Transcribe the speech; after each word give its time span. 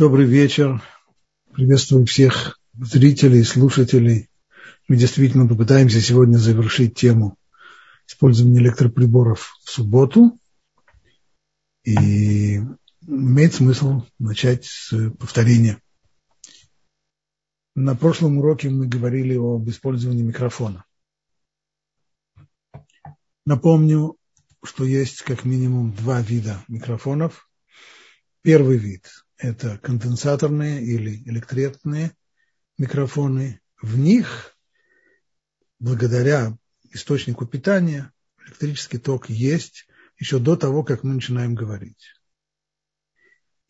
Добрый 0.00 0.24
вечер. 0.24 0.82
Приветствую 1.52 2.06
всех 2.06 2.58
зрителей, 2.72 3.44
слушателей. 3.44 4.30
Мы 4.88 4.96
действительно 4.96 5.46
попытаемся 5.46 6.00
сегодня 6.00 6.38
завершить 6.38 6.94
тему 6.94 7.36
использования 8.08 8.60
электроприборов 8.60 9.54
в 9.62 9.70
субботу. 9.70 10.40
И 11.84 12.60
имеет 13.06 13.52
смысл 13.52 14.06
начать 14.18 14.64
с 14.64 15.10
повторения. 15.18 15.82
На 17.74 17.94
прошлом 17.94 18.38
уроке 18.38 18.70
мы 18.70 18.86
говорили 18.86 19.36
об 19.36 19.68
использовании 19.68 20.22
микрофона. 20.22 20.86
Напомню, 23.44 24.16
что 24.64 24.86
есть 24.86 25.20
как 25.20 25.44
минимум 25.44 25.92
два 25.92 26.22
вида 26.22 26.64
микрофонов. 26.68 27.50
Первый 28.40 28.78
вид– 28.78 29.06
это 29.40 29.78
конденсаторные 29.78 30.82
или 30.84 31.22
электретные 31.28 32.14
микрофоны. 32.76 33.60
В 33.80 33.98
них, 33.98 34.54
благодаря 35.78 36.56
источнику 36.90 37.46
питания, 37.46 38.12
электрический 38.46 38.98
ток 38.98 39.30
есть 39.30 39.86
еще 40.18 40.38
до 40.38 40.56
того, 40.56 40.84
как 40.84 41.02
мы 41.02 41.14
начинаем 41.14 41.54
говорить. 41.54 42.12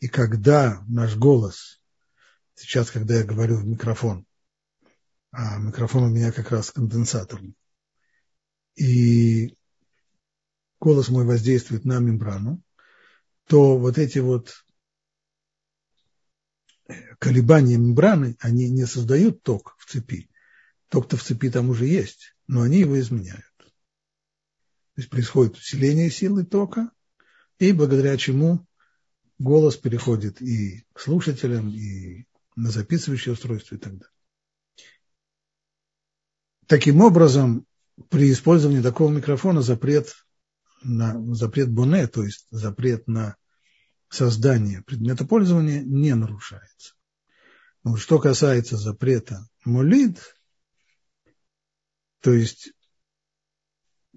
И 0.00 0.08
когда 0.08 0.82
наш 0.88 1.16
голос, 1.16 1.80
сейчас, 2.54 2.90
когда 2.90 3.18
я 3.18 3.24
говорю 3.24 3.56
в 3.56 3.66
микрофон, 3.66 4.26
а 5.30 5.58
микрофон 5.58 6.04
у 6.04 6.10
меня 6.10 6.32
как 6.32 6.50
раз 6.50 6.72
конденсаторный, 6.72 7.54
и 8.74 9.54
голос 10.80 11.08
мой 11.10 11.24
воздействует 11.24 11.84
на 11.84 12.00
мембрану, 12.00 12.60
то 13.46 13.78
вот 13.78 13.98
эти 13.98 14.18
вот 14.18 14.64
колебания 17.18 17.76
мембраны, 17.76 18.36
они 18.40 18.68
не 18.70 18.86
создают 18.86 19.42
ток 19.42 19.76
в 19.78 19.90
цепи. 19.90 20.30
Ток-то 20.88 21.16
в 21.16 21.22
цепи 21.22 21.50
там 21.50 21.70
уже 21.70 21.86
есть, 21.86 22.34
но 22.46 22.62
они 22.62 22.80
его 22.80 22.98
изменяют. 22.98 23.44
То 23.58 25.02
есть 25.02 25.10
происходит 25.10 25.56
усиление 25.56 26.10
силы 26.10 26.44
тока, 26.44 26.90
и 27.58 27.72
благодаря 27.72 28.16
чему 28.16 28.66
голос 29.38 29.76
переходит 29.76 30.42
и 30.42 30.84
к 30.92 31.00
слушателям, 31.00 31.68
и 31.70 32.26
на 32.56 32.70
записывающее 32.70 33.32
устройство 33.32 33.76
и 33.76 33.78
так 33.78 33.92
далее. 33.92 34.14
Таким 36.66 37.00
образом, 37.00 37.66
при 38.08 38.32
использовании 38.32 38.82
такого 38.82 39.10
микрофона 39.10 39.62
запрет 39.62 40.14
на 40.82 41.34
запрет 41.34 41.70
боне, 41.70 42.06
то 42.06 42.22
есть 42.22 42.46
запрет 42.50 43.06
на 43.06 43.36
создание 44.10 44.82
предмета 44.82 45.24
пользования 45.24 45.82
не 45.82 46.14
нарушается. 46.14 46.94
Но 47.84 47.96
что 47.96 48.18
касается 48.18 48.76
запрета 48.76 49.48
молид, 49.64 50.36
то 52.20 52.32
есть 52.32 52.72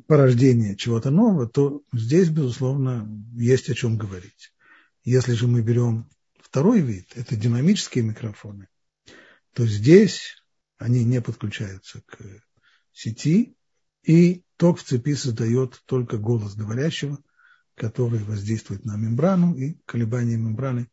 порождения 0.07 0.75
чего-то 0.75 1.11
нового, 1.11 1.47
то 1.47 1.83
здесь, 1.93 2.29
безусловно, 2.29 3.07
есть 3.33 3.69
о 3.69 3.75
чем 3.75 3.97
говорить. 3.97 4.53
Если 5.03 5.33
же 5.33 5.47
мы 5.47 5.61
берем 5.61 6.09
второй 6.41 6.81
вид, 6.81 7.11
это 7.15 7.35
динамические 7.35 8.03
микрофоны, 8.03 8.67
то 9.53 9.65
здесь 9.65 10.43
они 10.77 11.05
не 11.05 11.21
подключаются 11.21 12.01
к 12.01 12.17
сети, 12.91 13.55
и 14.01 14.43
ток 14.57 14.79
в 14.79 14.83
цепи 14.83 15.13
создает 15.13 15.81
только 15.85 16.17
голос 16.17 16.55
говорящего, 16.55 17.23
который 17.75 18.23
воздействует 18.23 18.85
на 18.85 18.95
мембрану, 18.95 19.55
и 19.55 19.77
колебания 19.85 20.37
мембраны 20.37 20.89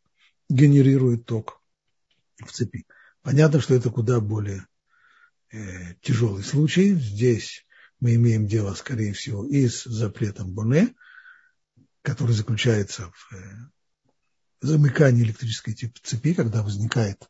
генерирует 0.49 1.27
ток 1.27 1.63
в 2.39 2.51
цепи. 2.51 2.87
Понятно, 3.23 3.61
что 3.61 3.75
это 3.75 3.91
куда 3.91 4.21
более 4.21 4.67
э, 5.51 5.95
тяжелый 6.01 6.43
случай. 6.43 6.95
Здесь 6.95 7.67
мы 8.01 8.15
имеем 8.15 8.47
дело, 8.47 8.75
скорее 8.75 9.13
всего, 9.13 9.47
и 9.47 9.69
с 9.69 9.85
запретом 9.85 10.55
Боне, 10.55 10.95
который 12.03 12.35
заключается 12.35 13.13
в 13.13 13.35
э, 13.35 13.39
замыкании 14.63 15.23
электрической 15.23 15.75
цепи, 15.75 16.35
когда 16.35 16.63
возникает 16.63 17.29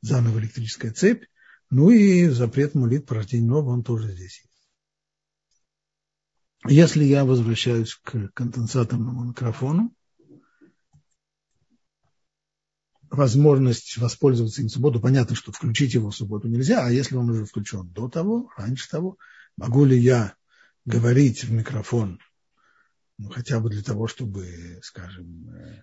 заново 0.00 0.38
электрическая 0.38 0.92
цепь. 0.92 1.24
Ну 1.70 1.90
и 1.90 2.28
запрет 2.28 2.74
молит 2.74 3.06
порождения 3.06 3.48
нового, 3.48 3.70
он 3.70 3.82
тоже 3.82 4.12
здесь 4.12 4.40
есть. 4.40 4.53
Если 6.66 7.04
я 7.04 7.26
возвращаюсь 7.26 7.94
к 7.94 8.30
конденсаторному 8.32 9.24
микрофону, 9.24 9.94
возможность 13.10 13.98
воспользоваться 13.98 14.62
им 14.62 14.68
в 14.68 14.72
субботу, 14.72 14.98
понятно, 14.98 15.36
что 15.36 15.52
включить 15.52 15.92
его 15.92 16.10
в 16.10 16.16
субботу 16.16 16.48
нельзя, 16.48 16.86
а 16.86 16.90
если 16.90 17.16
он 17.16 17.28
уже 17.28 17.44
включен 17.44 17.88
до 17.88 18.08
того, 18.08 18.50
раньше 18.56 18.88
того, 18.88 19.18
могу 19.58 19.84
ли 19.84 19.98
я 19.98 20.36
говорить 20.86 21.44
в 21.44 21.52
микрофон, 21.52 22.18
ну, 23.18 23.28
хотя 23.28 23.60
бы 23.60 23.68
для 23.68 23.82
того, 23.82 24.06
чтобы, 24.06 24.80
скажем, 24.82 25.50
э, 25.50 25.82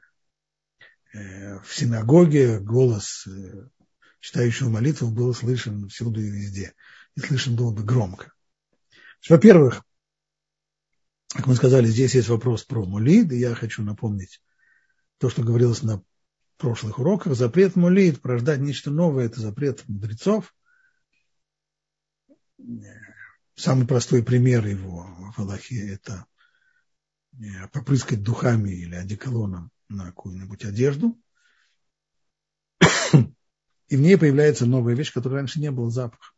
э, 1.14 1.60
в 1.60 1.76
синагоге 1.76 2.60
голос 2.60 3.28
э, 3.28 3.68
читающего 4.20 4.70
молитву 4.70 5.12
был 5.12 5.34
слышен 5.36 5.90
всюду 5.90 6.20
и 6.20 6.30
везде, 6.30 6.74
и 7.16 7.20
слышен 7.20 7.56
было 7.56 7.72
бы 7.72 7.84
громко. 7.84 8.34
Во-первых, 9.30 9.84
как 11.34 11.48
мы 11.48 11.56
сказали, 11.56 11.86
здесь 11.86 12.16
есть 12.16 12.28
вопрос 12.28 12.64
про 12.64 12.86
мулид, 12.86 13.32
и 13.32 13.38
я 13.38 13.56
хочу 13.56 13.84
напомнить 13.84 14.42
то, 15.18 15.30
что 15.30 15.44
говорилось 15.44 15.82
на 15.82 16.04
прошлых 16.58 17.00
уроках. 17.00 17.36
Запрет 17.36 17.76
мулид, 17.76 18.22
порождать 18.22 18.60
нечто 18.60 18.92
новое, 18.92 19.26
это 19.26 19.40
запрет 19.40 19.88
мудрецов. 19.88 20.54
Самый 23.56 23.88
простой 23.88 24.24
пример 24.24 24.66
его 24.66 25.08
в 25.36 25.40
Аллахе– 25.40 25.94
это 25.94 26.26
э, 27.34 27.68
попрыскать 27.72 28.24
духами 28.24 28.72
или 28.72 28.96
одеколоном 28.96 29.72
на 29.90 30.06
какую-нибудь 30.08 30.66
одежду. 30.66 31.18
И 33.88 33.96
в 33.96 34.02
ней 34.02 34.18
появляется 34.18 34.66
новая 34.66 34.96
вещь, 34.96 35.14
которой 35.14 35.36
раньше 35.36 35.60
не 35.60 35.72
было 35.72 35.90
запаха. 35.90 36.34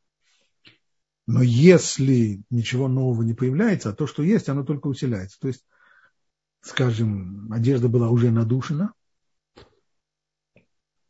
Но 1.26 1.42
если 1.42 2.44
ничего 2.50 2.88
нового 2.88 3.24
не 3.24 3.34
появляется, 3.34 3.90
а 3.90 3.94
то, 3.94 4.08
что 4.08 4.24
есть, 4.24 4.50
оно 4.50 4.64
только 4.64 4.88
усиляется. 4.88 5.40
То 5.40 5.48
есть, 5.48 5.66
скажем, 6.62 7.52
одежда 7.52 7.88
была 7.88 8.10
уже 8.10 8.30
надушена, 8.30 8.94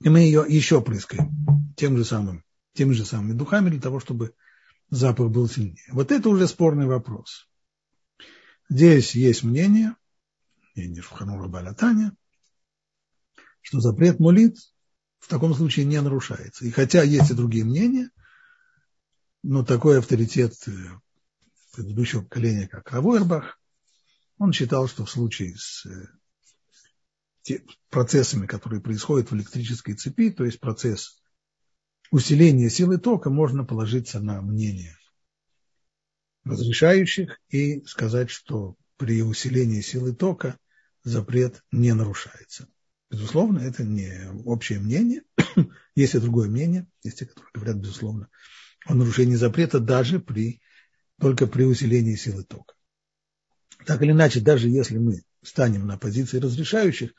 и 0.02 0.10
мы 0.10 0.20
ее 0.20 0.46
еще 0.48 0.82
прыскаем 0.82 1.74
тем 1.78 1.98
же 1.98 2.06
самым, 2.06 2.44
теми 2.74 2.94
же 2.94 3.06
самыми 3.06 3.34
духами 3.34 3.70
для 3.70 3.82
того, 3.82 4.00
чтобы 4.00 4.36
запах 4.90 5.32
был 5.32 5.48
сильнее. 5.48 5.90
Вот 5.92 6.12
это 6.12 6.30
уже 6.30 6.48
спорный 6.48 6.86
вопрос. 6.86 7.50
Здесь 8.70 9.16
есть 9.16 9.44
мнение, 9.44 9.96
мнение 10.76 11.02
Шуханура 11.02 11.48
Балятаня, 11.48 12.16
что 13.62 13.80
запрет 13.80 14.20
молит 14.20 14.58
в 15.20 15.28
таком 15.28 15.56
случае 15.56 15.86
не 15.86 16.00
нарушается. 16.02 16.66
И 16.66 16.70
хотя 16.70 17.02
есть 17.02 17.32
и 17.32 17.34
другие 17.34 17.66
мнения– 17.66 18.12
но 19.44 19.64
такой 19.64 20.00
авторитет 20.00 20.54
э, 20.68 20.72
предыдущего 21.74 22.22
поколения, 22.22 22.68
как 22.68 22.92
Равойрбах, 22.92 23.60
он 24.38 24.54
считал, 24.54 24.88
что 24.88 25.06
в 25.06 25.12
случае 25.12 25.56
с 25.58 25.86
э, 25.86 27.60
процессами, 27.90 28.48
которые 28.48 28.82
происходят 28.82 29.30
в 29.30 29.36
электрической 29.36 29.96
цепи, 29.96 30.32
то 30.32 30.46
есть 30.46 30.60
процесс 30.60 31.22
усиления 32.10 32.70
силы 32.70 32.98
тока, 32.98 33.30
можно 33.30 33.66
положиться 33.66 34.20
на 34.20 34.42
мнение 34.42 34.98
разрешающих 36.46 37.40
и 37.50 37.84
сказать, 37.86 38.30
что 38.30 38.76
при 38.98 39.22
усилении 39.22 39.82
силы 39.82 40.14
тока 40.14 40.58
запрет 41.04 41.64
не 41.72 41.94
нарушается. 41.94 42.68
Безусловно, 43.10 43.60
это 43.60 43.84
не 43.84 44.30
общее 44.46 44.80
мнение. 44.80 45.24
Есть 45.96 46.16
и 46.16 46.20
другое 46.20 46.50
мнение, 46.50 46.88
есть 47.04 47.20
те, 47.20 47.26
которые 47.26 47.52
говорят, 47.54 47.78
безусловно, 47.78 48.30
о 48.86 48.96
нарушении 48.96 49.36
запрета 49.36 49.80
даже 49.80 50.20
при, 50.20 50.62
только 51.20 51.48
при 51.48 51.64
усилении 51.64 52.16
силы 52.16 52.44
тока. 52.44 52.74
Так 53.86 54.02
или 54.02 54.12
иначе, 54.12 54.40
даже 54.40 54.70
если 54.70 54.98
мы 54.98 55.24
станем 55.42 55.86
на 55.86 55.98
позиции 55.98 56.40
разрешающих, 56.40 57.12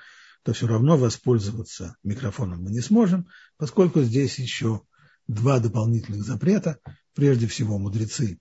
то 0.43 0.53
все 0.53 0.67
равно 0.67 0.97
воспользоваться 0.97 1.97
микрофоном 2.03 2.63
мы 2.63 2.71
не 2.71 2.81
сможем, 2.81 3.29
поскольку 3.57 4.03
здесь 4.03 4.39
еще 4.39 4.83
два 5.27 5.59
дополнительных 5.59 6.23
запрета. 6.23 6.79
Прежде 7.15 7.47
всего, 7.47 7.79
мудрецы 7.79 8.39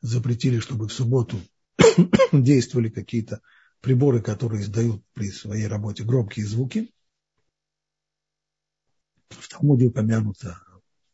запретили, 0.00 0.58
чтобы 0.58 0.88
в 0.88 0.92
субботу 0.92 1.40
действовали 2.32 2.90
какие-то 2.90 3.40
приборы, 3.80 4.20
которые 4.20 4.62
издают 4.62 5.02
при 5.14 5.30
своей 5.30 5.66
работе 5.66 6.04
громкие 6.04 6.46
звуки. 6.46 6.92
В 9.30 9.48
Талмуде 9.48 9.86
упомянута 9.86 10.60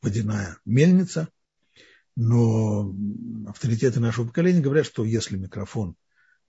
водяная 0.03 0.59
мельница, 0.65 1.29
но 2.17 2.95
авторитеты 3.49 4.01
нашего 4.01 4.27
поколения 4.27 4.61
говорят, 4.61 4.87
что 4.87 5.05
если 5.05 5.37
микрофон 5.37 5.97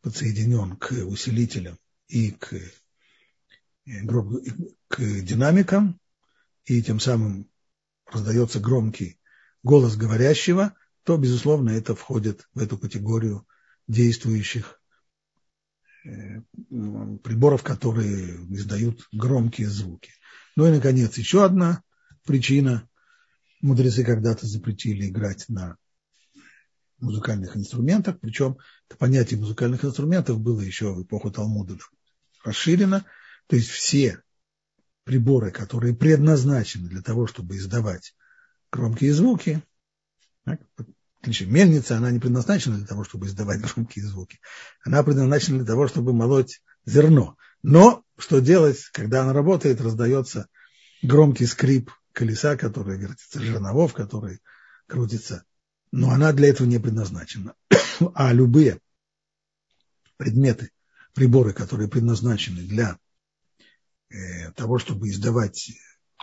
подсоединен 0.01 0.75
к 0.77 0.91
усилителям 0.91 1.77
и 2.07 2.31
к, 2.31 2.53
э, 2.53 4.01
к 4.87 4.99
динамикам, 4.99 5.99
и 6.65 6.81
тем 6.81 6.99
самым 6.99 7.49
раздается 8.05 8.59
громкий 8.59 9.19
голос 9.63 9.95
говорящего, 9.95 10.75
то, 11.03 11.17
безусловно, 11.17 11.71
это 11.71 11.95
входит 11.95 12.47
в 12.53 12.59
эту 12.59 12.77
категорию 12.77 13.47
действующих 13.87 14.79
э, 16.05 16.41
приборов, 17.23 17.63
которые 17.63 18.35
издают 18.53 19.07
громкие 19.11 19.69
звуки. 19.69 20.11
Ну 20.55 20.67
и, 20.67 20.71
наконец, 20.71 21.17
еще 21.17 21.43
одна 21.43 21.83
причина. 22.25 22.87
Мудрецы 23.61 24.03
когда-то 24.03 24.45
запретили 24.45 25.07
играть 25.07 25.45
на 25.47 25.77
музыкальных 26.99 27.57
инструментах, 27.57 28.19
причем 28.19 28.57
это 28.87 28.97
понятие 28.97 29.39
музыкальных 29.39 29.83
инструментов 29.83 30.39
было 30.39 30.61
еще 30.61 30.93
в 30.93 31.03
эпоху 31.03 31.31
Талмуда 31.31 31.77
расширено, 32.43 33.05
то 33.47 33.55
есть 33.55 33.69
все 33.69 34.21
приборы, 35.03 35.51
которые 35.51 35.95
предназначены 35.95 36.89
для 36.89 37.01
того, 37.01 37.27
чтобы 37.27 37.57
издавать 37.57 38.15
громкие 38.71 39.13
звуки, 39.13 39.61
так, 40.45 40.59
мельница, 41.41 41.97
она 41.97 42.11
не 42.11 42.19
предназначена 42.19 42.77
для 42.77 42.85
того, 42.85 43.03
чтобы 43.03 43.27
издавать 43.27 43.61
громкие 43.61 44.05
звуки, 44.05 44.39
она 44.83 45.03
предназначена 45.03 45.57
для 45.57 45.67
того, 45.67 45.87
чтобы 45.87 46.13
молоть 46.13 46.61
зерно. 46.85 47.37
Но 47.63 48.03
что 48.17 48.39
делать, 48.39 48.79
когда 48.93 49.23
она 49.23 49.33
работает, 49.33 49.81
раздается 49.81 50.47
громкий 51.01 51.45
скрип 51.45 51.89
колеса, 52.15 52.57
которое 52.57 52.97
вертится, 52.97 53.39
жерновов, 53.39 53.93
который 53.93 54.39
крутится 54.87 55.45
но 55.95 56.11
она 56.11 56.33
для 56.33 56.49
этого 56.49 56.67
не 56.67 56.77
предназначена. 56.77 57.55
А 58.13 58.33
любые 58.33 58.81
предметы, 60.17 60.71
приборы, 61.13 61.53
которые 61.53 61.87
предназначены 61.87 62.61
для 62.63 62.99
э, 64.09 64.51
того, 64.51 64.77
чтобы 64.77 65.07
издавать 65.07 65.71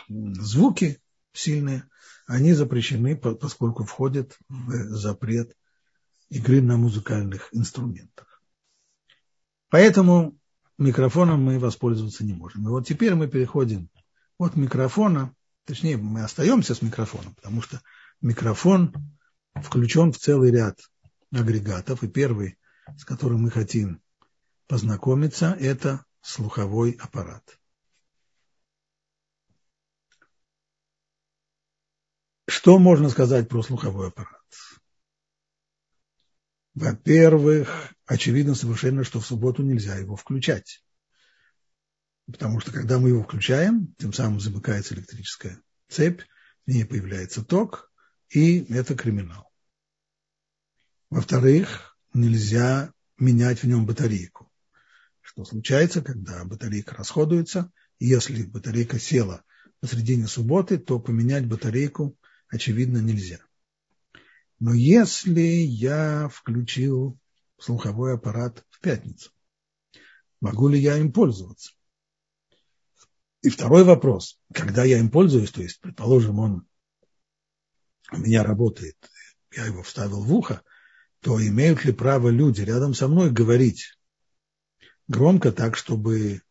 звуки 0.07 1.01
сильные, 1.31 1.89
они 2.27 2.53
запрещены, 2.53 3.15
поскольку 3.15 3.85
входят 3.85 4.37
в 4.47 4.95
запрет 4.95 5.57
игры 6.29 6.61
на 6.61 6.77
музыкальных 6.77 7.49
инструментах. 7.51 8.43
Поэтому 9.69 10.37
микрофоном 10.77 11.43
мы 11.43 11.57
воспользоваться 11.57 12.23
не 12.23 12.33
можем. 12.33 12.67
И 12.67 12.69
вот 12.69 12.85
теперь 12.87 13.15
мы 13.15 13.27
переходим 13.27 13.89
от 14.37 14.55
микрофона, 14.55 15.33
точнее, 15.65 15.97
мы 15.97 16.23
остаемся 16.23 16.75
с 16.75 16.81
микрофоном, 16.81 17.35
потому 17.35 17.61
что 17.61 17.81
микрофон 18.21 18.93
включен 19.55 20.11
в 20.11 20.17
целый 20.17 20.51
ряд 20.51 20.79
агрегатов, 21.31 22.03
и 22.03 22.07
первый, 22.07 22.57
с 22.97 23.05
которым 23.05 23.43
мы 23.43 23.51
хотим 23.51 24.01
познакомиться, 24.67 25.55
это 25.59 26.05
слуховой 26.21 26.91
аппарат. 26.91 27.59
Что 32.47 32.77
можно 32.77 33.09
сказать 33.09 33.49
про 33.49 33.63
слуховой 33.63 34.09
аппарат? 34.09 34.41
Во-первых, 36.75 37.93
очевидно 38.05 38.55
совершенно, 38.55 39.03
что 39.03 39.19
в 39.19 39.25
субботу 39.25 39.63
нельзя 39.63 39.95
его 39.95 40.15
включать. 40.15 40.83
Потому 42.25 42.59
что 42.59 42.71
когда 42.71 42.99
мы 42.99 43.09
его 43.09 43.23
включаем, 43.23 43.93
тем 43.97 44.13
самым 44.13 44.39
замыкается 44.39 44.95
электрическая 44.95 45.61
цепь, 45.89 46.21
в 46.65 46.71
ней 46.71 46.85
появляется 46.85 47.43
ток, 47.43 47.91
и 48.29 48.63
это 48.73 48.95
криминал. 48.95 49.51
Во-вторых, 51.09 51.97
нельзя 52.13 52.91
менять 53.17 53.59
в 53.59 53.67
нем 53.67 53.85
батарейку. 53.85 54.49
Что 55.21 55.45
случается, 55.45 56.01
когда 56.01 56.43
батарейка 56.45 56.95
расходуется, 56.95 57.71
если 57.99 58.43
батарейка 58.43 58.99
села 58.99 59.43
посредине 59.79 60.27
субботы, 60.27 60.77
то 60.77 60.99
поменять 60.99 61.45
батарейку, 61.45 62.17
очевидно, 62.47 62.99
нельзя. 62.99 63.39
Но 64.59 64.73
если 64.73 65.41
я 65.41 66.29
включил 66.29 67.19
слуховой 67.59 68.15
аппарат 68.15 68.65
в 68.69 68.79
пятницу, 68.79 69.31
могу 70.39 70.69
ли 70.69 70.79
я 70.79 70.97
им 70.97 71.11
пользоваться? 71.11 71.73
И 73.43 73.49
второй 73.49 73.83
вопрос, 73.83 74.39
когда 74.53 74.85
я 74.85 74.99
им 74.99 75.09
пользуюсь, 75.09 75.51
то 75.51 75.61
есть, 75.61 75.81
предположим, 75.81 76.39
он 76.39 76.65
у 78.11 78.17
меня 78.17 78.41
работает, 78.41 78.95
я 79.53 79.65
его 79.65 79.83
вставил 79.83 80.23
в 80.23 80.33
ухо, 80.33 80.61
то 81.19 81.45
имеют 81.45 81.83
ли 81.83 81.91
право 81.91 82.29
люди 82.29 82.61
рядом 82.61 82.93
со 82.93 83.09
мной 83.09 83.31
говорить 83.31 83.97
громко 85.09 85.51
так, 85.51 85.75
чтобы, 85.75 86.41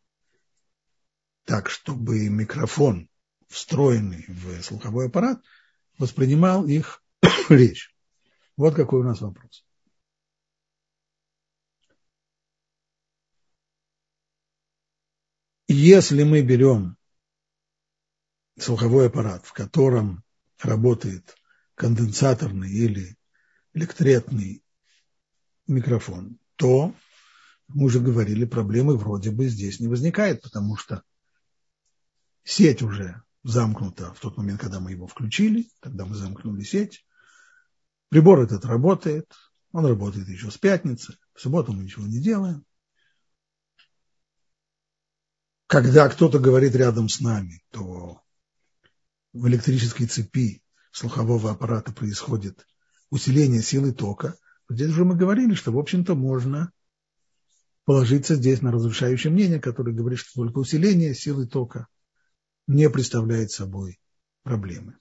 так, 1.44 1.70
чтобы 1.70 2.28
микрофон, 2.28 3.08
встроенный 3.48 4.26
в 4.28 4.62
слуховой 4.62 5.06
аппарат, 5.06 5.42
воспринимал 5.98 6.66
их 6.66 7.02
речь. 7.48 7.94
Вот 8.58 8.74
какой 8.74 9.00
у 9.00 9.04
нас 9.04 9.22
вопрос. 9.22 9.64
Если 15.84 16.22
мы 16.22 16.42
берем 16.42 16.96
слуховой 18.56 19.08
аппарат, 19.08 19.44
в 19.44 19.52
котором 19.52 20.22
работает 20.60 21.34
конденсаторный 21.74 22.70
или 22.70 23.16
электретный 23.74 24.62
микрофон, 25.66 26.38
то, 26.54 26.94
мы 27.66 27.86
уже 27.86 27.98
говорили, 27.98 28.44
проблемы 28.44 28.96
вроде 28.96 29.32
бы 29.32 29.48
здесь 29.48 29.80
не 29.80 29.88
возникает, 29.88 30.42
потому 30.42 30.76
что 30.76 31.02
сеть 32.44 32.82
уже 32.82 33.20
замкнута 33.42 34.14
в 34.14 34.20
тот 34.20 34.36
момент, 34.36 34.60
когда 34.60 34.78
мы 34.78 34.92
его 34.92 35.08
включили, 35.08 35.68
тогда 35.80 36.06
мы 36.06 36.14
замкнули 36.14 36.62
сеть. 36.62 37.04
Прибор 38.08 38.38
этот 38.38 38.64
работает, 38.66 39.26
он 39.72 39.84
работает 39.86 40.28
еще 40.28 40.48
с 40.52 40.58
пятницы, 40.58 41.18
в 41.34 41.40
субботу 41.40 41.72
мы 41.72 41.82
ничего 41.82 42.06
не 42.06 42.22
делаем. 42.22 42.64
Когда 45.72 46.06
кто-то 46.10 46.38
говорит 46.38 46.74
рядом 46.74 47.08
с 47.08 47.18
нами, 47.18 47.62
то 47.70 48.20
в 49.32 49.48
электрической 49.48 50.06
цепи 50.06 50.62
слухового 50.90 51.50
аппарата 51.50 51.94
происходит 51.94 52.66
усиление 53.08 53.62
силы 53.62 53.94
тока. 53.94 54.36
Здесь 54.68 54.90
уже 54.90 55.06
мы 55.06 55.16
говорили, 55.16 55.54
что, 55.54 55.72
в 55.72 55.78
общем-то, 55.78 56.14
можно 56.14 56.70
положиться 57.86 58.34
здесь 58.34 58.60
на 58.60 58.70
разрушающее 58.70 59.32
мнение, 59.32 59.60
которое 59.60 59.94
говорит, 59.94 60.18
что 60.18 60.42
только 60.42 60.58
усиление 60.58 61.14
силы 61.14 61.46
тока 61.46 61.86
не 62.66 62.90
представляет 62.90 63.50
собой 63.50 63.98
проблемы, 64.42 64.98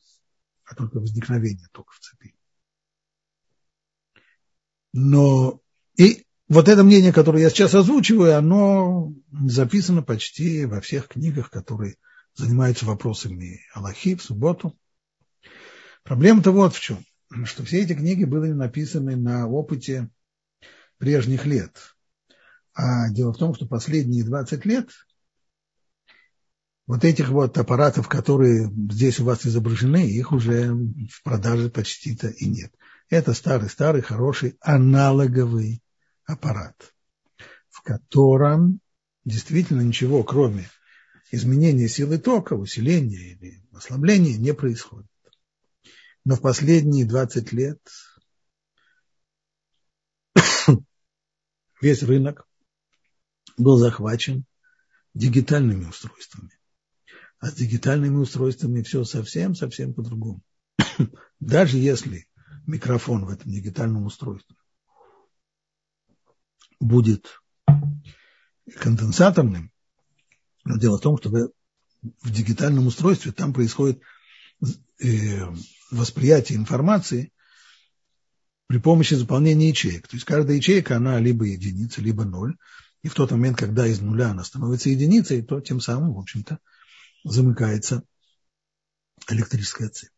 а 0.64 0.74
только 0.74 1.02
возникновение 1.02 1.68
тока 1.74 1.92
в 1.92 2.00
цепи. 2.00 2.34
Но 4.94 5.60
и 5.98 6.26
вот 6.52 6.68
это 6.68 6.84
мнение, 6.84 7.14
которое 7.14 7.44
я 7.44 7.50
сейчас 7.50 7.74
озвучиваю, 7.74 8.38
оно 8.38 9.14
записано 9.32 10.04
почти 10.04 10.66
во 10.66 10.82
всех 10.82 11.08
книгах, 11.08 11.50
которые 11.50 11.96
занимаются 12.36 12.86
вопросами 12.86 13.62
Аллахи 13.74 14.16
в 14.16 14.22
субботу. 14.22 14.78
Проблема-то 16.04 16.52
вот 16.52 16.76
в 16.76 16.82
чем, 16.82 17.06
что 17.46 17.64
все 17.64 17.84
эти 17.84 17.94
книги 17.94 18.26
были 18.26 18.52
написаны 18.52 19.16
на 19.16 19.48
опыте 19.48 20.10
прежних 20.98 21.46
лет. 21.46 21.78
А 22.74 23.10
дело 23.10 23.32
в 23.32 23.38
том, 23.38 23.56
что 23.56 23.66
последние 23.66 24.26
20 24.26 24.66
лет 24.66 24.90
вот 26.86 27.06
этих 27.06 27.30
вот 27.30 27.58
аппаратов, 27.58 28.10
которые 28.10 28.70
здесь 28.92 29.22
у 29.22 29.24
вас 29.24 29.46
изображены, 29.46 30.06
их 30.06 30.34
уже 30.34 30.74
в 30.74 31.24
продаже 31.24 31.70
почти-то 31.70 32.28
и 32.28 32.46
нет. 32.46 32.74
Это 33.10 33.34
старый-старый, 33.34 34.02
хороший 34.02 34.58
аналоговый 34.60 35.82
аппарат, 36.26 36.94
в 37.70 37.82
котором 37.82 38.80
действительно 39.26 39.82
ничего, 39.82 40.24
кроме 40.24 40.70
изменения 41.32 41.88
силы 41.88 42.18
тока, 42.18 42.54
усиления 42.54 43.34
или 43.34 43.64
ослабления, 43.74 44.38
не 44.38 44.54
происходит. 44.54 45.10
Но 46.24 46.36
в 46.36 46.42
последние 46.42 47.06
20 47.06 47.52
лет 47.54 47.80
весь 51.82 52.04
рынок 52.04 52.48
был 53.58 53.78
захвачен 53.78 54.46
дигитальными 55.14 55.86
устройствами. 55.86 56.52
А 57.40 57.50
с 57.50 57.54
дигитальными 57.54 58.18
устройствами 58.18 58.84
все 58.84 59.04
совсем-совсем 59.04 59.94
по-другому. 59.94 60.44
Даже 61.40 61.78
если 61.78 62.28
микрофон 62.68 63.26
в 63.26 63.30
этом 63.30 63.52
дигитальном 63.52 64.06
устройстве 64.06 64.56
будет 66.82 67.42
конденсаторным, 68.80 69.72
но 70.66 70.78
дело 70.78 70.98
в 70.98 71.02
том, 71.02 71.18
что 71.18 71.30
в 71.30 72.32
дигитальном 72.32 72.88
устройстве 72.88 73.32
там 73.32 73.54
происходит 73.54 74.02
э, 75.04 75.46
восприятие 75.92 76.58
информации 76.58 77.32
при 78.68 78.80
помощи 78.80 79.14
заполнения 79.14 79.70
ячеек. 79.70 80.08
То 80.08 80.16
есть 80.16 80.26
каждая 80.26 80.58
ячейка, 80.58 80.98
она 80.98 81.20
либо 81.20 81.46
единица, 81.46 82.02
либо 82.02 82.26
ноль. 82.26 82.58
И 83.04 83.08
в 83.08 83.14
тот 83.14 83.32
момент, 83.32 83.58
когда 83.58 83.88
из 83.88 84.00
нуля 84.00 84.30
она 84.30 84.44
становится 84.44 84.90
единицей, 84.90 85.42
то 85.42 85.60
тем 85.62 85.80
самым, 85.80 86.14
в 86.14 86.20
общем-то, 86.20 86.60
замыкается 87.24 88.04
электрическая 89.30 89.90
цепь. 89.90 90.10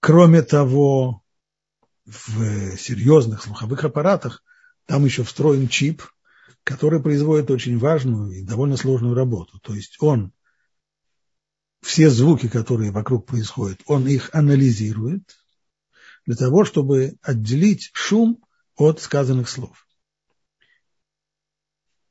Кроме 0.00 0.42
того, 0.42 1.22
в 2.06 2.76
серьезных 2.76 3.42
слуховых 3.42 3.84
аппаратах 3.84 4.42
там 4.86 5.04
еще 5.04 5.22
встроен 5.22 5.68
чип, 5.68 6.02
который 6.64 7.00
производит 7.02 7.50
очень 7.50 7.78
важную 7.78 8.32
и 8.32 8.42
довольно 8.42 8.76
сложную 8.76 9.14
работу. 9.14 9.58
То 9.60 9.74
есть 9.74 9.96
он 10.00 10.32
все 11.82 12.10
звуки, 12.10 12.48
которые 12.48 12.90
вокруг 12.90 13.26
происходят, 13.26 13.80
он 13.86 14.06
их 14.06 14.30
анализирует 14.34 15.22
для 16.26 16.36
того, 16.36 16.64
чтобы 16.64 17.16
отделить 17.22 17.90
шум 17.92 18.44
от 18.76 19.00
сказанных 19.00 19.48
слов. 19.48 19.86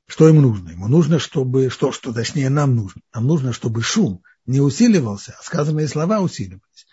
Что 0.08 0.28
ему 0.28 0.42
нужно? 0.42 0.70
Ему 0.70 0.88
нужно, 0.88 1.20
чтобы, 1.20 1.70
что, 1.70 1.92
что 1.92 2.12
точнее 2.12 2.50
нам 2.50 2.76
нужно. 2.76 3.02
Нам 3.14 3.28
нужно, 3.28 3.54
чтобы 3.54 3.84
шум 3.84 4.24
не 4.48 4.60
усиливался, 4.60 5.36
а 5.40 5.44
сказанные 5.44 5.88
слова 5.88 6.20
усиливались. 6.20 6.88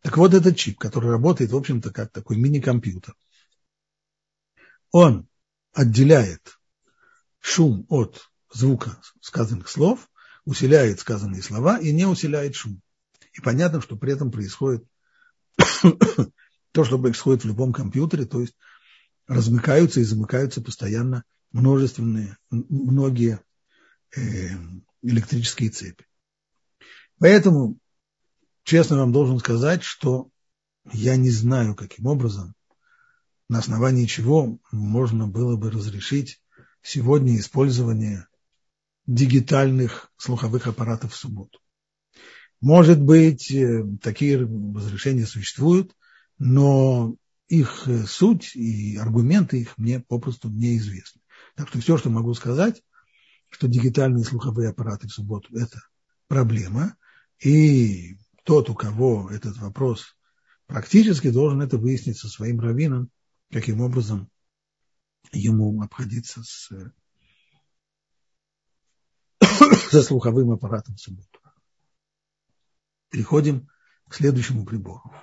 Так 0.00 0.16
вот 0.16 0.34
этот 0.34 0.56
чип, 0.56 0.78
который 0.78 1.10
работает, 1.10 1.50
в 1.50 1.56
общем-то, 1.56 1.90
как 1.90 2.10
такой 2.10 2.36
мини-компьютер, 2.36 3.14
он 4.92 5.28
отделяет 5.72 6.58
шум 7.38 7.86
от 7.88 8.30
звука 8.52 9.00
сказанных 9.20 9.68
слов, 9.68 10.08
усиляет 10.44 11.00
сказанные 11.00 11.42
слова 11.42 11.78
и 11.78 11.92
не 11.92 12.06
усиляет 12.06 12.54
шум. 12.54 12.80
И 13.32 13.40
понятно, 13.40 13.80
что 13.80 13.96
при 13.96 14.12
этом 14.12 14.30
происходит 14.30 14.84
то, 16.72 16.84
что 16.84 16.98
происходит 16.98 17.44
в 17.44 17.48
любом 17.48 17.72
компьютере, 17.72 18.24
то 18.24 18.40
есть 18.40 18.56
размыкаются 19.26 20.00
и 20.00 20.04
замыкаются 20.04 20.60
постоянно 20.60 21.24
множественные, 21.52 22.36
многие 22.50 23.40
э, 24.16 24.20
электрические 25.02 25.70
цепи. 25.70 26.06
Поэтому, 27.18 27.78
честно 28.64 28.98
вам 28.98 29.12
должен 29.12 29.38
сказать, 29.38 29.82
что 29.82 30.28
я 30.92 31.16
не 31.16 31.30
знаю, 31.30 31.74
каким 31.74 32.06
образом, 32.06 32.54
на 33.48 33.58
основании 33.58 34.06
чего 34.06 34.58
можно 34.70 35.26
было 35.26 35.56
бы 35.56 35.70
разрешить 35.70 36.40
сегодня 36.82 37.36
использование 37.36 38.26
дигитальных 39.06 40.12
слуховых 40.16 40.66
аппаратов 40.66 41.12
в 41.12 41.16
субботу. 41.16 41.58
Может 42.60 43.00
быть, 43.00 43.50
э, 43.50 43.84
такие 44.02 44.38
разрешения 44.38 45.26
существуют, 45.26 45.96
но 46.38 47.16
их 47.48 47.88
э, 47.88 48.04
суть 48.06 48.54
и 48.54 48.96
аргументы 48.96 49.60
их 49.60 49.76
мне 49.78 50.00
попросту 50.00 50.48
неизвестны. 50.48 51.22
Так 51.56 51.68
что 51.68 51.80
все, 51.80 51.98
что 51.98 52.10
могу 52.10 52.32
сказать, 52.34 52.82
что 53.48 53.66
дигитальные 53.66 54.24
слуховые 54.24 54.68
аппараты 54.68 55.08
в 55.08 55.12
субботу– 55.12 55.48
это 55.56 55.82
проблема, 56.28 56.96
и 57.42 58.16
тот, 58.50 58.68
у 58.68 58.74
кого 58.74 59.30
этот 59.30 59.58
вопрос 59.58 60.16
практически 60.66 61.30
должен 61.30 61.62
это 61.62 61.78
выяснить 61.78 62.18
со 62.18 62.26
своим 62.26 62.58
раввином, 62.58 63.08
каким 63.48 63.80
образом 63.80 64.28
ему 65.30 65.80
обходиться 65.80 66.42
с, 66.42 66.68
со 69.92 70.02
слуховым 70.02 70.50
аппаратом 70.50 70.96
в 70.96 71.00
субботу. 71.00 71.38
Переходим 73.10 73.68
к 74.08 74.16
следующему 74.16 74.66
прибору. 74.66 75.14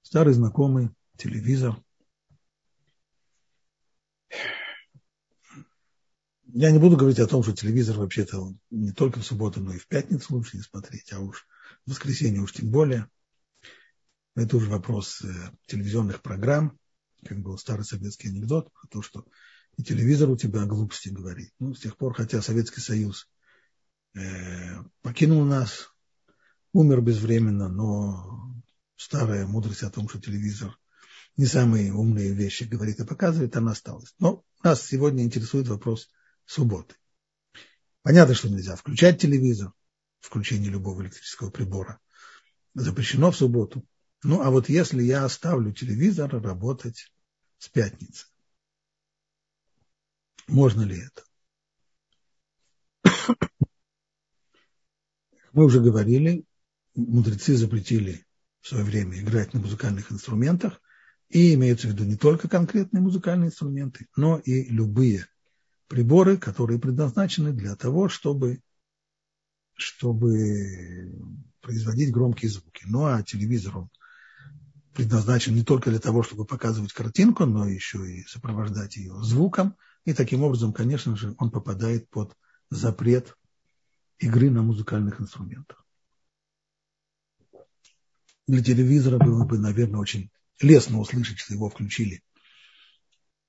Старый 0.00 0.32
знакомый 0.32 0.88
телевизор. 1.18 1.76
Я 6.46 6.70
не 6.70 6.78
буду 6.78 6.96
говорить 6.96 7.18
о 7.18 7.26
том, 7.26 7.42
что 7.42 7.52
телевизор 7.52 7.98
вообще-то 7.98 8.54
не 8.70 8.92
только 8.92 9.20
в 9.20 9.26
субботу, 9.26 9.60
но 9.60 9.74
и 9.74 9.78
в 9.78 9.86
пятницу 9.86 10.34
лучше 10.34 10.56
не 10.56 10.62
смотреть, 10.62 11.12
а 11.12 11.20
уж 11.20 11.46
в 11.86 11.90
воскресенье 11.90 12.40
уж 12.40 12.52
тем 12.52 12.70
более. 12.70 13.08
Это 14.34 14.56
уже 14.56 14.68
вопрос 14.68 15.22
э, 15.22 15.28
телевизионных 15.66 16.20
программ 16.20 16.78
как 17.26 17.40
был 17.40 17.58
старый 17.58 17.84
советский 17.84 18.28
анекдот 18.28 18.72
про 18.72 18.88
то, 18.88 19.02
что 19.02 19.26
и 19.76 19.82
телевизор 19.82 20.30
у 20.30 20.36
тебя 20.36 20.64
глупости 20.64 21.10
говорит. 21.10 21.52
Ну, 21.58 21.74
с 21.74 21.80
тех 21.80 21.96
пор, 21.96 22.14
хотя 22.14 22.40
Советский 22.40 22.80
Союз 22.80 23.28
э, 24.14 24.82
покинул 25.02 25.44
нас, 25.44 25.90
умер 26.72 27.02
безвременно, 27.02 27.68
но 27.68 28.54
старая 28.96 29.46
мудрость 29.46 29.82
о 29.82 29.90
том, 29.90 30.08
что 30.08 30.20
телевизор 30.20 30.78
не 31.36 31.44
самые 31.44 31.92
умные 31.92 32.32
вещи 32.32 32.64
говорит 32.64 33.00
и 33.00 33.04
показывает, 33.04 33.56
она 33.56 33.72
осталась. 33.72 34.14
Но 34.18 34.42
нас 34.62 34.82
сегодня 34.82 35.24
интересует 35.24 35.68
вопрос 35.68 36.08
субботы. 36.46 36.94
Понятно, 38.02 38.34
что 38.34 38.48
нельзя 38.48 38.76
включать 38.76 39.20
телевизор, 39.20 39.72
включение 40.20 40.70
любого 40.70 41.02
электрического 41.02 41.50
прибора 41.50 42.00
запрещено 42.74 43.30
в 43.30 43.36
субботу. 43.36 43.84
Ну, 44.22 44.42
а 44.42 44.50
вот 44.50 44.68
если 44.68 45.02
я 45.02 45.24
оставлю 45.24 45.72
телевизор 45.72 46.30
работать 46.42 47.12
с 47.58 47.68
пятницы. 47.68 48.26
Можно 50.46 50.82
ли 50.82 51.02
это? 51.02 51.22
Мы 55.52 55.64
уже 55.64 55.80
говорили, 55.80 56.44
мудрецы 56.94 57.56
запретили 57.56 58.26
в 58.60 58.68
свое 58.68 58.84
время 58.84 59.18
играть 59.20 59.54
на 59.54 59.60
музыкальных 59.60 60.12
инструментах, 60.12 60.80
и 61.28 61.54
имеются 61.54 61.88
в 61.88 61.90
виду 61.90 62.04
не 62.04 62.16
только 62.16 62.48
конкретные 62.48 63.00
музыкальные 63.00 63.48
инструменты, 63.48 64.06
но 64.16 64.38
и 64.38 64.64
любые 64.64 65.26
приборы, 65.88 66.36
которые 66.36 66.78
предназначены 66.78 67.52
для 67.52 67.74
того, 67.74 68.08
чтобы, 68.08 68.60
чтобы 69.76 71.12
производить 71.60 72.12
громкие 72.12 72.50
звуки. 72.50 72.84
Ну 72.86 73.04
а 73.04 73.22
телевизор, 73.22 73.78
он 73.78 73.90
предназначен 74.94 75.54
не 75.54 75.62
только 75.62 75.90
для 75.90 76.00
того, 76.00 76.22
чтобы 76.22 76.46
показывать 76.46 76.92
картинку, 76.92 77.44
но 77.44 77.68
еще 77.68 77.98
и 78.10 78.24
сопровождать 78.24 78.96
ее 78.96 79.22
звуком. 79.22 79.76
И 80.04 80.14
таким 80.14 80.42
образом, 80.42 80.72
конечно 80.72 81.16
же, 81.16 81.34
он 81.38 81.50
попадает 81.50 82.08
под 82.08 82.34
запрет 82.70 83.36
игры 84.18 84.50
на 84.50 84.62
музыкальных 84.62 85.20
инструментах. 85.20 85.84
Для 88.46 88.62
телевизора 88.62 89.18
было 89.18 89.44
бы, 89.44 89.58
наверное, 89.58 90.00
очень 90.00 90.30
лестно 90.60 91.00
услышать, 91.00 91.38
что 91.38 91.52
его 91.52 91.68
включили 91.68 92.22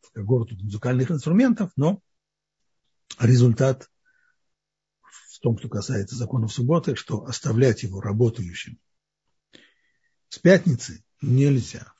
в 0.02 0.12
когорту 0.12 0.56
музыкальных 0.56 1.12
инструментов, 1.12 1.72
но 1.76 2.02
результат 3.20 3.90
в 5.38 5.42
том, 5.42 5.58
что 5.58 5.70
касается 5.70 6.16
законов 6.16 6.52
субботы, 6.52 6.96
что 6.96 7.26
оставлять 7.26 7.84
его 7.84 8.02
работающим 8.02 8.80
с 10.30 10.40
пятницы 10.40 11.04
нельзя. 11.22 11.94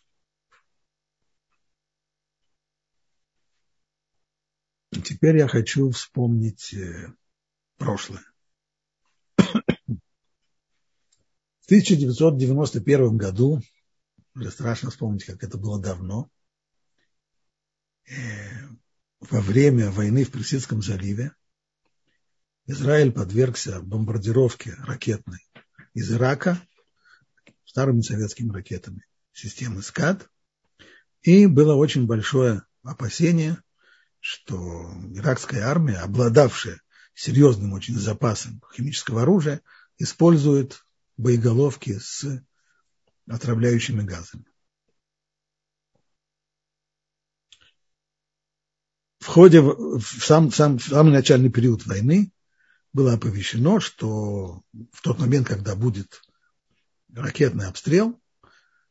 Теперь 4.90 5.38
я 5.38 5.48
хочу 5.48 5.92
вспомнить 5.92 6.74
э, 6.74 7.14
прошлое. 7.78 8.24
В 9.38 9.46
1991 11.66 13.18
году, 13.18 13.62
уже 14.34 14.50
страшно 14.50 14.90
вспомнить, 14.90 15.26
как 15.26 15.44
это 15.44 15.58
было 15.58 15.80
давно, 15.80 16.32
э, 18.06 18.14
во 19.20 19.42
время 19.42 19.92
войны 19.92 20.24
в 20.24 20.32
Персидском 20.32 20.82
заливе 20.82 21.36
Израиль 22.68 23.14
подвергся 23.14 23.82
бомбардировке 23.82 24.76
ракетной 24.80 25.40
из 25.94 26.12
Ирака 26.12 26.62
старыми 27.64 28.02
советскими 28.02 28.52
ракетами 28.52 29.06
системы 29.32 29.82
СКАД. 29.82 30.30
И 31.22 31.46
было 31.46 31.76
очень 31.76 32.06
большое 32.06 32.64
опасение, 32.84 33.58
что 34.20 34.92
иракская 35.14 35.64
армия, 35.64 36.00
обладавшая 36.00 36.82
серьезным 37.14 37.72
очень 37.72 37.98
запасом 37.98 38.62
химического 38.76 39.22
оружия, 39.22 39.62
использует 39.98 40.86
боеголовки 41.16 41.98
с 42.00 42.44
отравляющими 43.30 44.04
газами. 44.04 44.46
В 49.20 49.26
ходе, 49.26 49.62
в 49.62 50.02
сам, 50.02 50.52
сам, 50.52 50.80
в 50.80 50.84
самый 50.84 51.12
начальный 51.12 51.50
период 51.50 51.86
войны 51.86 52.32
было 52.94 53.14
оповещено, 53.14 53.80
что 53.80 54.62
в 54.92 55.02
тот 55.02 55.20
момент, 55.20 55.48
когда 55.48 55.76
будет 55.76 56.22
ракетный 57.14 57.68
обстрел, 57.68 58.20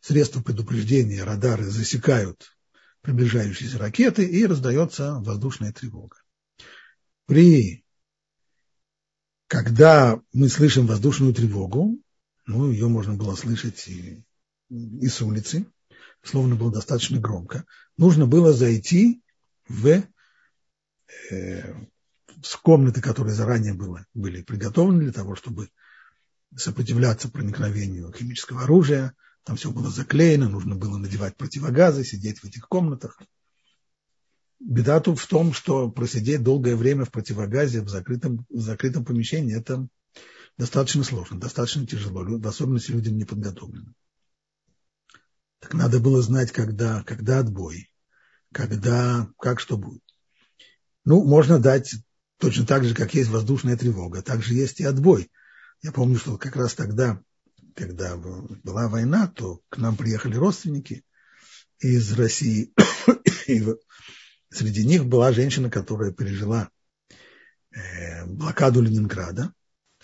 средства 0.00 0.43
предупреждения, 0.43 1.25
радары 1.25 1.65
засекают 1.65 2.57
приближающиеся 3.03 3.79
ракеты 3.79 4.25
и 4.25 4.47
раздается 4.47 5.21
воздушная 5.21 5.73
тревога. 5.73 6.17
При 7.26 7.85
когда 9.49 10.21
мы 10.33 10.49
слышим 10.49 10.87
воздушную 10.87 11.33
тревогу, 11.33 11.99
ну, 12.47 12.71
ее 12.71 12.88
можно 12.88 13.15
было 13.15 13.35
слышать 13.35 13.87
и, 13.88 14.25
и 14.69 15.07
с 15.07 15.23
улицы, 15.23 15.67
словно 16.23 16.57
было 16.57 16.73
достаточно 16.73 17.19
громко, 17.19 17.65
нужно 17.97 18.26
было 18.26 18.53
зайти 18.53 19.23
в, 19.69 20.03
э, 21.31 21.75
с 22.43 22.57
комнаты, 22.57 23.00
которые 23.00 23.35
заранее 23.35 23.75
было, 23.75 24.07
были 24.14 24.43
приготовлены 24.43 25.05
для 25.05 25.12
того, 25.12 25.35
чтобы 25.37 25.71
сопротивляться 26.55 27.28
проникновению 27.28 28.12
химического 28.12 28.62
оружия. 28.62 29.14
Там 29.45 29.57
все 29.57 29.71
было 29.71 29.90
заклеено, 29.90 30.49
нужно 30.49 30.75
было 30.75 30.99
надевать 30.99 31.37
противогазы, 31.37 32.05
сидеть 32.05 32.40
в 32.40 32.45
этих 32.45 32.69
комнатах. 32.69 33.21
Беда 34.59 35.00
тут 35.00 35.19
в 35.19 35.26
том, 35.26 35.52
что 35.52 35.90
просидеть 35.90 36.43
долгое 36.43 36.76
время 36.76 37.05
в 37.05 37.11
противогазе 37.11 37.83
в 37.83 37.88
закрытом, 37.88 38.47
в 38.49 38.61
закрытом 38.61 39.05
помещении– 39.05 39.57
это 39.57 39.87
достаточно 40.57 41.05
сложно, 41.05 41.38
достаточно 41.38 41.87
тяжело, 41.87 42.25
в 42.25 42.47
особенности 42.47 42.90
людям 42.90 43.19
неподготовленным. 43.19 43.95
Так 45.61 45.75
надо 45.75 46.00
было 46.00 46.23
знать, 46.23 46.52
когда, 46.52 47.02
когда 47.02 47.40
отбой, 47.40 47.90
когда, 48.52 49.31
как 49.38 49.61
что 49.61 49.76
будет. 49.76 50.02
Ну, 51.05 51.25
можно 51.25 51.59
дать 51.59 51.95
точно 52.38 52.66
так 52.66 52.85
же, 52.85 52.95
как 52.95 53.14
есть 53.14 53.31
воздушная 53.31 53.76
тревога, 53.76 54.23
также 54.23 54.55
есть 54.55 54.81
и 54.81 54.85
отбой. 54.85 55.31
Я 55.83 55.93
помню, 55.93 56.19
что 56.19 56.38
как 56.38 56.57
раз 56.57 56.75
тогда, 56.75 57.23
когда 57.75 58.16
была 58.16 58.88
война, 58.88 59.28
то 59.28 59.61
к 59.69 59.78
нам 59.78 59.97
приехали 59.97 60.37
родственники 60.37 61.05
из 61.78 62.12
России, 62.12 62.73
и 63.47 63.64
среди 64.50 64.87
них 64.87 65.07
была 65.07 65.33
женщина, 65.33 65.71
которая 65.71 66.12
пережила 66.12 66.71
э, 67.71 68.25
блокаду 68.26 68.81
Ленинграда. 68.81 69.52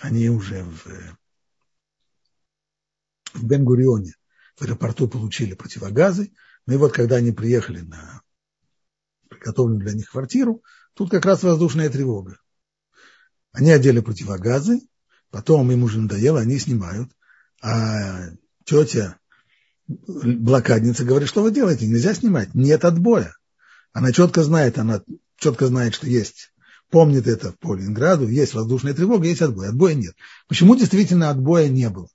Они 0.00 0.28
уже 0.28 0.64
в, 0.64 0.86
в 3.34 3.44
Бенгурионе 3.44 4.14
в 4.56 4.62
аэропорту 4.62 5.08
получили 5.08 5.54
противогазы. 5.54 6.32
Ну 6.66 6.74
и 6.74 6.76
вот 6.76 6.92
когда 6.92 7.16
они 7.16 7.32
приехали 7.32 7.80
на 7.80 8.22
приготовленную 9.28 9.80
для 9.80 9.92
них 9.94 10.10
квартиру, 10.10 10.62
тут 10.94 11.10
как 11.10 11.24
раз 11.24 11.42
воздушная 11.42 11.90
тревога. 11.90 12.38
Они 13.52 13.70
одели 13.70 14.00
противогазы, 14.00 14.80
потом 15.30 15.70
им 15.70 15.82
уже 15.82 16.00
надоело, 16.00 16.40
они 16.40 16.58
снимают. 16.58 17.10
А 17.62 18.30
тетя, 18.64 19.18
блокадница, 19.86 21.04
говорит, 21.04 21.28
что 21.28 21.42
вы 21.42 21.52
делаете? 21.52 21.86
Нельзя 21.86 22.14
снимать, 22.14 22.54
нет 22.54 22.84
отбоя. 22.84 23.34
Она 23.92 24.12
четко 24.12 24.42
знает, 24.42 24.78
она 24.78 25.02
четко 25.36 25.66
знает, 25.66 25.94
что 25.94 26.06
есть, 26.06 26.52
помнит 26.90 27.26
это 27.26 27.52
по 27.60 27.74
Ленинграду, 27.74 28.26
есть 28.26 28.54
воздушная 28.54 28.94
тревога, 28.94 29.26
есть 29.26 29.42
отбой. 29.42 29.68
Отбоя 29.68 29.94
нет. 29.94 30.14
Почему 30.48 30.76
действительно 30.76 31.30
отбоя 31.30 31.68
не 31.68 31.88
было? 31.90 32.08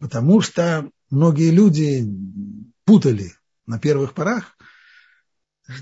Потому 0.00 0.40
что 0.40 0.88
многие 1.10 1.50
люди 1.50 2.06
путали 2.84 3.34
на 3.66 3.78
первых 3.78 4.14
порах. 4.14 4.53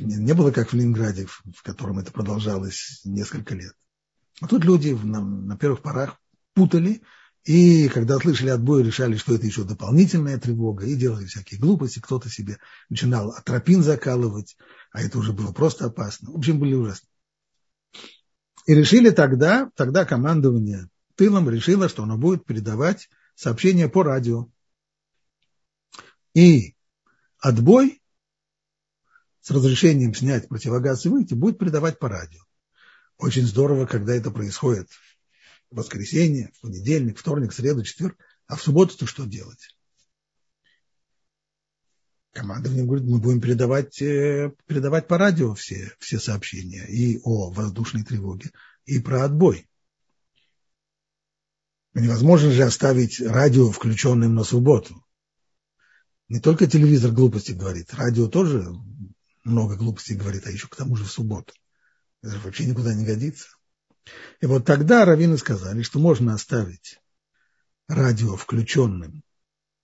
Не 0.01 0.33
было 0.33 0.53
как 0.53 0.71
в 0.71 0.75
Ленинграде, 0.75 1.27
в 1.27 1.63
котором 1.63 1.99
это 1.99 2.13
продолжалось 2.13 3.01
несколько 3.05 3.55
лет. 3.55 3.75
А 4.41 4.47
тут 4.47 4.65
люди 4.65 4.91
на, 4.91 5.21
на 5.21 5.57
первых 5.57 5.83
порах 5.83 6.21
путали, 6.55 7.03
и 7.45 7.89
когда 7.89 8.19
слышали 8.19 8.51
отбой, 8.51 8.85
решали, 8.85 9.17
что 9.17 9.35
это 9.35 9.47
еще 9.47 9.65
дополнительная 9.65 10.39
тревога, 10.39 10.87
и 10.87 10.95
делали 10.95 11.27
всякие 11.27 11.59
глупости. 11.59 11.99
Кто-то 11.99 12.29
себе 12.29 12.59
начинал 12.89 13.31
атропин 13.31 13.83
закалывать, 13.83 14.57
а 14.93 15.03
это 15.03 15.19
уже 15.19 15.33
было 15.33 15.53
просто 15.53 15.87
опасно. 15.87 16.31
В 16.31 16.37
общем, 16.37 16.61
были 16.61 16.75
ужасны. 16.75 17.09
И 18.67 18.75
решили 18.75 19.11
тогда, 19.11 19.71
тогда 19.75 20.05
командование 20.05 20.89
тылом 21.17 21.51
решило, 21.51 21.89
что 21.89 22.05
оно 22.05 22.17
будет 22.17 22.45
передавать 22.45 23.09
сообщения 23.35 23.89
по 23.89 24.05
радио. 24.05 24.49
И 26.35 26.77
отбой 27.39 28.02
с 29.43 29.51
разрешением 29.51 30.15
снять 30.15 30.49
противогаз 30.49 31.05
и 31.05 31.09
выйти 31.09 31.35
будет 31.35 31.59
передавать 31.59 31.99
по 31.99 32.09
радио. 32.09 32.41
Очень 33.19 33.47
здорово, 33.47 33.87
когда 33.87 34.15
это 34.15 34.31
происходит 34.31 34.89
в 35.71 35.77
воскресенье, 35.77 36.51
в 36.55 36.61
понедельник, 36.63 37.19
вторник, 37.19 37.53
среду, 37.53 37.83
четверг. 37.83 38.17
А 38.47 38.57
в 38.57 38.63
субботу-то 38.63 39.07
что 39.07 39.25
делать? 39.25 39.77
Командование 42.33 42.85
говорит, 42.85 43.05
мы 43.05 43.19
будем 43.19 43.41
передавать, 43.41 44.01
э, 44.01 44.55
передавать 44.67 45.07
по 45.07 45.19
радио 45.19 45.55
все, 45.55 45.93
все 45.99 46.19
сообщения 46.19 46.87
и 46.87 47.21
о 47.25 47.51
воздушной 47.51 48.05
тревоге, 48.05 48.51
и 48.87 49.01
про 49.01 49.25
отбой. 49.25 49.69
Невозможно 51.95 52.51
же 52.51 52.63
оставить 52.63 53.21
радио 53.21 53.71
включенным 53.71 54.35
на 54.35 54.45
субботу. 54.45 55.05
Не 56.29 56.41
только 56.41 56.67
телевизор 56.67 57.11
глупости 57.11 57.53
говорит, 57.53 57.93
радио 57.93 58.29
тоже 58.29 58.73
много 59.45 59.77
глупостей 59.77 60.15
говорит, 60.15 60.47
а 60.47 60.51
еще 60.51 60.69
к 60.69 60.77
тому 60.77 60.97
же 60.97 61.05
в 61.05 61.11
субботу. 61.11 61.55
Это 62.23 62.33
же 62.33 62.41
вообще 62.41 62.67
никуда 62.67 62.95
не 62.95 63.05
годится. 63.05 63.49
И 64.41 64.47
вот 64.47 64.65
тогда 64.65 65.05
раввины 65.05 65.39
сказали, 65.39 65.83
что 65.83 65.99
можно 65.99 66.35
оставить 66.35 67.01
радио 67.89 68.37
включенным 68.37 69.23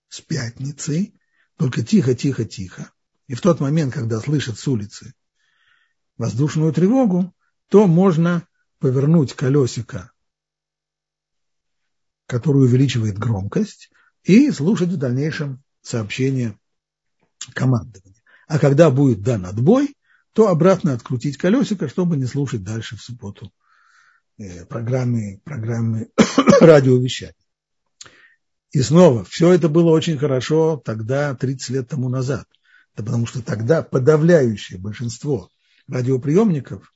с 0.07 0.21
пятницы, 0.21 1.13
только 1.57 1.83
тихо, 1.83 2.15
тихо, 2.15 2.45
тихо. 2.45 2.91
И 3.27 3.35
в 3.35 3.41
тот 3.41 3.59
момент, 3.59 3.93
когда 3.93 4.19
слышат 4.19 4.57
с 4.57 4.67
улицы 4.67 5.13
воздушную 6.17 6.73
тревогу, 6.73 7.33
то 7.67 7.87
можно 7.87 8.47
повернуть 8.79 9.33
колесико, 9.33 10.11
которое 12.25 12.65
увеличивает 12.65 13.17
громкость, 13.17 13.89
и 14.23 14.51
слушать 14.51 14.89
в 14.89 14.97
дальнейшем 14.97 15.63
сообщение 15.81 16.57
командования. 17.53 18.18
А 18.49 18.57
когда 18.57 18.89
будет 18.89 19.21
дан 19.21 19.45
отбой, 19.45 19.95
то 20.33 20.47
обратно 20.49 20.93
открутить 20.93 21.37
колесико, 21.37 21.87
чтобы 21.87 22.17
не 22.17 22.25
слушать 22.25 22.63
дальше 22.63 22.97
в 22.97 23.01
субботу 23.01 23.53
э, 24.39 24.65
программы, 24.65 25.39
программы 25.45 26.09
радиовещания. 26.59 27.35
И 28.71 28.81
снова, 28.81 29.23
все 29.23 29.53
это 29.53 29.69
было 29.69 29.91
очень 29.91 30.17
хорошо 30.17 30.81
тогда, 30.83 31.35
30 31.35 31.69
лет 31.69 31.89
тому 31.89 32.09
назад. 32.09 32.47
Да 32.95 33.03
потому 33.03 33.27
что 33.27 33.43
тогда 33.43 33.83
подавляющее 33.83 34.79
большинство 34.79 35.51
радиоприемников 35.87 36.91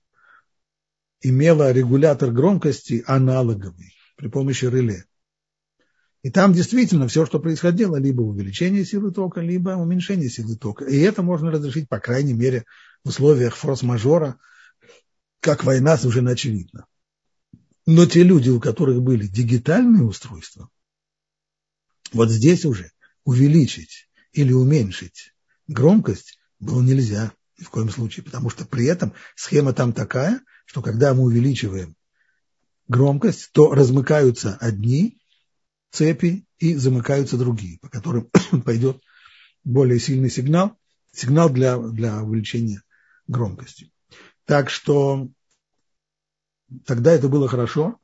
имело 1.22 1.72
регулятор 1.72 2.32
громкости 2.32 3.04
аналоговый 3.06 3.94
при 4.18 4.28
помощи 4.28 4.66
реле. 4.66 5.06
И 6.24 6.32
там 6.32 6.54
действительно 6.54 7.10
все, 7.10 7.26
что 7.26 7.40
происходило, 7.40 7.98
либо 7.98 8.22
увеличение 8.22 8.86
силы 8.86 9.12
тока, 9.12 9.42
либо 9.42 9.72
уменьшение 9.72 10.30
силы 10.30 10.56
тока. 10.56 10.86
И 10.86 10.98
это 11.00 11.22
можно 11.22 11.52
разрешить, 11.52 11.90
по 11.90 12.00
крайней 12.00 12.34
мере, 12.34 12.64
в 13.04 13.10
условиях 13.10 13.58
форс-мажора, 13.58 14.40
как 15.42 15.66
война 15.66 15.98
совершенно 15.98 16.32
очевидно. 16.32 16.86
Но 17.86 18.06
те 18.06 18.24
люди, 18.24 18.50
у 18.50 18.62
которых 18.62 19.02
были 19.02 19.28
дигитальные 19.28 20.06
устройства, 20.06 20.70
вот 22.14 22.30
здесь 22.30 22.64
уже 22.64 22.92
увеличить 23.26 24.10
или 24.32 24.54
уменьшить 24.54 25.34
громкость 25.68 26.40
было 26.60 26.82
нельзя 26.82 27.34
ни 27.60 27.66
в 27.66 27.70
коем 27.70 27.90
случае, 27.90 28.24
потому 28.24 28.50
что 28.50 28.66
при 28.66 28.86
этом 28.86 29.14
схема 29.36 29.74
там 29.74 29.92
такая, 29.92 30.42
что 30.66 30.82
когда 30.82 31.14
мы 31.14 31.24
увеличиваем 31.24 31.98
громкость, 32.88 33.52
то 33.52 33.74
размыкаются 33.74 34.58
одни 34.62 35.20
цепи 35.94 36.46
и 36.58 36.76
замыкаются 36.76 37.38
другие, 37.38 37.78
по 37.80 37.88
которым 37.88 38.30
пойдет 38.66 39.02
более 39.64 40.00
сильный 40.00 40.30
сигнал, 40.30 40.78
сигнал 41.12 41.50
для, 41.50 41.78
для 41.78 42.22
увеличения 42.22 42.82
громкости. 43.28 43.92
Так 44.46 44.70
что 44.70 45.30
тогда 46.86 47.14
это 47.14 47.30
было 47.30 47.48
хорошо, 47.48 48.00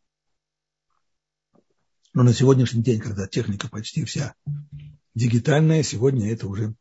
но 2.14 2.24
на 2.24 2.34
сегодняшний 2.34 2.84
день, 2.84 3.02
когда 3.02 3.28
техника 3.28 3.68
почти 3.68 4.06
вся 4.06 4.36
дигитальная, 5.16 5.84
сегодня 5.84 6.32
это 6.32 6.48
уже 6.48 6.76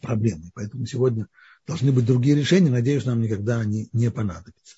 проблема. 0.00 0.50
Поэтому 0.54 0.86
сегодня 0.86 1.28
должны 1.66 1.92
быть 1.92 2.06
другие 2.06 2.36
решения. 2.36 2.70
Надеюсь, 2.70 3.04
нам 3.04 3.20
никогда 3.20 3.60
они 3.60 3.88
не 3.92 4.10
понадобятся. 4.10 4.76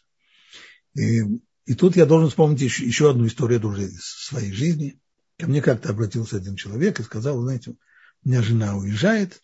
И, 0.94 1.22
и 1.66 1.74
тут 1.74 1.96
я 1.96 2.04
должен 2.04 2.30
вспомнить 2.30 2.60
еще, 2.60 2.84
еще 2.84 3.10
одну 3.10 3.26
историю 3.26 3.60
тоже 3.60 3.84
из 3.84 4.02
своей 4.02 4.52
жизни. 4.52 5.00
Ко 5.38 5.46
мне 5.46 5.60
как-то 5.60 5.90
обратился 5.90 6.36
один 6.36 6.56
человек 6.56 6.98
и 6.98 7.04
сказал, 7.04 7.40
знаете, 7.42 7.72
у 7.72 8.28
меня 8.28 8.42
жена 8.42 8.76
уезжает, 8.76 9.42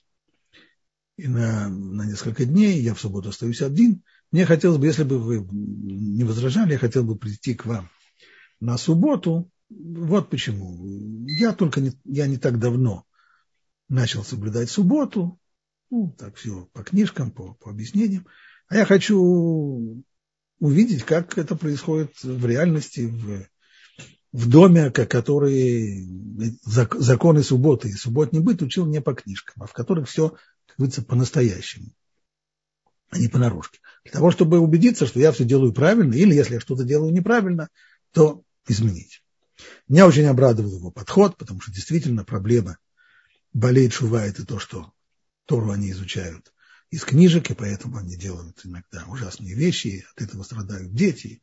и 1.17 1.29
на, 1.29 1.69
на 1.69 2.07
несколько 2.07 2.45
дней, 2.45 2.81
я 2.81 2.95
в 2.95 3.01
субботу 3.01 3.29
остаюсь 3.29 3.61
один. 3.61 4.03
Мне 4.31 4.47
хотелось 4.47 4.79
бы, 4.79 4.87
если 4.87 5.05
бы 5.05 5.19
вы 5.19 5.47
не 5.51 6.25
возражали, 6.25 6.73
я 6.73 6.79
хотел 6.79 7.05
бы 7.05 7.17
прийти 7.17 7.55
к 7.55 7.67
вам 7.67 7.91
на 8.61 8.79
субботу. 8.79 9.51
Вот 9.69 10.31
почему. 10.31 11.27
Я 11.27 11.53
только 11.53 11.81
не, 11.81 11.93
я 12.05 12.27
не 12.27 12.39
так 12.39 12.59
давно 12.59 13.07
начал 13.89 14.25
соблюдать 14.25 14.71
субботу. 14.71 15.39
Ну, 15.91 16.15
так 16.19 16.37
все 16.37 16.67
по 16.73 16.83
книжкам, 16.83 17.31
по, 17.31 17.55
по 17.55 17.71
объяснениям. 17.71 18.27
А 18.69 18.77
я 18.77 18.87
хочу 18.87 20.03
увидеть, 20.59 21.05
как 21.05 21.37
это 21.37 21.57
происходит 21.57 22.13
в 22.23 22.47
реальности, 22.47 23.01
в, 23.01 23.47
в 24.33 24.49
доме, 24.49 24.91
который 24.91 26.09
законы 26.95 27.43
субботы 27.43 27.91
и 27.91 27.93
субботний 27.93 28.41
быт 28.41 28.63
учил 28.63 28.87
не 28.87 29.01
по 29.01 29.15
книжкам, 29.15 29.63
а 29.63 29.67
в 29.67 29.73
которых 29.73 30.09
все, 30.09 30.31
как 30.67 30.77
говорится, 30.79 31.03
по-настоящему. 31.03 31.93
а 33.11 33.19
не 33.19 33.29
понарошке. 33.29 33.81
Для 34.05 34.13
того, 34.13 34.31
чтобы 34.31 34.59
убедиться, 34.59 35.07
что 35.07 35.21
я 35.21 35.33
все 35.33 35.45
делаю 35.45 35.75
правильно, 35.75 36.15
или 36.15 36.35
если 36.35 36.55
я 36.55 36.61
что-то 36.61 36.85
делаю 36.85 37.13
неправильно, 37.13 37.69
то 38.13 38.43
изменить. 38.67 39.23
Меня 39.87 40.07
очень 40.07 40.25
обрадовал 40.25 40.77
его 40.77 40.91
подход, 40.91 41.37
потому 41.37 41.61
что 41.61 41.71
действительно 41.71 42.25
проблема 42.25 42.79
болеет 43.53 43.93
шува– 43.93 44.25
это 44.27 44.47
то, 44.47 44.59
что 44.59 44.93
Тору 45.45 45.71
они 45.71 45.91
изучают 45.91 46.53
из 46.91 47.05
книжек, 47.05 47.51
и 47.51 47.55
поэтому 47.55 47.99
они 47.99 48.17
делают 48.17 48.61
иногда 48.65 49.05
ужасные 49.09 49.55
вещи, 49.55 50.07
от 50.15 50.23
этого 50.23 50.43
страдают 50.43 50.95
дети. 50.95 51.43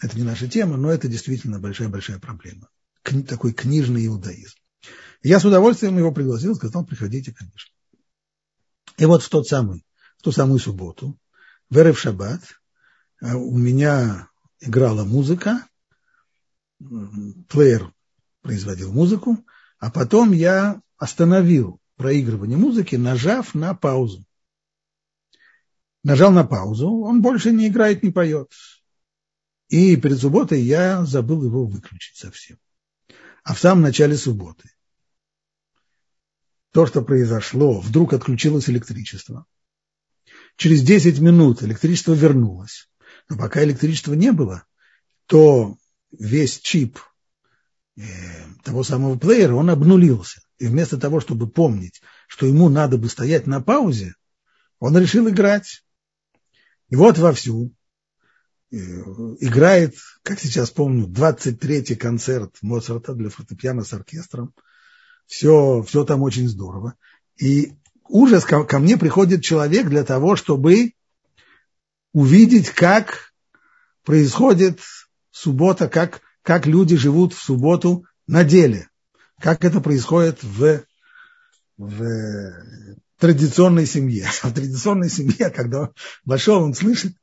Это 0.00 0.16
не 0.16 0.22
наша 0.22 0.48
тема, 0.48 0.76
но 0.76 0.90
это 0.90 1.08
действительно 1.08 1.60
большая-большая 1.60 2.18
проблема. 2.18 2.68
Кни, 3.02 3.22
такой 3.22 3.52
книжный 3.52 4.06
иудаизм. 4.06 4.56
Я 5.22 5.38
с 5.38 5.44
удовольствием 5.44 5.98
его 5.98 6.12
пригласил, 6.12 6.54
сказал, 6.54 6.86
приходите, 6.86 7.32
конечно. 7.32 7.72
И 8.96 9.04
вот 9.04 9.22
в 9.22 9.28
тот 9.28 9.46
самый, 9.46 9.84
в 10.18 10.22
ту 10.22 10.32
самую 10.32 10.58
субботу, 10.58 11.18
в 11.68 11.76
Эрев 11.76 11.98
Шаббат, 11.98 12.40
а, 13.20 13.36
у 13.36 13.56
меня 13.56 14.28
играла 14.60 15.04
музыка, 15.04 15.66
плеер 17.48 17.92
производил 18.40 18.92
музыку, 18.92 19.44
а 19.78 19.90
потом 19.90 20.32
я 20.32 20.80
остановил 20.96 21.78
проигрывание 21.96 22.56
музыки, 22.56 22.96
нажав 22.96 23.54
на 23.54 23.74
паузу. 23.74 24.24
Нажал 26.02 26.32
на 26.32 26.44
паузу, 26.44 26.88
он 26.88 27.20
больше 27.20 27.52
не 27.52 27.68
играет, 27.68 28.02
не 28.02 28.10
поет. 28.10 28.50
И 29.70 29.94
перед 29.96 30.18
субботой 30.18 30.60
я 30.60 31.04
забыл 31.06 31.44
его 31.44 31.64
выключить 31.64 32.16
совсем. 32.16 32.58
А 33.44 33.54
в 33.54 33.60
самом 33.60 33.82
начале 33.82 34.16
субботы 34.16 34.68
то, 36.72 36.86
что 36.86 37.02
произошло, 37.02 37.80
вдруг 37.80 38.12
отключилось 38.12 38.68
электричество. 38.68 39.46
Через 40.56 40.82
10 40.82 41.20
минут 41.20 41.62
электричество 41.62 42.12
вернулось. 42.12 42.90
Но 43.28 43.38
пока 43.38 43.62
электричества 43.62 44.14
не 44.14 44.32
было, 44.32 44.64
то 45.26 45.78
весь 46.10 46.58
чип 46.58 46.98
э, 47.96 48.02
того 48.64 48.82
самого 48.82 49.18
плеера, 49.18 49.54
он 49.54 49.70
обнулился. 49.70 50.42
И 50.58 50.66
вместо 50.66 50.98
того, 50.98 51.20
чтобы 51.20 51.48
помнить, 51.48 52.02
что 52.26 52.44
ему 52.44 52.68
надо 52.68 52.98
бы 52.98 53.08
стоять 53.08 53.46
на 53.46 53.60
паузе, 53.60 54.14
он 54.80 54.98
решил 54.98 55.28
играть. 55.28 55.84
И 56.88 56.96
вот 56.96 57.18
вовсю 57.18 57.72
играет, 58.70 59.96
как 60.22 60.38
сейчас 60.38 60.70
помню, 60.70 61.06
23-й 61.06 61.96
концерт 61.96 62.54
Моцарта 62.62 63.14
для 63.14 63.28
фортепиано 63.28 63.84
с 63.84 63.92
оркестром. 63.92 64.54
Все, 65.26 65.82
все 65.82 66.04
там 66.04 66.22
очень 66.22 66.48
здорово. 66.48 66.94
И 67.36 67.72
ужас, 68.08 68.44
ко, 68.44 68.64
ко 68.64 68.78
мне 68.78 68.96
приходит 68.96 69.42
человек 69.42 69.88
для 69.88 70.04
того, 70.04 70.36
чтобы 70.36 70.92
увидеть, 72.12 72.70
как 72.70 73.32
происходит 74.04 74.80
суббота, 75.30 75.88
как, 75.88 76.20
как 76.42 76.66
люди 76.66 76.96
живут 76.96 77.32
в 77.32 77.42
субботу 77.42 78.04
на 78.26 78.44
деле, 78.44 78.88
как 79.40 79.64
это 79.64 79.80
происходит 79.80 80.42
в, 80.42 80.82
в 81.76 82.52
традиционной 83.18 83.86
семье. 83.86 84.28
В 84.42 84.52
традиционной 84.52 85.10
семье, 85.10 85.50
когда 85.50 85.90
вошел, 86.24 86.62
он 86.62 86.74
слышит 86.74 87.14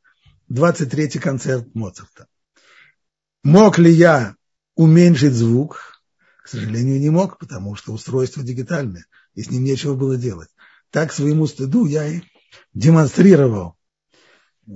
23-й 0.49 1.19
концерт 1.19 1.73
Моцарта. 1.75 2.27
Мог 3.43 3.77
ли 3.79 3.91
я 3.91 4.35
уменьшить 4.75 5.33
звук? 5.33 6.01
К 6.43 6.47
сожалению, 6.47 6.99
не 6.99 7.09
мог, 7.09 7.37
потому 7.39 7.75
что 7.75 7.91
устройство 7.91 8.41
дигитальное, 8.43 9.05
и 9.33 9.43
с 9.43 9.51
ним 9.51 9.63
нечего 9.63 9.95
было 9.95 10.15
делать. 10.15 10.49
Так 10.91 11.11
своему 11.11 11.45
стыду 11.47 11.85
я 11.85 12.07
и 12.07 12.21
демонстрировал 12.73 13.77
э, 14.67 14.71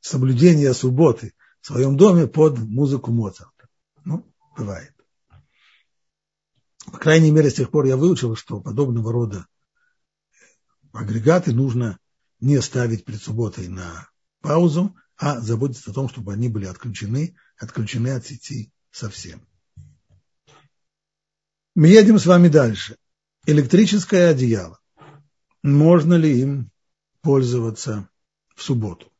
соблюдение 0.00 0.74
субботы 0.74 1.32
в 1.60 1.66
своем 1.66 1.96
доме 1.96 2.26
под 2.26 2.58
музыку 2.58 3.12
Моцарта. 3.12 3.68
Ну, 4.04 4.30
бывает. 4.56 4.92
По 6.84 6.98
крайней 6.98 7.30
мере, 7.30 7.50
с 7.50 7.54
тех 7.54 7.70
пор 7.70 7.86
я 7.86 7.96
выучил, 7.96 8.36
что 8.36 8.60
подобного 8.60 9.12
рода 9.12 9.46
агрегаты 10.92 11.52
нужно 11.52 11.98
не 12.40 12.60
ставить 12.60 13.04
перед 13.04 13.22
субботой 13.22 13.68
на 13.68 14.08
паузу, 14.40 14.94
а 15.16 15.40
заботиться 15.40 15.90
о 15.90 15.94
том, 15.94 16.08
чтобы 16.08 16.32
они 16.32 16.48
были 16.48 16.66
отключены, 16.66 17.36
отключены 17.58 18.08
от 18.08 18.26
сети 18.26 18.72
совсем. 18.90 19.46
Мы 21.74 21.88
едем 21.88 22.18
с 22.18 22.26
вами 22.26 22.48
дальше. 22.48 22.96
Электрическое 23.46 24.30
одеяло. 24.30 24.78
Можно 25.62 26.14
ли 26.14 26.40
им 26.40 26.70
пользоваться 27.20 28.08
в 28.54 28.62
субботу? 28.62 29.12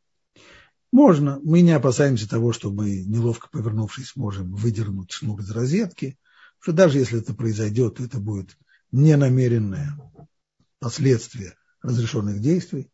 Можно. 0.92 1.38
Мы 1.42 1.60
не 1.60 1.72
опасаемся 1.72 2.28
того, 2.28 2.52
что 2.52 2.70
мы, 2.70 3.02
неловко 3.04 3.48
повернувшись, 3.50 4.16
можем 4.16 4.54
выдернуть 4.54 5.12
шнур 5.12 5.40
из 5.40 5.50
розетки. 5.50 6.18
Что 6.58 6.72
даже 6.72 6.98
если 6.98 7.20
это 7.20 7.34
произойдет, 7.34 8.00
это 8.00 8.18
будет 8.18 8.56
ненамеренное 8.92 9.98
последствие 10.78 11.54
разрешенных 11.82 12.40
действий. 12.40 12.90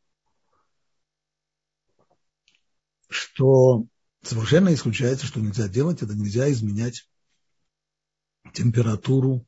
Что 3.12 3.84
совершенно 4.22 4.72
исключается, 4.72 5.26
что 5.26 5.38
нельзя 5.38 5.68
делать, 5.68 6.00
это 6.02 6.14
нельзя 6.14 6.50
изменять 6.50 7.06
температуру 8.54 9.46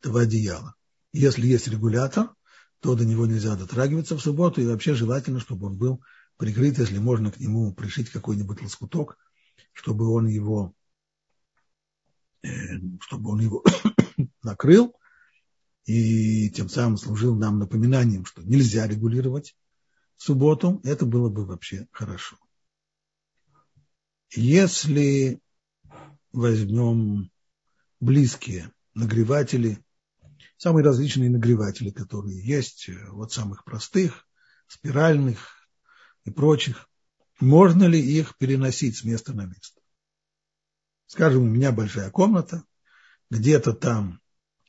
этого 0.00 0.22
одеяла. 0.22 0.74
Если 1.12 1.46
есть 1.46 1.68
регулятор, 1.68 2.34
то 2.80 2.96
до 2.96 3.04
него 3.04 3.26
нельзя 3.26 3.54
дотрагиваться 3.54 4.16
в 4.16 4.20
субботу, 4.20 4.60
и 4.60 4.66
вообще 4.66 4.94
желательно, 4.94 5.38
чтобы 5.38 5.68
он 5.68 5.76
был 5.78 6.02
прикрыт, 6.36 6.78
если 6.78 6.98
можно 6.98 7.30
к 7.30 7.38
нему 7.38 7.72
пришить 7.72 8.10
какой-нибудь 8.10 8.60
лоскуток, 8.60 9.16
чтобы 9.72 10.08
он 10.08 10.26
его, 10.26 10.74
э, 12.42 12.48
чтобы 13.00 13.30
он 13.30 13.40
его 13.40 13.64
накрыл, 14.42 14.96
и 15.84 16.50
тем 16.50 16.68
самым 16.68 16.96
служил 16.96 17.36
нам 17.36 17.60
напоминанием, 17.60 18.24
что 18.24 18.42
нельзя 18.42 18.88
регулировать 18.88 19.56
в 20.16 20.24
субботу, 20.24 20.80
это 20.82 21.06
было 21.06 21.28
бы 21.28 21.46
вообще 21.46 21.86
хорошо. 21.92 22.36
Если 24.36 25.40
возьмем 26.30 27.30
близкие 28.00 28.70
нагреватели, 28.92 29.82
самые 30.58 30.84
различные 30.84 31.30
нагреватели, 31.30 31.88
которые 31.88 32.46
есть, 32.46 32.90
э, 32.90 33.08
вот 33.12 33.32
самых 33.32 33.64
простых, 33.64 34.28
спиральных 34.66 35.66
и 36.24 36.30
прочих, 36.30 36.86
можно 37.40 37.84
ли 37.84 37.98
их 37.98 38.36
переносить 38.36 38.98
с 38.98 39.04
места 39.04 39.32
на 39.32 39.46
место? 39.46 39.80
Скажем, 41.06 41.44
у 41.44 41.48
меня 41.48 41.72
большая 41.72 42.10
комната, 42.10 42.62
где-то 43.30 43.72
там 43.72 44.20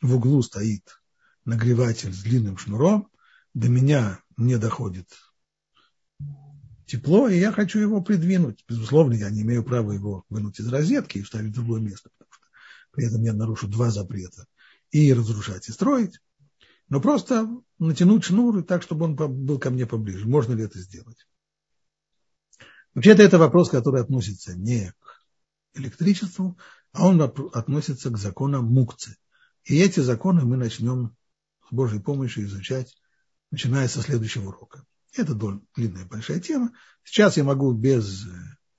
в 0.01 0.15
углу 0.15 0.43
стоит 0.43 1.01
нагреватель 1.43 2.13
с 2.13 2.23
длинным 2.23 2.57
шнуром, 2.57 3.11
до 3.53 3.67
меня 3.67 4.23
не 4.37 4.57
доходит 4.57 5.09
тепло, 6.87 7.27
и 7.27 7.37
я 7.37 7.51
хочу 7.51 7.79
его 7.79 8.01
придвинуть. 8.01 8.63
Безусловно, 8.67 9.13
я 9.13 9.29
не 9.29 9.41
имею 9.41 9.63
права 9.63 9.91
его 9.91 10.25
вынуть 10.29 10.59
из 10.59 10.67
розетки 10.69 11.19
и 11.19 11.21
вставить 11.21 11.51
в 11.51 11.55
другое 11.55 11.81
место, 11.81 12.09
потому 12.17 12.33
что 12.33 12.45
при 12.91 13.05
этом 13.05 13.21
я 13.21 13.33
нарушу 13.33 13.67
два 13.67 13.91
запрета 13.91 14.47
и 14.89 15.13
разрушать, 15.13 15.67
и 15.67 15.71
строить, 15.71 16.19
но 16.89 17.01
просто 17.01 17.49
натянуть 17.77 18.23
шнур 18.23 18.63
так, 18.63 18.81
чтобы 18.81 19.05
он 19.05 19.15
был 19.15 19.59
ко 19.59 19.69
мне 19.69 19.85
поближе. 19.85 20.27
Можно 20.27 20.53
ли 20.53 20.63
это 20.63 20.79
сделать? 20.79 21.27
Вообще-то 22.95 23.21
это 23.21 23.37
вопрос, 23.37 23.69
который 23.69 24.01
относится 24.01 24.55
не 24.55 24.91
к 24.99 25.77
электричеству, 25.77 26.57
а 26.93 27.07
он 27.07 27.21
относится 27.21 28.09
к 28.09 28.17
законам 28.17 28.65
мукцы. 28.65 29.17
И 29.65 29.77
эти 29.77 29.99
законы 29.99 30.45
мы 30.45 30.55
начнем 30.55 31.15
с 31.69 31.73
Божьей 31.73 31.99
помощью 31.99 32.45
изучать, 32.45 32.95
начиная 33.51 33.89
со 33.89 34.01
следующего 34.01 34.49
урока. 34.49 34.85
Это 35.13 35.33
длинная 35.75 36.05
большая 36.05 36.39
тема. 36.39 36.73
Сейчас 37.03 37.37
я 37.37 37.43
могу 37.43 37.71
без, 37.71 38.25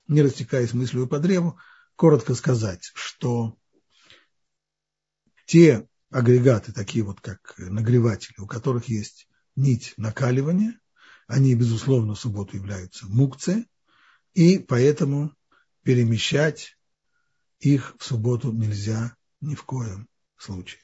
не 0.07 0.21
растекаясь 0.21 0.73
мыслью 0.73 1.07
по 1.07 1.19
древу, 1.19 1.59
коротко 1.95 2.35
сказать, 2.35 2.91
что 2.93 3.57
те 5.45 5.87
агрегаты, 6.11 6.71
такие 6.71 7.03
вот 7.03 7.21
как 7.21 7.55
нагреватели, 7.57 8.39
у 8.39 8.47
которых 8.47 8.87
есть 8.87 9.27
нить 9.55 9.93
накаливания, 9.97 10.79
они, 11.27 11.53
безусловно, 11.55 12.15
в 12.15 12.19
субботу 12.19 12.55
являются 12.55 13.05
мукцы, 13.07 13.67
и 14.33 14.57
поэтому 14.59 15.35
перемещать 15.83 16.77
их 17.59 17.95
в 17.99 18.03
субботу 18.03 18.51
нельзя 18.51 19.15
ни 19.41 19.55
в 19.55 19.63
коем 19.63 20.07
случае. 20.37 20.81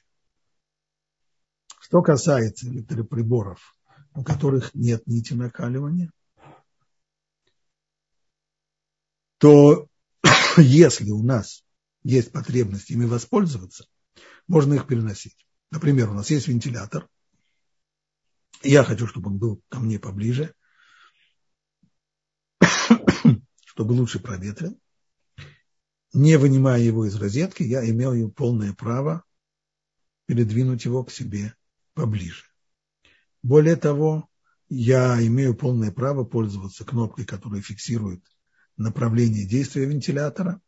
Что 1.79 2.01
касается 2.01 2.67
электроприборов, 2.67 3.75
у 4.15 4.23
которых 4.23 4.73
нет 4.73 5.06
нити 5.08 5.34
накаливания, 5.34 6.12
то 9.38 9.88
если 10.58 11.12
у 11.12 11.21
нас 11.21 11.63
есть 12.04 12.32
потребность 12.32 12.89
ими 12.89 13.06
воспользоваться, 13.06 13.86
можно 14.47 14.73
их 14.75 14.88
переносить. 14.88 15.36
Например, 15.69 16.10
у 16.10 16.13
нас 16.13 16.30
есть 16.30 16.47
вентилятор. 16.47 17.10
Я 18.63 18.84
хочу, 18.84 19.06
чтобы 19.06 19.32
он 19.32 19.38
был 19.38 19.62
ко 19.67 19.80
мне 19.80 19.99
поближе, 19.99 20.56
чтобы 23.65 23.91
лучше 23.91 24.19
проветрил. 24.19 24.80
Не 26.13 26.38
вынимая 26.38 26.80
его 26.80 27.06
из 27.06 27.15
розетки, 27.15 27.63
я 27.63 27.88
имею 27.89 28.32
полное 28.32 28.73
право 28.73 29.25
передвинуть 30.25 30.86
его 30.86 31.04
к 31.04 31.12
себе 31.12 31.54
поближе. 31.93 32.45
Более 33.45 33.75
того, 33.75 34.27
я 34.69 35.23
имею 35.27 35.55
полное 35.55 35.91
право 35.91 36.23
пользоваться 36.23 36.84
кнопкой, 36.84 37.25
которая 37.25 37.62
фиксирует 37.62 38.23
направление 38.75 39.45
действия 39.45 39.86
вентилятора. 39.86 40.62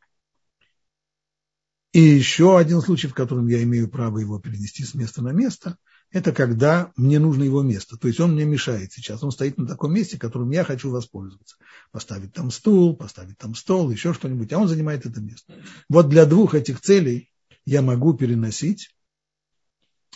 И 1.92 2.00
еще 2.00 2.56
один 2.56 2.82
случай, 2.82 3.08
в 3.08 3.16
котором 3.16 3.48
я 3.48 3.64
имею 3.64 3.90
право 3.90 4.20
его 4.20 4.40
перенести 4.40 4.84
с 4.84 4.94
места 4.94 5.24
на 5.24 5.32
место, 5.32 5.80
это 6.12 6.32
когда 6.32 6.92
мне 6.96 7.18
нужно 7.18 7.42
его 7.42 7.64
место. 7.64 7.98
То 7.98 8.10
есть 8.10 8.20
он 8.20 8.34
мне 8.34 8.46
мешает 8.46 8.94
сейчас. 8.94 9.24
Он 9.24 9.32
стоит 9.32 9.58
на 9.58 9.66
таком 9.66 9.92
месте, 9.92 10.20
которым 10.20 10.52
я 10.52 10.64
хочу 10.64 10.92
воспользоваться. 10.92 11.56
Поставить 11.92 12.34
там 12.34 12.52
стул, 12.52 12.96
поставить 12.96 13.40
там 13.40 13.56
стол, 13.56 13.90
еще 13.90 14.14
что-нибудь. 14.14 14.54
А 14.54 14.60
он 14.60 14.68
занимает 14.68 15.04
это 15.08 15.20
место. 15.20 15.52
Вот 15.90 16.10
для 16.10 16.28
двух 16.28 16.54
этих 16.54 16.80
целей 16.80 17.32
я 17.66 17.82
могу 17.82 18.14
переносить 18.14 18.96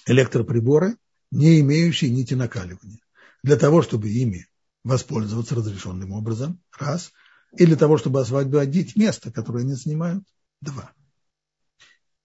электроприборы, 0.05 0.97
не 1.31 1.59
имеющие 1.61 2.11
нити 2.11 2.33
накаливания. 2.33 2.99
Для 3.43 3.57
того, 3.57 3.81
чтобы 3.81 4.09
ими 4.09 4.47
воспользоваться 4.83 5.55
разрешенным 5.55 6.11
образом, 6.11 6.61
раз, 6.77 7.11
и 7.57 7.65
для 7.65 7.75
того, 7.75 7.97
чтобы 7.97 8.21
освободить 8.21 8.95
место, 8.95 9.31
которое 9.31 9.61
они 9.61 9.73
занимают, 9.73 10.23
два. 10.61 10.93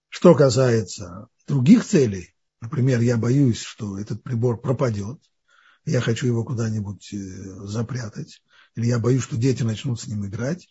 Что 0.09 0.35
касается 0.35 1.27
других 1.47 1.85
целей, 1.85 2.33
например, 2.61 3.01
я 3.01 3.17
боюсь, 3.17 3.59
что 3.59 3.99
этот 3.99 4.23
прибор 4.23 4.59
пропадет, 4.59 5.19
я 5.85 6.01
хочу 6.01 6.27
его 6.27 6.43
куда-нибудь 6.43 7.13
э, 7.13 7.17
запрятать, 7.65 8.41
или 8.75 8.87
я 8.87 8.99
боюсь, 8.99 9.23
что 9.23 9.37
дети 9.37 9.63
начнут 9.63 9.99
с 9.99 10.07
ним 10.07 10.25
играть, 10.25 10.67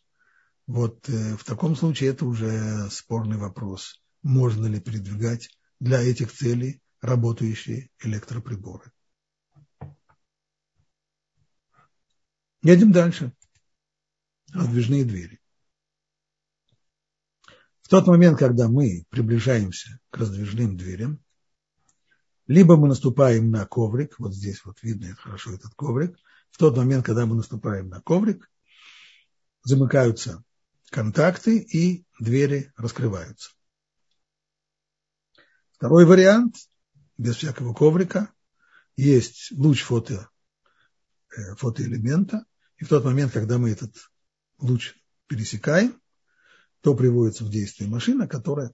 вот 0.66 1.08
э, 1.08 1.36
в 1.36 1.44
таком 1.44 1.76
случае 1.76 2.10
это 2.10 2.26
уже 2.26 2.88
спорный 2.90 3.36
вопрос, 3.36 4.02
можно 4.22 4.66
ли 4.66 4.80
передвигать 4.80 5.48
для 5.80 6.02
этих 6.02 6.32
целей 6.32 6.80
работающие 7.00 7.90
электроприборы. 8.00 8.92
Едем 12.62 12.92
дальше. 12.92 13.32
Раздвижные 14.52 15.04
двери. 15.04 15.40
В 17.82 17.88
тот 17.88 18.06
момент, 18.08 18.38
когда 18.38 18.68
мы 18.68 19.04
приближаемся 19.10 20.00
к 20.10 20.16
раздвижным 20.16 20.76
дверям, 20.76 21.22
либо 22.48 22.76
мы 22.76 22.88
наступаем 22.88 23.50
на 23.50 23.66
коврик, 23.66 24.18
вот 24.18 24.34
здесь 24.34 24.64
вот 24.64 24.82
видно 24.82 25.14
хорошо 25.14 25.52
этот 25.54 25.74
коврик, 25.74 26.16
в 26.50 26.58
тот 26.58 26.76
момент, 26.76 27.04
когда 27.04 27.26
мы 27.26 27.36
наступаем 27.36 27.88
на 27.88 28.00
коврик, 28.00 28.50
замыкаются 29.62 30.42
контакты 30.90 31.58
и 31.58 32.04
двери 32.18 32.72
раскрываются. 32.76 33.50
Второй 35.72 36.06
вариант 36.06 36.56
без 37.18 37.36
всякого 37.36 37.74
коврика, 37.74 38.32
есть 38.96 39.52
луч 39.52 39.82
фото, 39.82 40.30
э, 41.36 41.54
фотоэлемента, 41.56 42.44
и 42.78 42.84
в 42.84 42.88
тот 42.88 43.04
момент, 43.04 43.32
когда 43.32 43.58
мы 43.58 43.70
этот 43.70 43.94
луч 44.58 44.94
пересекаем, 45.26 46.00
то 46.80 46.94
приводится 46.94 47.44
в 47.44 47.50
действие 47.50 47.88
машина, 47.90 48.28
которая 48.28 48.72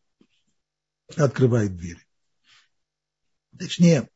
открывает 1.17 1.77
двери. 1.77 2.05
Точнее, 3.59 4.09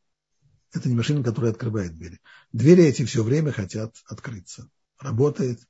это 0.73 0.89
не 0.89 0.95
машина, 0.95 1.23
которая 1.23 1.53
открывает 1.53 1.95
двери. 1.95 2.21
Двери 2.53 2.85
эти 2.85 3.05
все 3.05 3.23
время 3.23 3.53
хотят 3.53 3.95
открыться. 4.07 4.69
Работает 4.99 5.61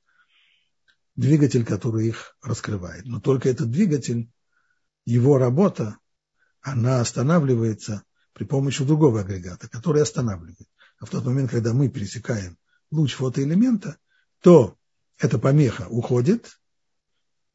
двигатель, 1.15 1.65
который 1.65 2.07
их 2.07 2.37
раскрывает. 2.41 3.05
Но 3.05 3.19
только 3.19 3.49
этот 3.49 3.71
двигатель, 3.71 4.31
его 5.05 5.37
работа, 5.37 5.97
она 6.61 6.99
останавливается 6.99 8.03
при 8.37 8.43
помощи 8.43 8.85
другого 8.85 9.21
агрегата, 9.21 9.67
который 9.67 10.03
останавливает. 10.03 10.69
А 10.99 11.07
в 11.07 11.09
тот 11.09 11.25
момент, 11.25 11.49
когда 11.49 11.73
мы 11.73 11.89
пересекаем 11.89 12.55
луч 12.91 13.15
фотоэлемента, 13.15 13.97
то 14.41 14.77
эта 15.17 15.39
помеха 15.39 15.87
уходит, 15.89 16.59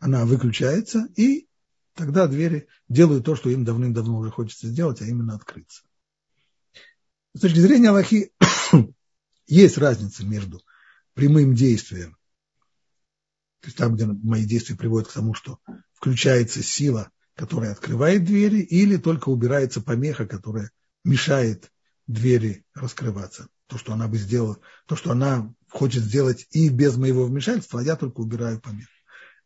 она 0.01 0.25
выключается, 0.27 1.07
и 1.15 1.47
тогда 1.95 2.27
двери 2.27 2.67
делают 2.89 3.25
то, 3.25 3.37
что 3.37 3.49
им 3.49 3.65
давным-давно 3.65 4.19
уже 4.19 4.33
хочется 4.33 4.67
сделать, 4.67 5.01
а 5.03 5.05
именно 5.05 5.37
открыться. 5.37 5.85
С 7.35 7.43
точки 7.43 7.61
зрения 7.61 7.91
Аллахи 7.91 8.33
есть 9.47 9.79
разница 9.79 10.27
между 10.27 10.65
прямым 11.15 11.55
действием, 11.55 12.17
то 13.61 13.69
есть 13.69 13.77
там, 13.77 13.95
где 13.95 14.07
мои 14.07 14.45
действия 14.45 14.75
приводят 14.75 15.11
к 15.11 15.13
тому, 15.13 15.33
что 15.35 15.61
включается 15.93 16.61
сила 16.61 17.13
которая 17.35 17.73
открывает 17.73 18.25
двери, 18.25 18.61
или 18.61 18.97
только 18.97 19.29
убирается 19.29 19.81
помеха, 19.81 20.27
которая 20.27 20.71
мешает 21.05 21.71
двери 22.07 22.65
раскрываться. 22.75 23.49
То, 23.67 23.79
что 23.79 23.93
она 23.93 24.07
бы 24.07 24.19
сделала, 24.19 24.59
то, 24.87 24.97
что 24.97 25.13
она 25.13 25.53
хочет 25.71 26.03
сделать 26.03 26.47
и 26.51 26.69
без 26.69 26.97
моего 26.97 27.25
вмешательства, 27.25 27.81
а 27.81 27.83
я 27.83 27.97
только 27.97 28.21
убираю 28.21 28.61
помеху. 28.61 28.91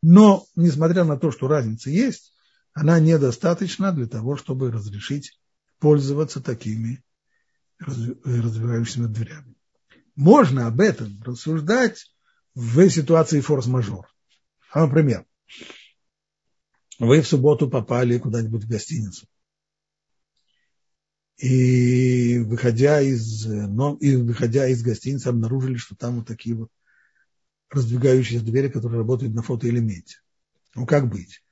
Но, 0.02 0.46
несмотря 0.56 1.04
на 1.04 1.16
то, 1.18 1.30
что 1.30 1.48
разница 1.48 1.90
есть, 1.90 2.34
она 2.72 2.98
недостаточна 3.00 3.92
для 3.92 4.06
того, 4.06 4.36
чтобы 4.36 4.70
разрешить 4.70 5.38
пользоваться 5.78 6.42
такими 6.42 7.02
развивающимися 7.78 9.08
дверями. 9.08 9.54
Можно 10.14 10.66
об 10.66 10.80
этом 10.80 11.22
рассуждать 11.22 12.12
в 12.54 12.88
ситуации 12.88 13.40
форс-мажор. 13.40 14.06
А, 14.72 14.86
например, 14.86 15.26
вы 16.98 17.20
в 17.20 17.28
субботу 17.28 17.68
попали 17.68 18.18
куда-нибудь 18.18 18.64
в 18.64 18.68
гостиницу. 18.68 19.26
И 21.38 22.38
выходя 22.38 23.00
из, 23.02 23.44
но, 23.44 23.96
и 24.00 24.16
выходя 24.16 24.66
из 24.68 24.82
гостиницы, 24.82 25.28
обнаружили, 25.28 25.76
что 25.76 25.94
там 25.94 26.16
вот 26.16 26.26
такие 26.26 26.56
вот 26.56 26.70
раздвигающиеся 27.68 28.44
двери, 28.44 28.68
которые 28.68 28.98
работают 28.98 29.34
на 29.34 29.42
фотоэлементе. 29.42 30.18
Ну, 30.74 30.86
как 30.86 31.10
быть? 31.10 31.42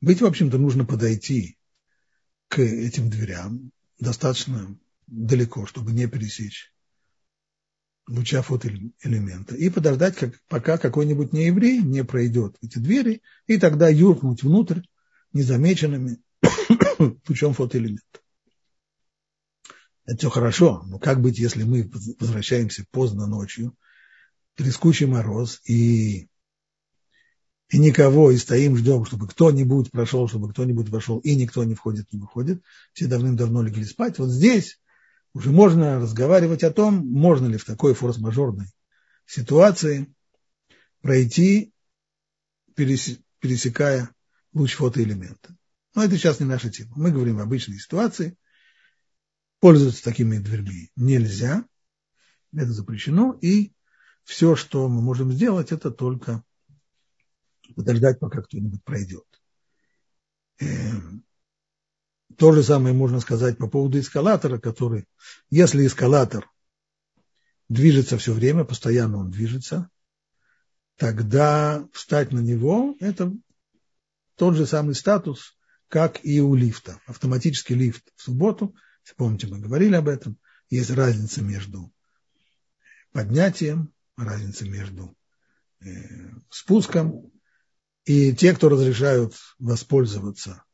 Быть, 0.00 0.22
в 0.22 0.26
общем-то, 0.26 0.56
нужно 0.56 0.84
подойти 0.84 1.58
к 2.48 2.58
этим 2.58 3.10
дверям 3.10 3.70
достаточно 3.98 4.78
далеко, 5.06 5.66
чтобы 5.66 5.92
не 5.92 6.06
пересечь 6.06 6.72
луча 8.06 8.42
фотоэлемента, 8.42 9.54
и 9.54 9.70
подождать, 9.70 10.16
как, 10.16 10.38
пока 10.48 10.76
какой-нибудь 10.76 11.32
нееврей 11.32 11.78
не 11.78 12.04
пройдет 12.04 12.56
эти 12.60 12.78
двери, 12.78 13.22
и 13.46 13.56
тогда 13.58 13.88
юркнуть 13.88 14.42
внутрь 14.42 14.80
незамеченными 15.34 16.18
путем 17.24 17.52
фотоэлемента. 17.52 18.02
Это 20.06 20.18
все 20.18 20.30
хорошо, 20.30 20.82
но 20.86 20.98
как 20.98 21.20
быть, 21.20 21.38
если 21.38 21.64
мы 21.64 21.90
возвращаемся 22.18 22.84
поздно 22.90 23.26
ночью, 23.26 23.74
трескучий 24.54 25.06
мороз, 25.06 25.60
и, 25.64 26.28
и 27.70 27.78
никого, 27.78 28.30
и 28.30 28.36
стоим, 28.36 28.76
ждем, 28.76 29.04
чтобы 29.04 29.26
кто-нибудь 29.26 29.90
прошел, 29.90 30.28
чтобы 30.28 30.50
кто-нибудь 30.50 30.90
вошел, 30.90 31.18
и 31.18 31.34
никто 31.34 31.64
не 31.64 31.74
входит, 31.74 32.12
не 32.12 32.18
выходит, 32.18 32.62
все 32.92 33.06
давным-давно 33.06 33.62
легли 33.62 33.84
спать. 33.84 34.18
Вот 34.18 34.30
здесь 34.30 34.78
уже 35.32 35.50
можно 35.50 35.98
разговаривать 35.98 36.62
о 36.62 36.70
том, 36.70 37.06
можно 37.06 37.46
ли 37.46 37.56
в 37.56 37.64
такой 37.64 37.94
форс-мажорной 37.94 38.68
ситуации 39.26 40.14
пройти, 41.00 41.72
пересекая 42.74 44.10
луч 44.54 44.74
фотоэлемента. 44.74 45.56
Но 45.94 46.04
это 46.04 46.16
сейчас 46.16 46.40
не 46.40 46.46
наша 46.46 46.70
тема. 46.70 46.92
Мы 46.96 47.10
говорим 47.10 47.36
в 47.36 47.40
обычной 47.40 47.78
ситуации. 47.78 48.36
Пользоваться 49.60 50.02
такими 50.02 50.38
дверьми 50.38 50.90
нельзя. 50.96 51.64
Это 52.52 52.72
запрещено. 52.72 53.38
И 53.40 53.72
все, 54.24 54.56
что 54.56 54.88
мы 54.88 55.02
можем 55.02 55.32
сделать, 55.32 55.72
это 55.72 55.90
только 55.90 56.42
подождать, 57.74 58.18
пока 58.18 58.42
кто-нибудь 58.42 58.82
пройдет. 58.84 59.24
Эм, 60.58 61.24
то 62.36 62.52
же 62.52 62.62
самое 62.62 62.94
можно 62.94 63.20
сказать 63.20 63.58
по 63.58 63.68
поводу 63.68 63.98
эскалатора, 63.98 64.58
который, 64.58 65.06
если 65.50 65.86
эскалатор 65.86 66.50
движется 67.68 68.18
все 68.18 68.32
время, 68.32 68.64
постоянно 68.64 69.18
он 69.18 69.30
движется, 69.30 69.90
тогда 70.96 71.86
встать 71.92 72.32
на 72.32 72.40
него– 72.40 72.96
это 73.00 73.32
тот 74.36 74.56
же 74.56 74.66
самый 74.66 74.94
статус, 74.94 75.56
как 75.88 76.24
и 76.24 76.40
у 76.40 76.54
лифта. 76.54 77.00
Автоматический 77.06 77.74
лифт 77.74 78.04
в 78.16 78.22
субботу, 78.22 78.74
если 79.04 79.16
помните, 79.16 79.46
мы 79.46 79.58
говорили 79.58 79.94
об 79.94 80.08
этом, 80.08 80.38
есть 80.70 80.90
разница 80.90 81.42
между 81.42 81.92
поднятием, 83.12 83.92
разница 84.16 84.66
между 84.66 85.16
э, 85.80 85.86
спуском. 86.50 87.30
И 88.04 88.34
те, 88.34 88.54
кто 88.54 88.68
разрешают 88.68 89.34
воспользоваться, 89.58 90.64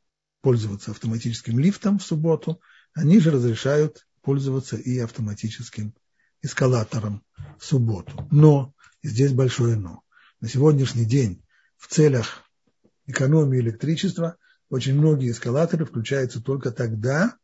пользоваться 0.41 0.91
автоматическим 0.91 1.59
лифтом 1.59 1.99
в 1.99 2.03
субботу, 2.03 2.61
они 2.95 3.21
же 3.21 3.31
разрешают 3.31 4.07
пользоваться 4.23 4.77
и 4.77 4.99
автоматическим 4.99 5.95
эскалатором 6.43 7.23
в 7.59 7.65
субботу. 7.65 8.27
Но, 8.31 8.75
здесь 9.03 9.33
большое 9.33 9.77
но. 9.77 10.03
На 10.41 10.49
сегодняшний 10.49 11.05
день 11.05 11.45
в 11.77 11.89
целях 11.89 12.50
экономии 13.11 13.61
электричества 13.61 14.37
очень 14.69 14.95
многие 14.95 15.31
эскалаторы 15.31 15.85
включаются 15.85 16.41
только 16.43 16.71
тогда, 16.71 17.37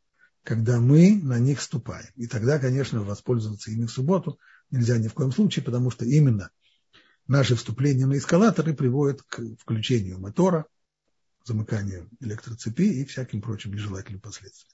когда 0.43 0.79
мы 0.81 1.21
на 1.23 1.39
них 1.39 1.61
ступаем. 1.61 2.11
И 2.15 2.27
тогда, 2.27 2.59
конечно, 2.59 3.03
воспользоваться 3.03 3.71
ими 3.71 3.87
в 3.87 3.91
субботу 3.91 4.39
нельзя 4.71 4.97
ни 4.99 5.09
в 5.09 5.15
коем 5.15 5.33
случае, 5.33 5.65
потому 5.65 5.91
что 5.91 6.05
именно 6.05 6.51
наши 7.27 7.57
вступления 7.57 8.07
на 8.07 8.17
эскалаторы 8.17 8.75
приводят 8.75 9.23
к 9.23 9.43
включению 9.59 10.21
мотора, 10.21 10.67
замыканию 11.45 12.09
электроцепи 12.21 12.83
и 12.83 13.05
всяким 13.05 13.43
прочим 13.43 13.73
нежелательным 13.73 14.21
последствиям. 14.21 14.73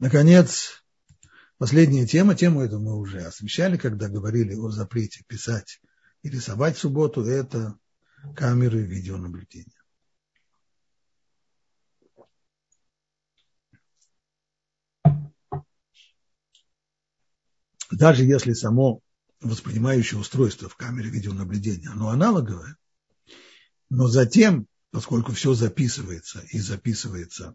Наконец, 0.00 0.84
последняя 1.58 2.06
тема, 2.06 2.34
тему 2.34 2.60
эту 2.60 2.80
мы 2.80 2.96
уже 2.96 3.20
освещали, 3.20 3.76
когда 3.76 4.08
говорили 4.08 4.54
о 4.54 4.70
запрете 4.70 5.24
писать 5.26 5.80
и 6.22 6.30
рисовать 6.30 6.76
в 6.76 6.80
субботу, 6.80 7.22
это 7.24 7.78
камеры 8.36 8.82
видеонаблюдения. 8.82 9.72
Даже 17.90 18.24
если 18.24 18.54
само 18.54 19.00
воспринимающее 19.40 20.18
устройство 20.18 20.68
в 20.68 20.76
камере 20.76 21.10
видеонаблюдения, 21.10 21.90
оно 21.90 22.08
аналоговое, 22.08 22.76
но 23.90 24.08
затем, 24.08 24.66
поскольку 24.90 25.32
все 25.32 25.54
записывается 25.54 26.40
и 26.50 26.58
записывается 26.58 27.54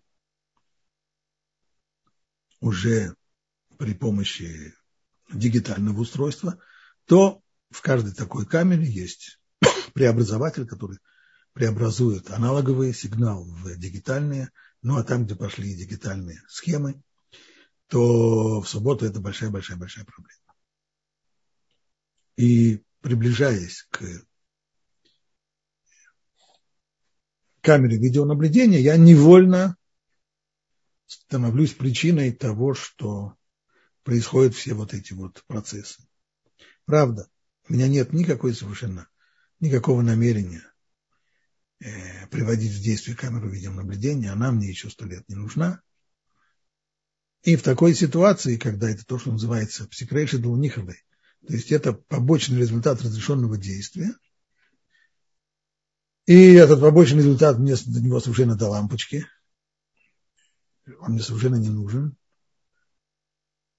уже 2.61 3.15
при 3.77 3.93
помощи 3.93 4.75
дигитального 5.33 6.01
устройства, 6.01 6.59
то 7.05 7.41
в 7.69 7.81
каждой 7.81 8.13
такой 8.13 8.45
камере 8.45 8.85
есть 8.85 9.38
преобразователь, 9.99 10.65
который 10.65 10.97
преобразует 11.51 12.31
аналоговый 12.31 12.93
сигнал 12.93 13.43
в 13.43 13.75
дигитальные, 13.75 14.49
ну 14.81 14.95
а 14.95 15.03
там, 15.03 15.25
где 15.25 15.35
пошли 15.35 15.75
дигитальные 15.75 16.41
схемы, 16.47 17.03
то 17.87 18.61
в 18.61 18.69
субботу 18.69 19.05
это 19.05 19.19
большая-большая-большая 19.19 20.05
проблема. 20.05 20.55
И 22.37 22.81
приближаясь 23.01 23.85
к 23.89 24.05
камере 27.59 27.97
видеонаблюдения, 27.97 28.79
я 28.79 28.95
невольно 28.95 29.75
становлюсь 31.07 31.73
причиной 31.73 32.31
того, 32.31 32.73
что 32.73 33.35
происходят 34.03 34.55
все 34.55 34.75
вот 34.75 34.93
эти 34.93 35.11
вот 35.11 35.43
процессы. 35.47 36.07
Правда, 36.85 37.27
у 37.67 37.73
меня 37.73 37.89
нет 37.89 38.13
никакой 38.13 38.55
совершенно, 38.55 39.09
никакого 39.59 40.01
намерения 40.01 40.63
э, 41.79 42.27
приводить 42.27 42.71
в 42.71 42.81
действие 42.81 43.15
камеру 43.15 43.49
видеонаблюдения, 43.49 44.31
она 44.31 44.51
мне 44.51 44.69
еще 44.69 44.89
сто 44.89 45.05
лет 45.05 45.27
не 45.27 45.35
нужна. 45.35 45.81
И 47.43 47.55
в 47.55 47.63
такой 47.63 47.93
ситуации, 47.93 48.57
когда 48.57 48.89
это 48.89 49.05
то, 49.05 49.17
что 49.17 49.31
называется 49.31 49.87
псикрейши 49.87 50.37
долниховой, 50.39 51.01
то 51.47 51.53
есть 51.53 51.71
это 51.71 51.93
побочный 51.93 52.59
результат 52.59 53.01
разрешенного 53.01 53.57
действия, 53.57 54.13
и 56.25 56.53
этот 56.53 56.81
побочный 56.81 57.19
результат 57.19 57.57
мне 57.57 57.75
до 57.75 58.01
него 58.01 58.19
совершенно 58.19 58.55
до 58.55 58.69
лампочки– 58.69 59.25
он 60.99 61.13
мне 61.13 61.21
совершенно 61.21 61.55
не 61.55 61.69
нужен. 61.69 62.15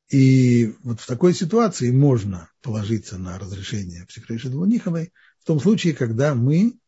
И 0.09 0.75
вот 0.83 1.01
в 1.01 1.07
такой 1.07 1.35
ситуации 1.35 1.91
можно 1.91 2.51
положиться 2.63 3.17
на 3.19 3.39
разрешение 3.39 4.07
психрейши 4.07 4.49
Двуниховой 4.49 5.13
том 5.51 5.59
случае, 5.59 5.95
когда 5.95 6.37
мы 6.37 6.79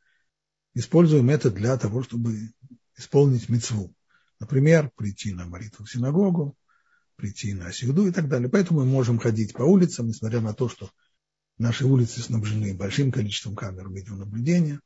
используем 0.75 1.31
это 1.31 1.51
для 1.51 1.77
того, 1.77 2.05
чтобы 2.05 2.53
исполнить 2.97 3.49
мецву. 3.49 3.93
Например, 4.39 4.89
прийти 4.95 5.35
на 5.35 5.47
молитву 5.47 5.85
в 5.85 5.91
синагогу, 5.91 6.57
прийти 7.17 7.55
на 7.55 7.73
сигду 7.73 8.07
и 8.07 8.13
так 8.13 8.29
далее. 8.29 8.49
Поэтому 8.49 8.81
мы 8.81 8.87
можем 8.87 9.19
ходить 9.19 9.53
по 9.53 9.63
улицам, 9.63 10.07
несмотря 10.07 10.41
на 10.41 10.55
то, 10.55 10.69
что 10.69 10.93
наши 11.59 11.85
улицы 11.85 12.21
снабжены 12.21 12.73
большим 12.73 13.11
количеством 13.11 13.57
камер 13.57 13.91
видеонаблюдения. 13.91 14.81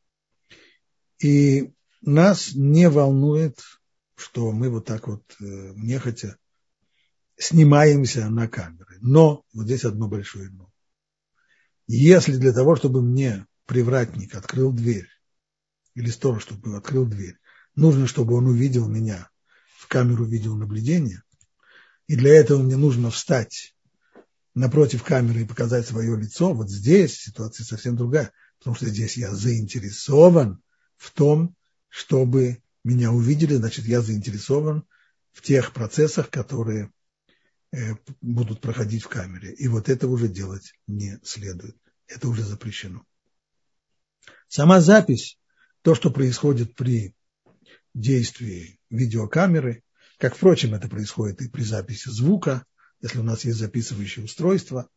И 1.18 1.70
нас 2.00 2.54
не 2.54 2.88
волнует 2.88 3.60
что 4.16 4.50
мы 4.52 4.70
вот 4.70 4.86
так 4.86 5.06
вот 5.06 5.22
э, 5.40 5.44
нехотя 5.76 6.38
снимаемся 7.36 8.30
на 8.30 8.48
камеры. 8.48 8.96
Но 9.02 9.44
вот 9.52 9.66
здесь 9.66 9.84
одно 9.84 10.08
большое 10.08 10.48
но. 10.48 10.72
Если 11.86 12.36
для 12.38 12.54
того, 12.54 12.76
чтобы 12.76 13.02
мне 13.02 13.46
привратник 13.66 14.34
открыл 14.34 14.72
дверь, 14.72 15.08
или 15.94 16.10
сторож, 16.10 16.42
чтобы 16.42 16.76
открыл 16.76 17.06
дверь, 17.06 17.38
нужно, 17.74 18.06
чтобы 18.06 18.34
он 18.34 18.46
увидел 18.46 18.88
меня 18.88 19.28
в 19.78 19.88
камеру 19.88 20.24
видеонаблюдения, 20.24 21.22
и 22.06 22.16
для 22.16 22.34
этого 22.34 22.62
мне 22.62 22.76
нужно 22.76 23.10
встать 23.10 23.74
напротив 24.54 25.02
камеры 25.02 25.42
и 25.42 25.46
показать 25.46 25.86
свое 25.86 26.16
лицо, 26.16 26.52
вот 26.54 26.70
здесь 26.70 27.20
ситуация 27.20 27.64
совсем 27.64 27.96
другая, 27.96 28.32
потому 28.58 28.74
что 28.74 28.86
здесь 28.86 29.16
я 29.16 29.34
заинтересован 29.34 30.62
в 30.96 31.10
том, 31.10 31.54
чтобы 31.88 32.62
меня 32.84 33.12
увидели, 33.12 33.54
значит, 33.54 33.84
я 33.84 34.00
заинтересован 34.00 34.84
в 35.32 35.42
тех 35.42 35.72
процессах, 35.72 36.30
которые 36.30 36.90
э, 37.72 37.94
будут 38.20 38.60
проходить 38.60 39.02
в 39.02 39.08
камере. 39.08 39.52
И 39.52 39.68
вот 39.68 39.88
это 39.88 40.08
уже 40.08 40.28
делать 40.28 40.72
не 40.86 41.18
следует. 41.22 41.76
Это 42.06 42.28
уже 42.28 42.42
запрещено. 42.42 43.04
Сама 44.48 44.80
запись, 44.80 45.38
то, 45.82 45.94
что 45.94 46.10
происходит 46.10 46.74
при 46.74 47.14
действии 47.94 48.78
видеокамеры, 48.90 49.82
как, 50.18 50.36
впрочем, 50.36 50.74
это 50.74 50.88
происходит 50.88 51.42
и 51.42 51.48
при 51.48 51.62
записи 51.62 52.08
звука, 52.08 52.64
если 53.00 53.18
у 53.18 53.22
нас 53.22 53.44
есть 53.44 53.58
записывающее 53.58 54.24
устройство. 54.24 54.88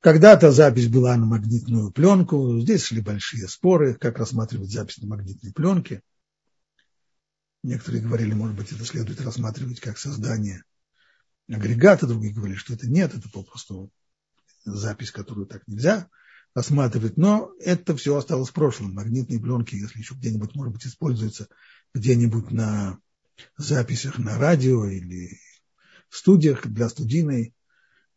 Когда-то 0.00 0.50
запись 0.50 0.88
была 0.88 1.16
на 1.16 1.26
магнитную 1.26 1.92
пленку, 1.92 2.58
здесь 2.60 2.84
шли 2.84 3.00
большие 3.00 3.46
споры, 3.48 3.94
как 3.94 4.18
рассматривать 4.18 4.70
запись 4.70 4.98
на 4.98 5.08
магнитной 5.08 5.52
пленке. 5.52 6.02
Некоторые 7.62 8.02
говорили, 8.02 8.32
может 8.32 8.56
быть, 8.56 8.72
это 8.72 8.84
следует 8.84 9.20
рассматривать 9.20 9.80
как 9.80 9.98
создание 9.98 10.64
агрегата, 11.48 12.06
другие 12.06 12.32
говорили, 12.32 12.56
что 12.56 12.72
это 12.72 12.88
нет, 12.88 13.14
это 13.14 13.28
попросту 13.28 13.90
запись, 14.64 15.10
которую 15.10 15.46
так 15.46 15.68
нельзя 15.68 16.08
рассматривать. 16.54 17.16
Но 17.16 17.52
это 17.60 17.96
все 17.96 18.16
осталось 18.16 18.50
в 18.50 18.52
прошлом. 18.52 18.94
Магнитные 18.94 19.40
пленки, 19.40 19.74
если 19.76 19.98
еще 19.98 20.14
где-нибудь, 20.14 20.54
может 20.54 20.72
быть, 20.72 20.86
используются 20.86 21.48
где-нибудь 21.94 22.50
на 22.50 22.98
записях 23.56 24.18
на 24.18 24.38
радио 24.38 24.86
или 24.86 25.38
в 26.08 26.16
студиях 26.16 26.66
для 26.66 26.88
студийной 26.88 27.54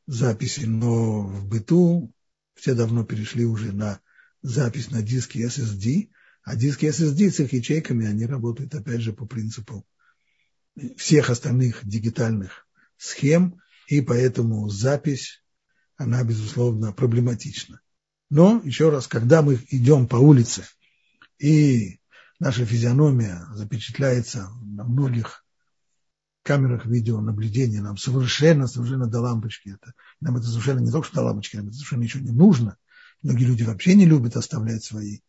записи, 0.08 0.65
но 0.65 1.22
в 1.22 1.48
быту 1.48 2.12
все 2.56 2.74
давно 2.74 3.06
перешли 3.06 3.46
уже 3.46 3.72
на 3.72 4.00
запись 4.41 4.91
на 4.91 5.02
диске 5.02 5.46
SSD– 5.46 6.10
а 6.43 6.56
диски 6.56 6.86
SSD 6.86 7.32
с 7.32 7.39
их 7.39 7.54
ячейками, 7.54 8.06
они 8.06 8.26
работают 8.26 8.76
опять 8.76 9.02
же 9.02 9.13
по 9.13 9.26
принципу 9.26 9.86
всех 10.98 11.30
остальных 11.30 11.88
дигитальных 11.88 12.67
схем, 12.98 13.62
и 13.88 14.02
поэтому 14.02 14.67
запись, 14.69 15.43
она, 15.96 16.24
безусловно, 16.24 16.91
проблематична. 16.91 17.80
Но, 18.36 18.60
еще 18.63 18.89
раз, 18.89 19.08
когда 19.08 19.43
мы 19.43 19.60
идем 19.69 20.08
по 20.08 20.15
улице, 20.15 20.63
и 21.38 22.00
наша 22.39 22.65
физиономия 22.65 23.46
запечатляется 23.54 24.50
на 24.60 24.84
многих 24.86 25.46
камерах 26.41 26.88
видеонаблюдения, 26.88 27.84
нам 27.84 27.96
совершенно, 27.96 28.65
совершенно 28.65 29.06
до 29.06 29.22
лампочки 29.22 29.69
это. 29.69 29.93
Нам 30.19 30.38
это 30.38 30.48
совершенно 30.48 30.79
не 30.79 30.90
только 30.90 31.06
что 31.06 31.17
до 31.17 31.25
лампочки, 31.25 31.58
нам 31.58 31.67
это 31.67 31.75
совершенно 31.75 32.02
ничего 32.02 32.23
не 32.23 32.31
нужно. 32.31 32.77
Многие 33.21 33.44
люди 33.44 33.62
вообще 33.62 33.94
не 33.94 34.08
любят 34.08 34.36
оставлять 34.36 34.84
свои 34.84 35.19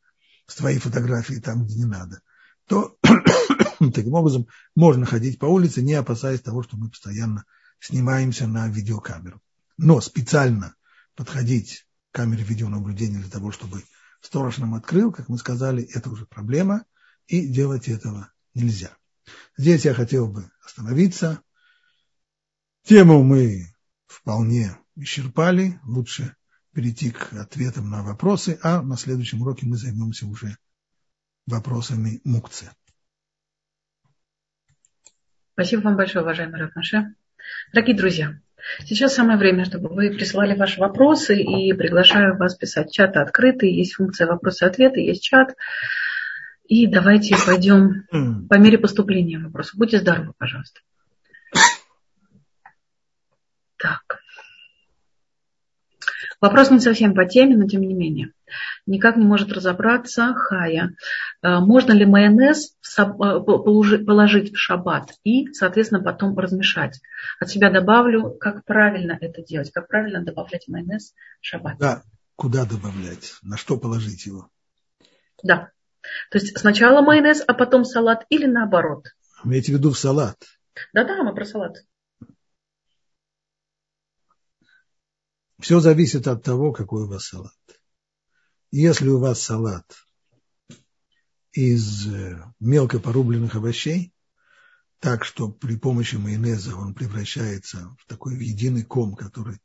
свои 0.47 0.79
фотографии 0.79 1.35
там, 1.35 1.67
где 1.67 1.75
не 1.75 1.85
надо, 1.85 2.23
то 2.67 2.97
таким 3.93 4.15
образом 4.15 4.47
можно 4.75 5.05
ходить 5.05 5.39
по 5.39 5.45
улице, 5.45 5.83
не 5.83 5.93
опасаясь 5.93 6.41
того, 6.41 6.63
что 6.63 6.79
мы 6.79 6.89
постоянно 6.89 7.45
снимаемся 7.81 8.47
на 8.47 8.67
видеокамеру. 8.69 9.43
Но 9.77 10.01
специально 10.01 10.75
подходить 11.15 11.87
к 12.15 12.17
камере 12.17 12.45
видеонаблюдения 12.45 13.19
для 13.19 13.29
того, 13.29 13.51
чтобы 13.51 13.83
сторож 14.21 14.59
нам 14.59 14.77
открыл, 14.77 15.11
как 15.11 15.29
мы 15.29 15.37
сказали, 15.37 15.83
это 15.83 16.11
уже 16.11 16.27
проблема, 16.27 16.85
и 17.27 17.49
делать 17.49 17.89
этого 17.89 18.33
нельзя. 18.55 18.97
Здесь 19.57 19.85
я 19.85 19.95
хотел 19.95 20.29
бы 20.29 20.49
остановиться. 20.65 21.43
Тему 22.85 23.25
мы 23.25 23.67
вполне 24.07 24.79
исчерпали. 24.95 25.81
Лучше 25.83 26.37
перейти 26.73 27.11
к 27.11 27.33
ответам 27.33 27.91
на 27.91 28.05
вопросы, 28.05 28.61
а 28.63 28.81
на 28.81 28.97
следующем 28.97 29.43
уроке 29.43 29.67
мы 29.67 29.77
займемся 29.77 30.27
уже 30.27 30.57
вопросами 31.47 32.21
мукцы. 32.23 32.71
Спасибо 35.55 35.81
вам 35.81 35.97
большое, 35.97 36.25
уважаемый 36.25 36.61
Рафмаше. 36.61 37.17
Дорогие 37.73 37.97
друзья, 37.97 38.41
Сейчас 38.85 39.15
самое 39.15 39.39
время, 39.39 39.65
чтобы 39.65 39.89
вы 39.89 40.11
присылали 40.11 40.57
ваши 40.57 40.81
вопросы 40.81 41.41
и 41.41 41.73
приглашаю 41.73 42.37
вас 42.37 42.55
писать. 42.55 42.93
Чат 42.93 43.17
открытый, 43.17 43.73
есть 43.73 43.95
функция 43.95 44.27
вопросы-ответы, 44.27 45.01
есть 45.01 45.23
чат. 45.23 45.55
И 46.67 46.87
давайте 46.87 47.37
пойдем 47.47 48.07
по 48.49 48.59
мере 48.59 48.79
поступления 48.79 49.39
вопросов. 49.39 49.75
Будьте 49.77 49.99
здоровы, 49.99 50.33
пожалуйста. 50.39 50.81
Так. 53.77 54.21
Вопрос 56.41 56.71
не 56.71 56.81
совсем 56.81 57.15
по 57.15 57.27
теме, 57.27 57.57
но 57.57 57.67
тем 57.67 57.83
не 57.83 57.95
менее. 57.95 58.33
Никак 58.87 59.17
не 59.17 59.25
может 59.25 59.53
разобраться 59.53 60.35
Хая. 60.35 60.95
Э, 61.43 61.59
можно 61.59 61.93
ли 61.93 62.05
майонез 62.05 62.77
э, 62.99 63.05
положить 63.05 64.53
в 64.53 64.59
шаббат 64.59 65.13
и, 65.25 65.53
соответственно, 65.53 66.03
потом 66.03 66.37
размешать? 66.39 67.01
От 67.41 67.51
себя 67.51 67.71
добавлю, 67.71 68.37
как 68.39 68.65
правильно 68.65 69.17
это 69.21 69.43
делать, 69.43 69.71
как 69.73 69.89
правильно 69.89 70.25
добавлять 70.25 70.69
майонез 70.69 71.15
в 71.41 71.47
шаббат. 71.47 71.79
Да, 71.79 72.03
куда 72.37 72.65
добавлять, 72.65 73.35
на 73.43 73.57
что 73.57 73.77
положить 73.77 74.27
его? 74.27 74.49
Да. 75.43 75.71
То 76.31 76.39
есть 76.39 76.59
сначала 76.59 77.01
майонез, 77.03 77.43
а 77.47 77.55
потом 77.55 77.85
салат 77.85 78.27
или 78.29 78.47
наоборот? 78.47 79.07
Имеете 79.45 79.73
в 79.73 79.77
виду 79.77 79.91
в 79.91 79.99
салат? 79.99 80.37
Да-да, 80.93 81.23
мы 81.23 81.35
про 81.35 81.45
салат. 81.45 81.77
Все 85.61 85.81
зависит 85.81 86.27
от 86.27 86.43
того, 86.43 86.73
какой 86.73 87.05
у 87.05 87.09
вас 87.09 87.25
салат. 87.25 87.53
Если 88.77 89.09
у 89.09 89.21
вас 89.21 89.41
салат 89.41 89.85
из 91.53 92.09
э, 92.09 92.43
мелко 92.59 92.99
порубленных 92.99 93.55
овощей, 93.55 94.13
так 94.99 95.25
что 95.25 95.49
при 95.49 95.77
помощи 95.77 96.17
майонеза 96.17 96.75
он 96.75 96.93
превращается 96.93 97.95
в 98.01 98.07
такой 98.09 98.37
единый 98.37 98.83
ком, 98.83 99.15
который 99.15 99.61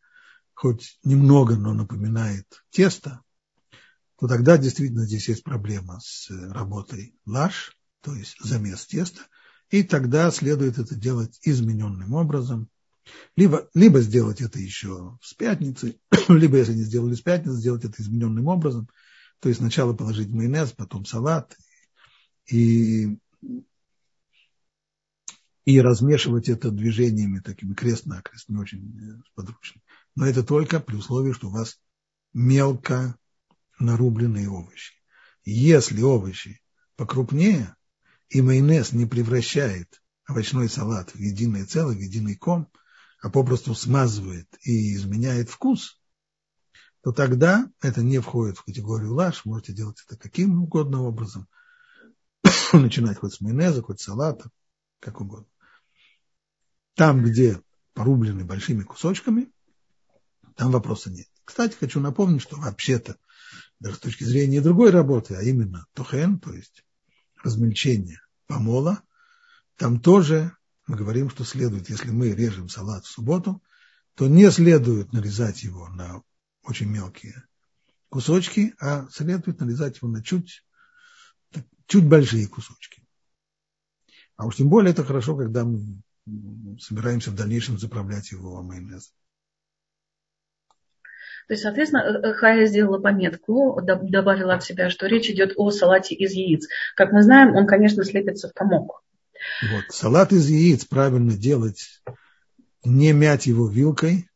хоть 0.54 1.00
немного, 1.04 1.56
но 1.56 1.74
напоминает 1.74 2.46
тесто, 2.70 3.22
то 4.20 4.28
тогда 4.28 4.60
действительно 4.60 5.08
здесь 5.08 5.28
есть 5.28 5.44
проблема 5.44 6.00
с 6.04 6.30
э, 6.30 6.52
работой 6.52 7.16
лаш, 7.26 7.76
то 8.02 8.14
есть 8.14 8.36
замес 8.40 8.86
теста, 8.86 9.24
и 9.72 9.82
тогда 9.82 10.30
следует 10.30 10.78
это 10.78 10.94
делать 10.94 11.40
измененным 11.42 12.14
образом, 12.14 12.70
либо, 13.36 13.70
либо 13.74 14.02
сделать 14.02 14.42
это 14.42 14.60
еще 14.60 15.18
с 15.22 15.34
пятницы, 15.34 16.00
либо, 16.30 16.58
если 16.58 16.74
не 16.74 16.84
сделали 16.84 17.16
с 17.16 17.22
пятницы, 17.22 17.58
сделать 17.58 17.86
это 17.86 18.02
измененным 18.02 18.48
образом. 18.48 18.90
То 19.40 19.50
есть 19.50 19.60
сначала 19.60 19.94
положить 19.94 20.30
майонез, 20.30 20.72
потом 20.72 21.06
салат 21.06 21.56
и, 22.46 23.18
и 25.66 25.82
размешивать 25.82 26.50
это 26.50 26.72
движениями 26.72 27.40
такими 27.40 27.74
крест-накрест, 27.74 28.50
не 28.50 28.58
очень 28.58 29.24
подручно. 29.36 29.82
Но 30.16 30.26
это 30.26 30.44
только 30.44 30.80
при 30.80 30.96
условии, 30.96 31.32
что 31.32 31.48
у 31.48 31.52
вас 31.52 31.80
мелко 32.34 33.16
нарубленные 33.80 34.50
овощи. 34.50 34.96
Если 35.46 36.02
овощи 36.02 36.62
покрупнее, 36.98 37.76
и 38.30 38.42
майонез 38.42 38.94
не 38.94 39.06
превращает 39.06 40.02
овощной 40.26 40.70
салат 40.70 41.12
в 41.12 41.20
единое 41.20 41.66
целое, 41.66 41.96
в 41.96 42.00
единый 42.00 42.36
ком, 42.36 42.68
а 43.22 43.30
попросту 43.30 43.76
смазывает 43.76 44.48
и 44.62 44.96
изменяет 44.96 45.50
вкус, 45.50 46.00
то 47.02 47.12
тогда 47.12 47.72
это 47.82 48.02
не 48.02 48.20
входит 48.20 48.58
в 48.58 48.64
категорию 48.64 49.14
лаш, 49.14 49.46
можете 49.46 49.74
делать 49.74 50.02
это 50.06 50.18
каким 50.18 50.64
угодно 50.64 51.04
образом, 51.04 51.48
начинать 52.74 53.18
хоть 53.18 53.34
с 53.34 53.42
майонеза, 53.42 53.82
хоть 53.82 54.00
с 54.00 54.04
салата, 54.04 54.50
как 55.00 55.22
угодно. 55.22 55.48
Там, 56.96 57.24
где 57.24 57.62
порублены 57.94 58.44
большими 58.44 58.84
кусочками, 58.84 59.52
там 60.56 60.72
вопроса 60.72 61.10
нет. 61.10 61.28
Кстати, 61.46 61.76
хочу 61.76 62.00
напомнить, 62.00 62.42
что 62.42 62.58
вообще-то, 62.58 63.18
даже 63.80 63.96
с 63.96 64.00
точки 64.00 64.24
зрения 64.24 64.62
другой 64.62 64.92
работы, 64.92 65.36
а 65.36 65.42
именно 65.42 65.86
тухен, 65.94 66.40
то 66.40 66.54
есть 66.54 66.84
размельчение 67.42 68.22
помола, 68.48 69.02
там 69.78 70.02
тоже 70.02 70.52
мы 70.90 70.98
говорим, 70.98 71.30
что 71.30 71.44
следует, 71.44 71.90
если 71.90 72.10
мы 72.10 72.32
режем 72.32 72.68
салат 72.68 73.06
в 73.06 73.10
субботу, 73.10 73.62
то 74.16 74.28
не 74.28 74.50
следует 74.50 75.14
нарезать 75.14 75.64
его 75.64 75.88
на 75.90 76.24
очень 76.64 76.90
мелкие 76.90 77.44
кусочки, 78.10 78.74
а 78.80 79.08
следует 79.12 79.60
нарезать 79.62 79.98
его 79.98 80.08
на 80.08 80.24
чуть, 80.24 80.66
чуть 81.86 82.06
большие 82.06 82.48
кусочки. 82.48 83.04
А 84.36 84.48
уж 84.48 84.56
тем 84.56 84.70
более 84.70 84.92
это 84.92 85.06
хорошо, 85.06 85.38
когда 85.38 85.64
мы 85.64 86.02
собираемся 86.80 87.30
в 87.30 87.36
дальнейшем 87.36 87.78
заправлять 87.78 88.32
его 88.32 88.62
майонезом. 88.64 89.14
То 91.48 91.54
есть, 91.54 91.64
соответственно, 91.64 92.02
э, 92.02 92.34
Хая 92.34 92.66
сделала 92.66 93.00
пометку, 93.00 93.80
добавила 93.82 94.56
от 94.56 94.64
себя, 94.64 94.90
что 94.90 95.08
речь 95.08 95.30
идет 95.30 95.54
о 95.56 95.72
салате 95.72 96.16
из 96.16 96.32
яиц. 96.32 96.68
Как 96.96 97.12
мы 97.12 97.24
знаем, 97.24 97.56
он, 97.56 97.68
конечно, 97.68 98.04
слепится 98.04 98.50
в 98.50 98.54
комок. 98.54 99.04
Вот. 99.62 99.92
Салат 99.92 100.32
из 100.32 100.50
яиц 100.50 100.86
правильно 100.86 101.34
делать, 101.34 102.02
не 102.84 103.12
мять 103.12 103.46
его 103.46 103.68
вилкой, 103.68 104.30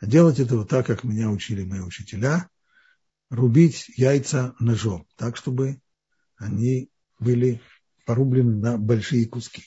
а 0.00 0.06
делать 0.06 0.40
это 0.40 0.56
вот 0.56 0.68
так, 0.68 0.86
как 0.86 1.04
меня 1.04 1.30
учили 1.30 1.64
мои 1.64 1.80
учителя, 1.80 2.48
рубить 3.30 3.88
яйца 3.96 4.54
ножом, 4.58 5.06
так, 5.16 5.36
чтобы 5.36 5.80
они 6.36 6.90
были 7.18 7.60
порублены 8.04 8.56
на 8.56 8.78
большие 8.78 9.26
куски. 9.26 9.64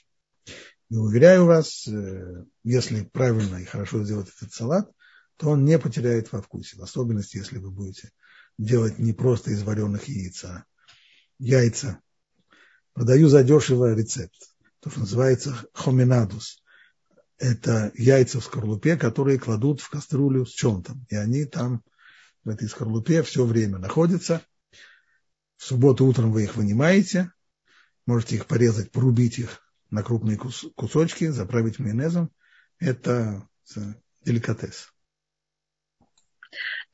И 0.90 0.96
уверяю 0.96 1.46
вас, 1.46 1.88
э, 1.88 2.46
если 2.64 3.04
правильно 3.04 3.58
и 3.58 3.66
хорошо 3.66 4.04
сделать 4.04 4.30
этот 4.36 4.54
салат, 4.54 4.92
то 5.38 5.50
он 5.50 5.64
не 5.64 5.78
потеряет 5.80 6.32
во 6.32 6.42
вкусе. 6.42 6.78
В 6.78 6.84
особенности, 6.84 7.38
если 7.38 7.58
вы 7.58 7.72
будете 7.72 8.12
делать 8.58 9.00
не 9.00 9.14
просто 9.14 9.52
из 9.52 9.64
вареных 9.64 10.08
яиц, 10.10 10.44
а 10.46 10.66
яйца. 11.38 12.00
Продаю 12.94 13.30
задешево 13.30 13.94
рецепт 13.94 14.50
то, 14.82 14.90
что 14.90 15.02
называется 15.02 15.56
хоминадус. 15.74 16.64
Это 17.38 17.92
яйца 17.96 18.40
в 18.40 18.44
скорлупе, 18.44 18.98
которые 18.98 19.40
кладут 19.40 19.82
в 19.82 19.90
кастрюлю 19.90 20.46
с 20.46 20.52
чем-то. 20.52 20.96
И 21.10 21.16
они 21.16 21.46
там 21.46 21.84
в 22.44 22.50
этой 22.50 22.68
скорлупе 22.68 23.24
все 23.24 23.46
время 23.46 23.78
находятся. 23.78 24.42
В 25.58 25.64
субботу 25.66 26.06
утром 26.06 26.32
вы 26.32 26.44
их 26.44 26.56
вынимаете, 26.56 27.32
можете 28.06 28.36
их 28.36 28.46
порезать, 28.46 28.92
порубить 28.92 29.40
их 29.40 29.62
на 29.90 30.04
крупные 30.04 30.38
кусочки, 30.38 31.28
заправить 31.28 31.80
майонезом. 31.80 32.32
Это 32.80 33.48
деликатес. 34.24 34.94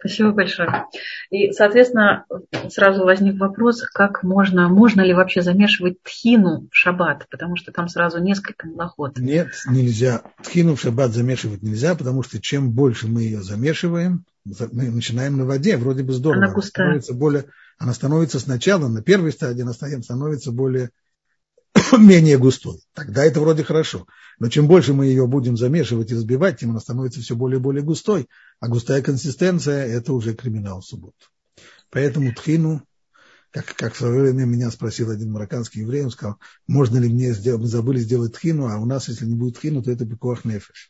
Спасибо 0.05 0.33
большое. 0.33 0.85
И, 1.31 1.51
соответственно, 1.51 2.25
сразу 2.69 3.03
возник 3.03 3.39
вопрос, 3.39 3.81
как 3.81 4.21
можно, 4.21 4.69
можно 4.69 5.01
ли 5.01 5.13
вообще 5.13 5.41
замешивать 5.41 6.01
тхину 6.03 6.67
в 6.71 6.75
шаббат, 6.75 7.27
потому 7.31 7.55
что 7.55 7.71
там 7.71 7.87
сразу 7.87 8.19
несколько 8.19 8.67
малоход. 8.67 9.17
Нет, 9.17 9.47
нельзя. 9.67 10.21
Тхину 10.43 10.75
в 10.75 10.81
шаббат 10.81 11.11
замешивать 11.11 11.63
нельзя, 11.63 11.95
потому 11.95 12.21
что 12.21 12.39
чем 12.39 12.71
больше 12.71 13.07
мы 13.07 13.23
ее 13.23 13.41
замешиваем, 13.41 14.25
мы 14.45 14.91
начинаем 14.91 15.37
на 15.37 15.45
воде, 15.45 15.75
вроде 15.75 16.03
бы 16.03 16.13
здорово. 16.13 16.45
Она 16.45 16.53
густая. 16.53 16.85
Она 16.85 17.01
становится, 17.01 17.13
более, 17.15 17.45
она 17.79 17.93
становится 17.93 18.39
сначала, 18.39 18.87
на 18.87 19.01
первой 19.01 19.31
стадии 19.31 19.63
она 19.63 19.73
становится 19.73 20.51
более 20.51 20.91
менее 21.97 22.37
густой. 22.37 22.79
Тогда 22.93 23.23
это 23.23 23.39
вроде 23.41 23.63
хорошо. 23.63 24.07
Но 24.39 24.49
чем 24.49 24.67
больше 24.67 24.93
мы 24.93 25.05
ее 25.07 25.27
будем 25.27 25.57
замешивать 25.57 26.11
и 26.11 26.15
взбивать, 26.15 26.59
тем 26.59 26.71
она 26.71 26.79
становится 26.79 27.21
все 27.21 27.35
более 27.35 27.59
и 27.59 27.61
более 27.61 27.83
густой. 27.83 28.27
А 28.59 28.67
густая 28.67 29.01
консистенция– 29.01 29.85
это 29.87 30.13
уже 30.13 30.33
криминал 30.33 30.81
в 30.81 30.85
субботу. 30.85 31.27
Поэтому 31.89 32.33
тхину, 32.33 32.83
как, 33.51 33.73
как 33.75 33.93
в 33.93 33.97
свое 33.97 34.21
время 34.21 34.45
меня 34.45 34.71
спросил 34.71 35.11
один 35.11 35.31
марокканский 35.31 35.81
еврей, 35.81 36.03
он 36.03 36.11
сказал, 36.11 36.37
можно 36.67 36.97
ли 36.97 37.09
мне 37.09 37.33
сделать, 37.33 37.61
мы 37.61 37.67
забыли 37.67 37.99
сделать 37.99 38.33
тхину, 38.33 38.67
а 38.67 38.77
у 38.77 38.85
нас, 38.85 39.07
если 39.07 39.25
не 39.25 39.35
будет 39.35 39.57
тхину, 39.57 39.81
то 39.81 39.91
это 39.91 40.05
бекуах 40.05 40.43
нефеш. 40.43 40.89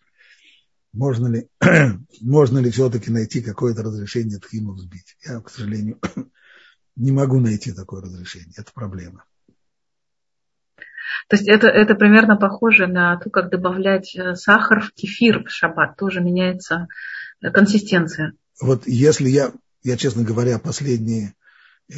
Можно 0.93 1.27
ли, 1.27 1.47
можно 2.21 2.57
ли 2.59 2.71
все-таки 2.71 3.11
найти 3.11 3.41
какое-то 3.41 3.83
разрешение 3.83 4.39
тхину 4.39 4.73
взбить? 4.73 5.17
Я, 5.25 5.41
к 5.41 5.49
сожалению, 5.49 5.99
не 6.95 7.11
могу 7.11 7.39
найти 7.39 7.71
такое 7.73 8.01
разрешение. 8.01 8.53
Это 8.57 8.71
проблема. 8.73 9.25
То 11.27 11.37
есть 11.37 11.47
это, 11.47 11.67
это 11.67 11.95
примерно 11.95 12.35
похоже 12.37 12.87
на 12.87 13.17
то, 13.17 13.29
как 13.29 13.49
добавлять 13.49 14.15
э, 14.15 14.35
сахар 14.35 14.81
в 14.81 14.93
кефир 14.93 15.43
в 15.43 15.49
шаббат. 15.49 15.97
Тоже 15.97 16.21
меняется 16.21 16.87
э, 17.41 17.49
консистенция. 17.49 18.33
Вот 18.61 18.83
если 18.85 19.29
я, 19.29 19.51
я 19.83 19.97
честно 19.97 20.23
говоря, 20.23 20.59
последние 20.59 21.33
э, 21.89 21.95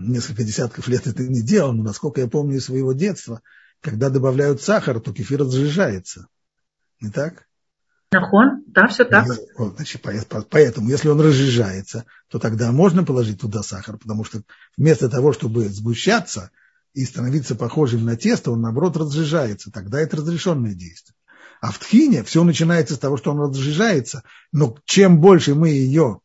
несколько 0.00 0.44
десятков 0.44 0.86
лет 0.88 1.06
это 1.06 1.22
не 1.22 1.42
делал, 1.42 1.72
но 1.72 1.82
насколько 1.82 2.20
я 2.20 2.28
помню 2.28 2.58
из 2.58 2.66
своего 2.66 2.92
детства, 2.92 3.40
когда 3.80 4.10
добавляют 4.10 4.60
сахар, 4.60 5.00
то 5.00 5.14
кефир 5.14 5.40
разжижается. 5.40 6.26
Не 7.00 7.10
так? 7.10 7.46
Нахон, 8.12 8.64
да, 8.66 8.88
все 8.88 9.04
так. 9.04 9.26
Вот, 9.56 9.76
значит, 9.76 10.04
поэтому, 10.50 10.90
если 10.90 11.08
он 11.08 11.20
разжижается, 11.20 12.04
то 12.28 12.38
тогда 12.38 12.72
можно 12.72 13.04
положить 13.04 13.40
туда 13.40 13.62
сахар, 13.62 13.98
потому 13.98 14.24
что 14.24 14.42
вместо 14.76 15.08
того, 15.08 15.32
чтобы 15.32 15.68
сгущаться, 15.68 16.50
и 16.94 17.04
становиться 17.04 17.54
похожим 17.54 18.04
на 18.04 18.16
тесто, 18.16 18.50
он 18.50 18.60
наоборот 18.62 18.96
разжижается. 18.96 19.70
Тогда 19.70 20.00
это 20.00 20.16
разрешенное 20.16 20.74
действие. 20.74 21.14
А 21.60 21.70
в 21.70 21.78
тхине 21.78 22.24
все 22.24 22.42
начинается 22.42 22.94
с 22.94 22.98
того, 22.98 23.16
что 23.16 23.32
он 23.32 23.40
разжижается, 23.40 24.22
но 24.50 24.76
чем 24.86 25.20
больше 25.20 25.54
мы 25.54 25.68
ее 25.68 26.20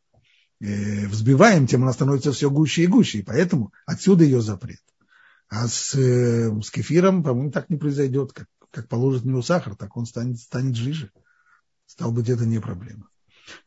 э, 0.62 1.08
взбиваем, 1.08 1.68
тем 1.68 1.84
она 1.84 1.92
становится 1.92 2.32
все 2.32 2.50
гуще 2.50 2.84
и 2.84 2.88
гуще, 2.88 3.20
и 3.20 3.24
поэтому 3.24 3.74
отсюда 3.86 4.24
ее 4.24 4.42
запрет. 4.42 4.82
А 5.50 5.68
с, 5.68 5.94
э, 5.94 6.50
с 6.62 6.72
кефиром, 6.72 7.22
по-моему, 7.22 7.52
так 7.52 7.70
не 7.70 7.76
произойдет, 7.76 8.32
как, 8.32 8.48
как 8.72 8.88
положит 8.88 9.24
в 9.24 9.28
него 9.28 9.42
сахар, 9.42 9.76
так 9.76 9.96
он 9.98 10.06
станет, 10.06 10.40
станет 10.40 10.76
жиже. 10.76 11.12
Стал 11.86 12.12
быть, 12.12 12.30
это 12.30 12.46
не 12.46 12.60
проблема. 12.60 13.10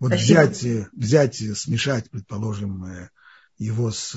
Вот 0.00 0.12
взять, 0.12 0.64
э, 0.64 0.88
взять, 0.92 1.36
смешать, 1.36 2.10
предположим, 2.10 3.10
его 3.58 3.90
с, 3.90 4.16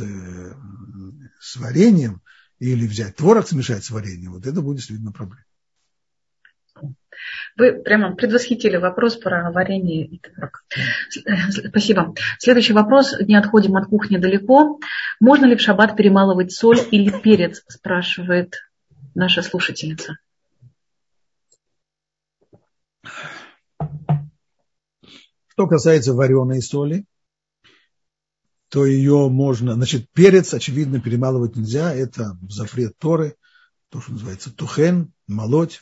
с 1.40 1.56
вареньем, 1.58 2.22
или 2.62 2.86
взять 2.86 3.16
творог, 3.16 3.48
смешать 3.48 3.84
с 3.84 3.90
вареньем, 3.90 4.34
вот 4.34 4.46
это 4.46 4.62
будет 4.62 4.78
действительно 4.78 5.12
проблема. 5.12 5.44
Вы 7.58 7.74
прямо 7.74 8.16
предвосхитили 8.16 8.78
вопрос 8.78 9.16
про 9.18 9.52
варенье 9.52 10.06
и 10.06 10.20
творог. 10.20 10.64
Спасибо. 11.50 12.14
Следующий 12.38 12.74
вопрос. 12.74 13.16
Не 13.20 13.36
отходим 13.36 13.76
от 13.78 13.88
кухни 13.88 14.18
далеко. 14.18 14.80
Можно 15.20 15.46
ли 15.46 15.56
в 15.56 15.62
шаббат 15.62 15.96
перемалывать 15.96 16.52
соль 16.52 16.80
или 16.92 17.10
перец, 17.10 17.64
спрашивает 17.68 18.56
наша 19.16 19.42
слушательница. 19.42 20.18
Что 25.48 25.68
касается 25.68 26.14
вареной 26.14 26.62
соли, 26.62 27.06
то 28.72 28.86
ее 28.86 29.28
можно... 29.30 29.74
Значит, 29.74 30.10
перец, 30.14 30.54
очевидно, 30.54 31.02
перемалывать 31.02 31.58
нельзя. 31.58 31.94
Это 31.94 32.40
запрет 32.50 32.98
Торы, 32.98 33.36
то, 33.90 34.00
что 34.00 34.14
называется 34.14 34.50
тухен, 34.50 35.14
молоть. 35.28 35.82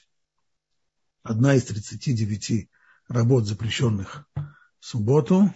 Одна 1.22 1.54
из 1.54 1.66
39 1.66 2.68
работ, 3.08 3.46
запрещенных 3.46 4.28
в 4.34 4.86
субботу. 4.86 5.54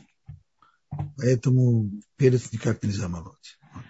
Поэтому 1.18 1.90
перец 2.18 2.52
никак 2.52 2.84
нельзя 2.84 3.08
молоть. 3.08 3.58
Вот. 3.74 3.84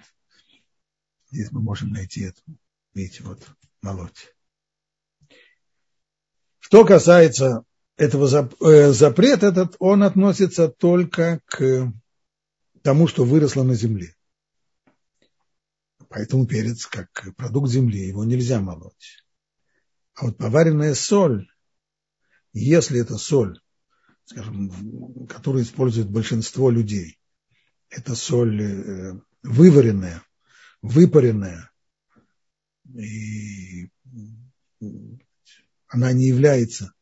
Здесь 1.29 1.51
мы 1.51 1.59
можем 1.59 1.89
найти 1.89 2.21
это. 2.21 2.39
Видите, 2.93 3.23
вот, 3.23 3.45
молоть. 3.81 4.33
Что 6.59 6.85
касается 6.85 7.65
этого 7.97 8.49
э, 8.61 8.93
запрета, 8.93 9.47
этот, 9.47 9.75
он 9.79 10.03
относится 10.03 10.69
только 10.69 11.41
к 11.45 11.91
тому, 12.83 13.07
что 13.07 13.25
выросло 13.25 13.63
на 13.63 13.73
земле. 13.73 14.15
Поэтому 16.09 16.45
перец, 16.45 16.85
как 16.85 17.09
продукт 17.35 17.71
земли, 17.71 18.07
его 18.07 18.23
нельзя 18.23 18.59
молоть. 18.59 19.25
А 20.13 20.25
вот 20.25 20.37
поваренная 20.37 20.93
соль, 20.93 21.47
если 22.51 23.01
это 23.01 23.17
соль, 23.17 23.59
скажем, 24.25 25.25
которую 25.27 25.63
использует 25.63 26.11
большинство 26.11 26.69
людей, 26.69 27.17
это 27.89 28.15
соль 28.15 28.61
э, 28.61 29.13
вываренная, 29.41 30.21
выпаренная, 30.81 31.71
и 32.93 33.89
она 35.87 36.11
не 36.11 36.27
является, 36.27 36.93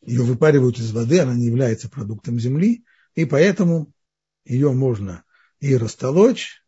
ее 0.00 0.22
выпаривают 0.22 0.78
из 0.78 0.92
воды, 0.92 1.20
она 1.20 1.34
не 1.34 1.46
является 1.46 1.88
продуктом 1.88 2.40
земли, 2.40 2.84
и 3.14 3.26
поэтому 3.26 3.92
ее 4.44 4.72
можно 4.72 5.24
и 5.60 5.76
растолочь. 5.76 6.62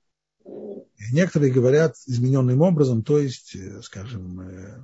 И 0.45 1.13
некоторые 1.13 1.53
говорят 1.53 1.97
измененным 2.07 2.63
образом, 2.63 3.03
то 3.03 3.19
есть, 3.19 3.55
э, 3.55 3.83
скажем, 3.83 4.41
э, 4.41 4.83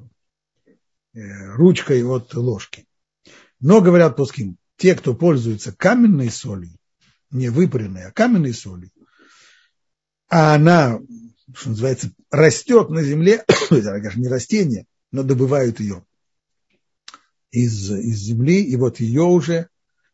э, 1.14 1.54
ручкой 1.54 2.04
от 2.04 2.34
ложки. 2.34 2.86
Но 3.60 3.80
говорят 3.80 4.16
плоским, 4.16 4.58
те, 4.76 4.94
кто 4.94 5.14
пользуется 5.14 5.72
каменной 5.72 6.30
солью, 6.30 6.76
не 7.30 7.48
выпаренной, 7.48 8.06
а 8.06 8.12
каменной 8.12 8.54
солью, 8.54 8.90
а 10.28 10.54
она, 10.54 11.00
что 11.54 11.70
называется, 11.70 12.10
растет 12.30 12.90
на 12.90 13.02
земле, 13.02 13.44
это, 13.70 13.92
конечно, 13.92 14.20
не 14.20 14.28
растение, 14.28 14.86
но 15.10 15.22
добывают 15.22 15.80
ее 15.80 16.04
из, 17.50 17.90
из 17.90 18.18
земли, 18.18 18.62
и 18.62 18.76
вот 18.76 19.00
ее 19.00 19.22
уже 19.22 19.68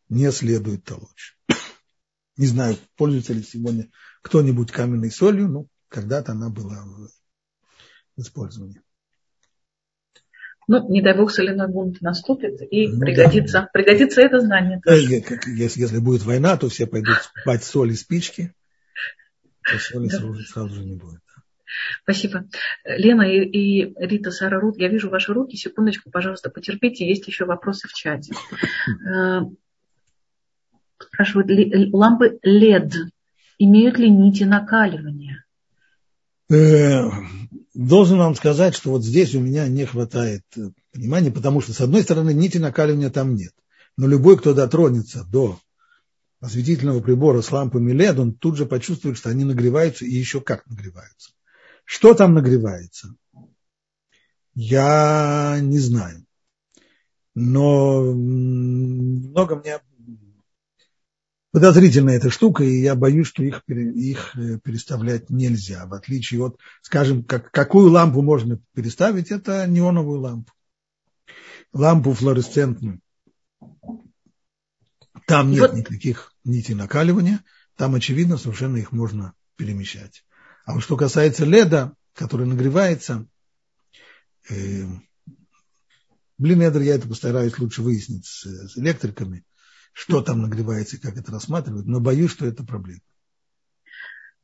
не 0.08 0.30
следует 0.30 0.84
толочь. 0.84 1.36
Не 2.40 2.46
знаю, 2.46 2.78
пользуется 2.96 3.34
ли 3.34 3.42
сегодня 3.42 3.90
кто-нибудь 4.22 4.72
каменной 4.72 5.10
солью, 5.10 5.46
но 5.46 5.66
когда-то 5.88 6.32
она 6.32 6.48
была 6.48 6.82
в 8.16 8.18
использовании. 8.18 8.80
Ну, 10.66 10.88
не 10.88 11.02
дай 11.02 11.14
бог, 11.14 11.30
соляной 11.30 11.68
бунт 11.68 12.00
наступит, 12.00 12.62
и 12.70 12.88
ну, 12.88 12.98
пригодится, 12.98 13.60
да. 13.60 13.68
пригодится 13.70 14.22
это 14.22 14.40
знание. 14.40 14.80
Тоже. 14.82 15.22
Если, 15.48 15.82
если 15.82 15.98
будет 15.98 16.22
война, 16.22 16.56
то 16.56 16.70
все 16.70 16.86
пойдут 16.86 17.18
спать 17.42 17.62
соль 17.62 17.90
и 17.90 17.94
спички, 17.94 18.54
то 19.62 19.78
соли 19.78 20.08
да. 20.08 20.16
сразу, 20.16 20.42
сразу 20.44 20.74
же 20.76 20.84
не 20.86 20.96
будет. 20.96 21.20
Спасибо. 22.04 22.48
Лена 22.84 23.30
и, 23.30 23.44
и 23.44 23.94
Рита 23.98 24.30
Сара 24.30 24.58
Рут, 24.58 24.78
я 24.78 24.88
вижу 24.88 25.10
ваши 25.10 25.34
руки. 25.34 25.56
Секундочку, 25.56 26.10
пожалуйста, 26.10 26.48
потерпите. 26.48 27.06
Есть 27.06 27.28
еще 27.28 27.44
вопросы 27.44 27.86
в 27.86 27.92
чате. 27.92 28.32
Э, 31.00 31.04
спрашивают, 31.06 31.92
лампы 31.92 32.38
LED 32.44 32.92
имеют 33.58 33.98
ли 33.98 34.10
нити 34.10 34.44
накаливания? 34.44 35.44
Э, 36.50 37.04
должен 37.74 38.18
вам 38.18 38.34
сказать, 38.34 38.74
что 38.74 38.90
вот 38.90 39.04
здесь 39.04 39.34
у 39.34 39.40
меня 39.40 39.68
не 39.68 39.84
хватает 39.86 40.42
э, 40.56 40.70
понимания, 40.92 41.30
потому 41.30 41.60
что, 41.60 41.72
с 41.72 41.80
одной 41.80 42.02
стороны, 42.02 42.34
нити 42.34 42.58
накаливания 42.58 43.10
там 43.10 43.34
нет. 43.34 43.52
Но 43.96 44.06
любой, 44.06 44.38
кто 44.38 44.54
дотронется 44.54 45.24
до 45.24 45.58
осветительного 46.40 47.00
прибора 47.00 47.42
с 47.42 47.52
лампами 47.52 47.92
LED, 47.92 48.18
он 48.18 48.32
тут 48.32 48.56
же 48.56 48.66
почувствует, 48.66 49.16
что 49.16 49.30
они 49.30 49.44
нагреваются 49.44 50.04
и 50.04 50.10
еще 50.10 50.40
как 50.40 50.66
нагреваются. 50.66 51.32
Что 51.84 52.14
там 52.14 52.34
нагревается? 52.34 53.14
Я 54.54 55.58
не 55.60 55.78
знаю. 55.78 56.24
Но 57.34 58.02
много 58.12 59.56
мне 59.56 59.80
подозрительная 61.52 62.16
эта 62.16 62.30
штука, 62.30 62.64
и 62.64 62.80
я 62.80 62.94
боюсь, 62.94 63.26
что 63.26 63.42
их, 63.42 63.62
их 63.68 64.36
э, 64.36 64.58
переставлять 64.58 65.30
нельзя. 65.30 65.86
В 65.86 65.94
отличие 65.94 66.42
от, 66.44 66.58
скажем, 66.82 67.24
как, 67.24 67.50
какую 67.50 67.90
лампу 67.90 68.22
можно 68.22 68.60
переставить, 68.74 69.30
это 69.30 69.66
неоновую 69.66 70.20
лампу. 70.20 70.52
Лампу 71.72 72.12
флуоресцентную. 72.12 73.00
Там 75.26 75.50
нет 75.50 75.70
вот. 75.70 75.74
никаких 75.74 76.34
нитей 76.44 76.74
накаливания, 76.74 77.44
там, 77.76 77.94
очевидно, 77.94 78.36
совершенно 78.36 78.76
их 78.76 78.92
можно 78.92 79.34
перемещать. 79.56 80.24
А 80.64 80.74
вот 80.74 80.82
что 80.82 80.96
касается 80.96 81.44
леда, 81.44 81.94
который 82.14 82.46
нагревается, 82.46 83.26
э, 84.48 84.84
блин, 86.38 86.60
я 86.60 86.94
это 86.94 87.08
постараюсь 87.08 87.58
лучше 87.58 87.82
выяснить 87.82 88.26
с, 88.26 88.44
с 88.44 88.78
электриками, 88.78 89.44
что 89.92 90.22
там 90.22 90.42
нагревается 90.42 90.96
и 90.96 91.00
как 91.00 91.16
это 91.16 91.32
рассматривают, 91.32 91.86
но 91.86 92.00
боюсь, 92.00 92.30
что 92.30 92.46
это 92.46 92.64
проблема. 92.64 93.00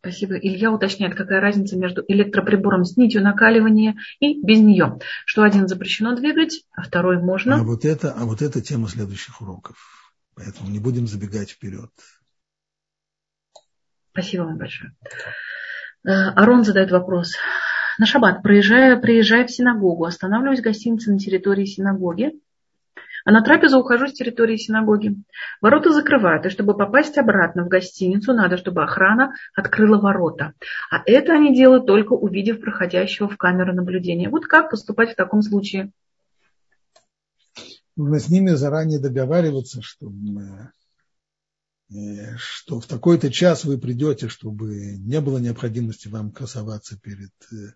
Спасибо. 0.01 0.35
Илья 0.35 0.71
уточняет, 0.71 1.17
какая 1.17 1.41
разница 1.41 1.77
между 1.77 2.05
электроприбором 2.07 2.85
с 2.85 2.97
нитью 2.97 3.23
накаливания 3.23 3.97
и 4.21 4.41
без 4.41 4.61
нее. 4.61 5.01
Что 5.25 5.43
один 5.43 5.67
запрещено 5.67 6.15
двигать, 6.15 6.65
а 6.77 6.83
второй 6.83 7.21
можно. 7.21 7.57
А 7.57 7.65
вот 7.65 7.85
это, 7.85 8.13
а 8.13 8.25
вот 8.25 8.41
это 8.41 8.61
тема 8.61 8.89
следующих 8.89 9.41
уроков. 9.41 9.77
Поэтому 10.37 10.71
не 10.71 10.79
будем 10.79 11.09
забегать 11.09 11.51
вперед. 11.51 11.91
Спасибо 14.13 14.43
вам 14.43 14.59
большое. 14.59 14.93
Э, 16.05 16.11
Арон 16.11 16.63
задает 16.63 16.93
вопрос. 16.93 17.35
На 17.99 18.07
шаббат, 18.07 18.43
проезжая, 18.43 18.97
приезжая 18.99 19.47
в 19.47 19.51
синагогу, 19.51 20.05
останавливаюсь 20.05 20.61
в 20.61 20.65
гостинице 20.65 21.11
на 21.11 21.19
территории 21.19 21.65
синагоги, 21.65 22.33
а 23.27 23.33
на 23.33 23.43
трапезу 23.43 23.81
ухожу 23.81 24.07
с 24.07 24.13
территории 24.13 24.57
синагоги. 24.57 25.17
Ворота 25.61 25.93
закрывают, 25.93 26.47
и 26.47 26.49
чтобы 26.49 26.77
попасть 26.77 27.19
обратно 27.19 27.65
в 27.65 27.69
гостиницу, 27.69 28.33
надо, 28.33 28.57
чтобы 28.57 28.85
охрана 28.85 29.35
открыла 29.53 29.99
ворота. 29.99 30.55
А 30.93 31.03
это 31.05 31.33
они 31.33 31.53
делают 31.53 31.87
только 31.87 32.13
увидев 32.13 32.61
проходящего 32.61 33.29
в 33.29 33.37
камеру 33.37 33.75
наблюдения. 33.75 34.31
Вот 34.31 34.47
как 34.47 34.71
поступать 34.71 35.13
в 35.13 35.17
таком 35.17 35.43
случае? 35.43 35.91
Нужно 37.97 38.21
с 38.21 38.29
ними 38.29 38.51
заранее 38.51 39.01
договариваться, 39.01 39.83
чтобы 39.83 40.71
э, 41.91 42.37
что 42.37 42.79
в 42.79 42.87
такой-то 42.87 43.33
час 43.33 43.65
вы 43.65 43.77
придете, 43.77 44.29
чтобы 44.29 44.99
не 44.99 45.21
было 45.21 45.39
необходимости 45.39 46.07
вам 46.07 46.31
красоваться 46.31 46.97
перед 46.97 47.33
э, 47.51 47.73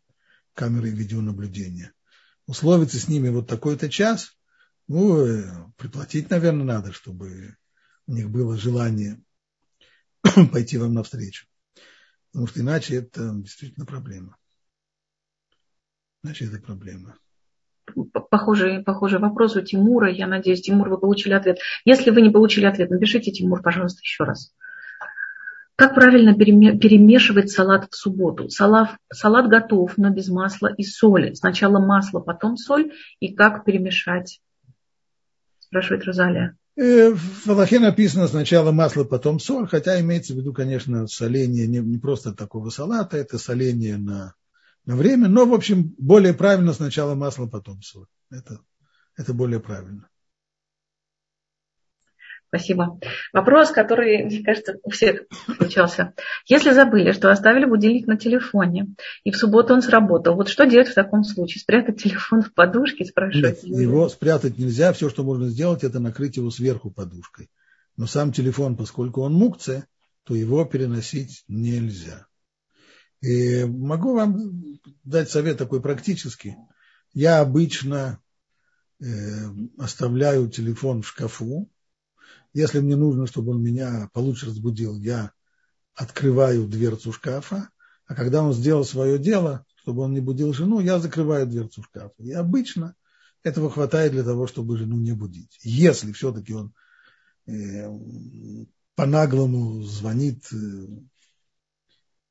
камерой 0.54 0.90
видеонаблюдения. 0.90 1.92
Условиться 2.46 3.00
с 3.00 3.08
ними 3.08 3.30
вот 3.30 3.48
такой-то 3.48 3.88
час, 3.88 4.36
ну, 4.92 5.72
приплатить, 5.76 6.30
наверное, 6.30 6.64
надо, 6.64 6.92
чтобы 6.92 7.56
у 8.08 8.12
них 8.12 8.28
было 8.28 8.56
желание 8.56 9.22
пойти 10.52 10.78
вам 10.78 10.94
навстречу. 10.94 11.46
Потому 12.32 12.48
что 12.48 12.60
иначе 12.60 12.96
это 12.96 13.30
действительно 13.36 13.86
проблема. 13.86 14.36
Иначе 16.24 16.46
это 16.46 16.60
проблема. 16.60 17.16
похожий, 18.30 18.82
похожий 18.82 19.20
вопрос 19.20 19.54
у 19.54 19.60
Тимура. 19.60 20.10
Я 20.10 20.26
надеюсь, 20.26 20.62
Тимур, 20.62 20.88
вы 20.88 20.98
получили 20.98 21.34
ответ. 21.34 21.58
Если 21.84 22.10
вы 22.10 22.20
не 22.20 22.30
получили 22.30 22.66
ответ, 22.66 22.90
напишите, 22.90 23.30
Тимур, 23.30 23.62
пожалуйста, 23.62 24.00
еще 24.02 24.24
раз. 24.24 24.52
Как 25.76 25.94
правильно 25.94 26.34
перемешивать 26.34 27.52
салат 27.52 27.86
в 27.92 27.94
субботу? 27.94 28.48
Салат, 28.48 28.96
салат 29.12 29.48
готов, 29.48 29.96
но 29.98 30.10
без 30.10 30.28
масла 30.28 30.66
и 30.66 30.82
соли. 30.82 31.34
Сначала 31.34 31.78
масло, 31.78 32.18
потом 32.18 32.56
соль. 32.56 32.92
И 33.20 33.32
как 33.32 33.64
перемешать? 33.64 34.40
Спрашивает 35.70 36.04
Розалия. 36.04 36.56
Э, 36.76 37.12
в 37.12 37.48
Аллахе 37.48 37.78
написано 37.78 38.26
сначала 38.26 38.72
масло, 38.72 39.04
потом 39.04 39.38
соль, 39.38 39.68
хотя 39.68 40.00
имеется 40.00 40.34
в 40.34 40.36
виду, 40.36 40.52
конечно, 40.52 41.06
соление 41.06 41.68
не, 41.68 41.78
не 41.78 41.98
просто 41.98 42.32
такого 42.32 42.70
салата, 42.70 43.16
это 43.16 43.38
соление 43.38 43.96
на, 43.96 44.34
на 44.84 44.96
время, 44.96 45.28
но, 45.28 45.46
в 45.46 45.54
общем, 45.54 45.94
более 45.96 46.34
правильно 46.34 46.72
сначала 46.72 47.14
масло, 47.14 47.46
потом 47.46 47.82
соль. 47.82 48.06
Это, 48.32 48.58
это 49.16 49.32
более 49.32 49.60
правильно. 49.60 50.09
Спасибо. 52.52 52.98
Вопрос, 53.32 53.70
который, 53.70 54.24
мне 54.24 54.42
кажется, 54.42 54.78
у 54.82 54.90
всех 54.90 55.22
случался. 55.56 56.14
Если 56.46 56.72
забыли, 56.72 57.12
что 57.12 57.30
оставили 57.30 57.64
будильник 57.64 58.08
на 58.08 58.16
телефоне, 58.16 58.88
и 59.22 59.30
в 59.30 59.36
субботу 59.36 59.72
он 59.72 59.82
сработал, 59.82 60.34
вот 60.34 60.48
что 60.48 60.66
делать 60.66 60.88
в 60.88 60.94
таком 60.94 61.22
случае? 61.22 61.60
Спрятать 61.60 62.02
телефон 62.02 62.42
в 62.42 62.52
подушке, 62.52 63.04
спрашивать? 63.04 63.62
Нет, 63.62 63.80
его 63.80 64.08
спрятать 64.08 64.58
нельзя. 64.58 64.92
Все, 64.92 65.08
что 65.08 65.22
можно 65.22 65.48
сделать, 65.48 65.84
это 65.84 66.00
накрыть 66.00 66.38
его 66.38 66.50
сверху 66.50 66.90
подушкой. 66.90 67.48
Но 67.96 68.06
сам 68.06 68.32
телефон, 68.32 68.76
поскольку 68.76 69.20
он 69.22 69.32
мукция, 69.32 69.86
то 70.24 70.34
его 70.34 70.64
переносить 70.64 71.44
нельзя. 71.46 72.26
И 73.20 73.64
могу 73.64 74.14
вам 74.16 74.80
дать 75.04 75.30
совет 75.30 75.56
такой 75.56 75.80
практический. 75.80 76.56
Я 77.12 77.38
обычно 77.38 78.20
э, 79.00 79.06
оставляю 79.78 80.48
телефон 80.48 81.02
в 81.02 81.08
шкафу, 81.08 81.70
если 82.52 82.80
мне 82.80 82.96
нужно, 82.96 83.26
чтобы 83.26 83.52
он 83.52 83.62
меня 83.62 84.10
получше 84.12 84.46
разбудил, 84.46 84.98
я 84.98 85.32
открываю 85.94 86.66
дверцу 86.66 87.12
шкафа, 87.12 87.70
а 88.06 88.14
когда 88.14 88.42
он 88.42 88.52
сделал 88.52 88.84
свое 88.84 89.18
дело, 89.18 89.64
чтобы 89.76 90.02
он 90.02 90.12
не 90.12 90.20
будил 90.20 90.52
жену, 90.52 90.80
я 90.80 90.98
закрываю 90.98 91.46
дверцу 91.46 91.82
шкафа. 91.82 92.14
И 92.18 92.32
обычно 92.32 92.94
этого 93.42 93.70
хватает 93.70 94.12
для 94.12 94.24
того, 94.24 94.46
чтобы 94.46 94.76
жену 94.76 94.96
не 94.96 95.12
будить. 95.12 95.58
Если 95.62 96.12
все-таки 96.12 96.52
он 96.52 96.74
э, 97.46 97.88
по-наглому 98.94 99.82
звонит 99.82 100.44
э, 100.52 100.56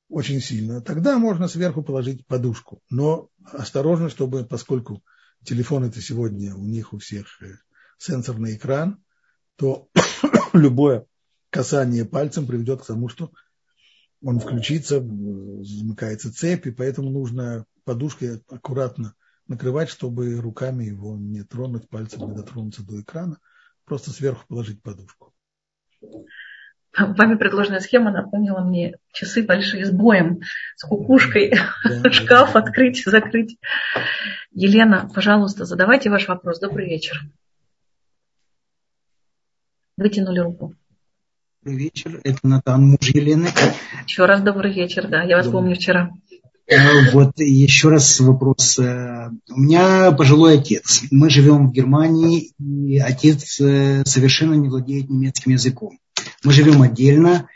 очень 0.10 0.42
сильно, 0.42 0.82
тогда 0.82 1.18
можно 1.18 1.48
сверху 1.48 1.82
положить 1.82 2.26
подушку. 2.28 2.82
Но 2.90 3.30
осторожно, 3.46 4.10
чтобы, 4.10 4.46
поскольку 4.46 5.04
телефон 5.44 5.86
это 5.86 6.02
сегодня 6.02 6.56
у 6.56 6.66
них 6.66 6.94
у 6.94 6.98
всех 7.00 7.42
э, 7.42 7.56
сенсорный 7.98 8.56
экран, 8.56 9.02
то 9.60 9.90
любое 10.54 11.06
касание 11.52 12.06
пальцем 12.06 12.48
приведет 12.48 12.82
к 12.82 12.86
тому, 12.86 13.10
что 13.10 13.32
он 14.24 14.40
включится, 14.40 15.00
замыкается 15.00 16.34
цепь, 16.34 16.66
и 16.66 16.72
поэтому 16.72 17.10
нужно 17.10 17.66
подушкой 17.84 18.42
аккуратно 18.50 19.14
накрывать, 19.48 19.90
чтобы 19.90 20.40
руками 20.40 20.86
его 20.86 21.18
не 21.18 21.44
тронуть, 21.44 21.90
пальцем 21.90 22.30
не 22.30 22.36
дотронуться 22.36 22.86
до 22.86 23.02
экрана, 23.02 23.38
просто 23.86 24.12
сверху 24.12 24.46
положить 24.48 24.82
подушку. 24.82 25.34
Вами 26.98 27.36
предложенная 27.36 27.80
схема 27.80 28.12
напомнила 28.12 28.60
мне 28.62 28.96
часы 29.12 29.44
большие 29.44 29.86
с 29.86 29.92
боем, 29.92 30.42
с 30.76 30.84
кукушкой, 30.84 31.54
да, 31.84 32.12
шкаф 32.12 32.54
да, 32.54 32.60
открыть, 32.60 33.04
закрыть. 33.06 33.58
Елена, 34.52 35.10
пожалуйста, 35.14 35.66
задавайте 35.66 36.10
ваш 36.10 36.28
вопрос. 36.28 36.60
Добрый 36.60 36.88
вечер 36.88 37.22
вытянули 40.00 40.40
руку. 40.40 40.74
Добрый 41.64 41.84
вечер, 41.84 42.22
это 42.24 42.40
Натан, 42.44 42.88
муж 42.88 43.10
Елены. 43.14 43.50
Еще 44.08 44.26
раз 44.26 44.42
добрый 44.42 44.74
вечер, 44.74 45.08
да, 45.08 45.24
я 45.24 45.38
вас 45.38 45.48
помню 45.48 45.76
вчера. 45.76 46.10
Э, 46.68 47.12
вот 47.12 47.34
еще 47.38 47.90
раз 47.90 48.20
вопрос. 48.22 48.80
Э, 48.80 49.30
у 49.50 49.60
меня 49.60 50.12
пожилой 50.12 50.60
отец. 50.60 51.02
Мы 51.12 51.30
живем 51.30 51.68
в 51.68 51.74
Германии, 51.74 52.54
и 52.60 52.98
отец 52.98 53.60
э, 53.60 54.04
совершенно 54.06 54.54
не 54.54 54.70
владеет 54.70 55.10
немецким 55.10 55.52
языком. 55.52 56.00
Мы 56.44 56.54
живем 56.54 56.82
отдельно, 56.82 57.48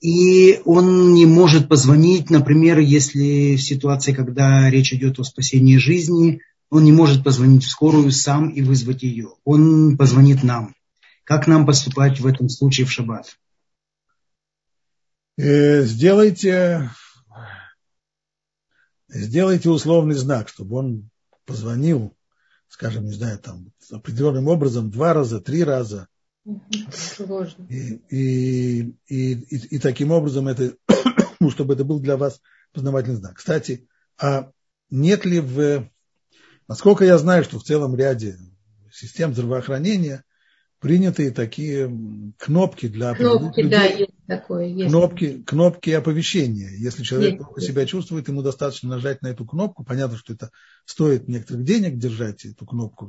и 0.00 0.60
он 0.64 1.14
не 1.14 1.26
может 1.26 1.68
позвонить, 1.68 2.30
например, 2.30 2.78
если 2.78 3.56
в 3.56 3.62
ситуации, 3.62 4.12
когда 4.12 4.70
речь 4.70 4.92
идет 4.94 5.18
о 5.18 5.24
спасении 5.24 5.76
жизни, 5.76 6.40
он 6.70 6.84
не 6.84 6.92
может 6.92 7.22
позвонить 7.22 7.64
в 7.64 7.70
скорую 7.70 8.10
сам 8.10 8.48
и 8.48 8.62
вызвать 8.62 9.02
ее. 9.02 9.28
Он 9.44 9.96
позвонит 9.98 10.42
нам. 10.42 10.74
Как 11.24 11.46
нам 11.46 11.66
поступать 11.66 12.20
в 12.20 12.26
этом 12.26 12.48
случае 12.48 12.86
в 12.86 12.92
шаббат? 12.92 13.36
Э, 15.36 15.82
сделайте, 15.82 16.90
сделайте 19.08 19.70
условный 19.70 20.14
знак, 20.14 20.48
чтобы 20.48 20.76
он 20.76 21.10
позвонил, 21.46 22.14
скажем, 22.68 23.06
не 23.06 23.12
знаю, 23.12 23.38
там 23.38 23.72
определенным 23.90 24.48
образом 24.48 24.90
два 24.90 25.14
раза, 25.14 25.40
три 25.40 25.64
раза. 25.64 26.08
Сложно. 26.92 27.66
И, 27.68 28.02
и, 28.10 28.80
и, 29.06 29.32
и, 29.32 29.76
и 29.76 29.78
таким 29.78 30.10
образом 30.10 30.46
это, 30.46 30.76
чтобы 31.50 31.74
это 31.74 31.84
был 31.84 32.00
для 32.00 32.18
вас 32.18 32.40
познавательный 32.72 33.16
знак. 33.16 33.36
Кстати, 33.38 33.88
а 34.20 34.50
нет 34.90 35.24
ли 35.24 35.40
в, 35.40 35.88
насколько 36.68 37.04
я 37.04 37.16
знаю, 37.16 37.44
что 37.44 37.58
в 37.58 37.64
целом 37.64 37.96
ряде 37.96 38.38
систем 38.92 39.32
здравоохранения 39.32 40.22
приняты 40.84 41.30
такие 41.30 41.90
кнопки 42.36 42.88
для 42.88 43.14
кнопки, 43.14 43.60
людей, 43.60 43.70
да, 43.70 43.84
есть 43.84 44.10
такое, 44.26 44.66
есть. 44.66 44.90
Кнопки, 44.90 45.42
кнопки 45.46 45.88
оповещения. 45.88 46.72
Если 46.76 47.02
человек 47.02 47.38
плохо 47.38 47.62
себя 47.62 47.86
чувствует, 47.86 48.28
ему 48.28 48.42
достаточно 48.42 48.90
нажать 48.90 49.22
на 49.22 49.28
эту 49.28 49.46
кнопку. 49.46 49.82
Понятно, 49.82 50.18
что 50.18 50.34
это 50.34 50.50
стоит 50.84 51.26
некоторых 51.26 51.64
денег 51.64 51.96
держать 51.96 52.44
эту 52.44 52.66
кнопку. 52.66 53.08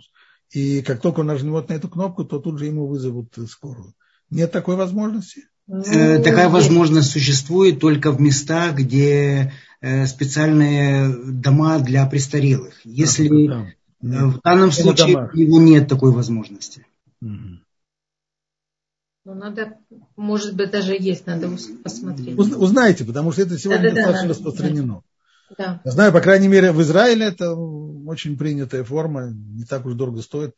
И 0.52 0.84
как 0.84 1.02
только 1.02 1.20
он 1.20 1.26
нажмет 1.26 1.68
на 1.68 1.74
эту 1.74 1.90
кнопку, 1.90 2.24
то 2.24 2.40
тут 2.40 2.60
же 2.60 2.68
ему 2.68 2.88
вызовут 2.88 3.36
скорую. 3.50 3.94
Нет 4.30 4.54
такой 4.54 4.78
возможности? 4.78 5.50
Ну, 5.68 5.82
э, 5.82 6.20
такая 6.20 6.48
возможность 6.48 7.12
существует 7.12 7.82
только 7.82 8.14
в 8.14 8.22
местах, 8.22 8.76
где 8.76 9.52
э, 9.82 10.06
специальные 10.06 11.14
дома 11.14 11.80
для 11.80 12.06
престарелых. 12.06 12.74
Если 12.86 13.48
да, 13.48 13.68
да. 14.00 14.28
в 14.28 14.40
данном 14.42 14.72
случае 14.72 15.30
у 15.34 15.38
него 15.38 15.60
нет 15.60 15.90
такой 15.90 16.14
возможности. 16.14 16.86
Угу. 17.22 17.65
Ну, 19.26 19.34
надо, 19.34 19.80
может 20.16 20.56
быть, 20.56 20.70
даже 20.70 20.94
есть, 20.94 21.26
надо 21.26 21.50
посмотреть. 21.84 22.38
Узнаете, 22.38 23.06
потому 23.06 23.32
что 23.32 23.42
это 23.42 23.58
сегодня 23.58 23.90
да, 23.90 23.96
достаточно 23.96 24.28
да, 24.28 24.30
распространено. 24.30 25.02
Да. 25.58 25.82
Я 25.84 25.92
знаю, 25.92 26.14
по 26.14 26.22
крайней 26.22 26.48
мере, 26.48 26.72
в 26.72 26.82
Израиле 26.84 27.26
это 27.26 27.56
очень 27.56 28.38
принятая 28.38 28.84
форма, 28.84 29.32
не 29.32 29.64
так 29.64 29.86
уж 29.88 29.96
дорого 29.96 30.22
стоит 30.22 30.56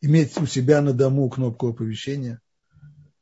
иметь 0.00 0.40
у 0.40 0.46
себя 0.46 0.80
на 0.80 0.94
дому 0.94 1.28
кнопку 1.28 1.68
оповещения. 1.68 2.40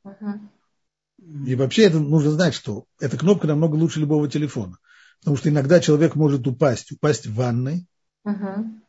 Угу. 0.05 1.47
И 1.47 1.57
вообще 1.57 1.85
это 1.85 1.99
нужно 1.99 2.31
знать, 2.31 2.55
что 2.55 2.85
эта 3.01 3.17
кнопка 3.17 3.49
намного 3.49 3.75
лучше 3.75 3.99
любого 3.99 4.29
телефона. 4.29 4.79
Потому 5.21 5.37
что 5.37 5.49
иногда 5.49 5.81
человек 5.81 6.15
может 6.15 6.47
упасть, 6.47 6.93
упасть 6.93 7.27
в 7.27 7.35
ванной, 7.35 7.89
угу. 8.25 8.81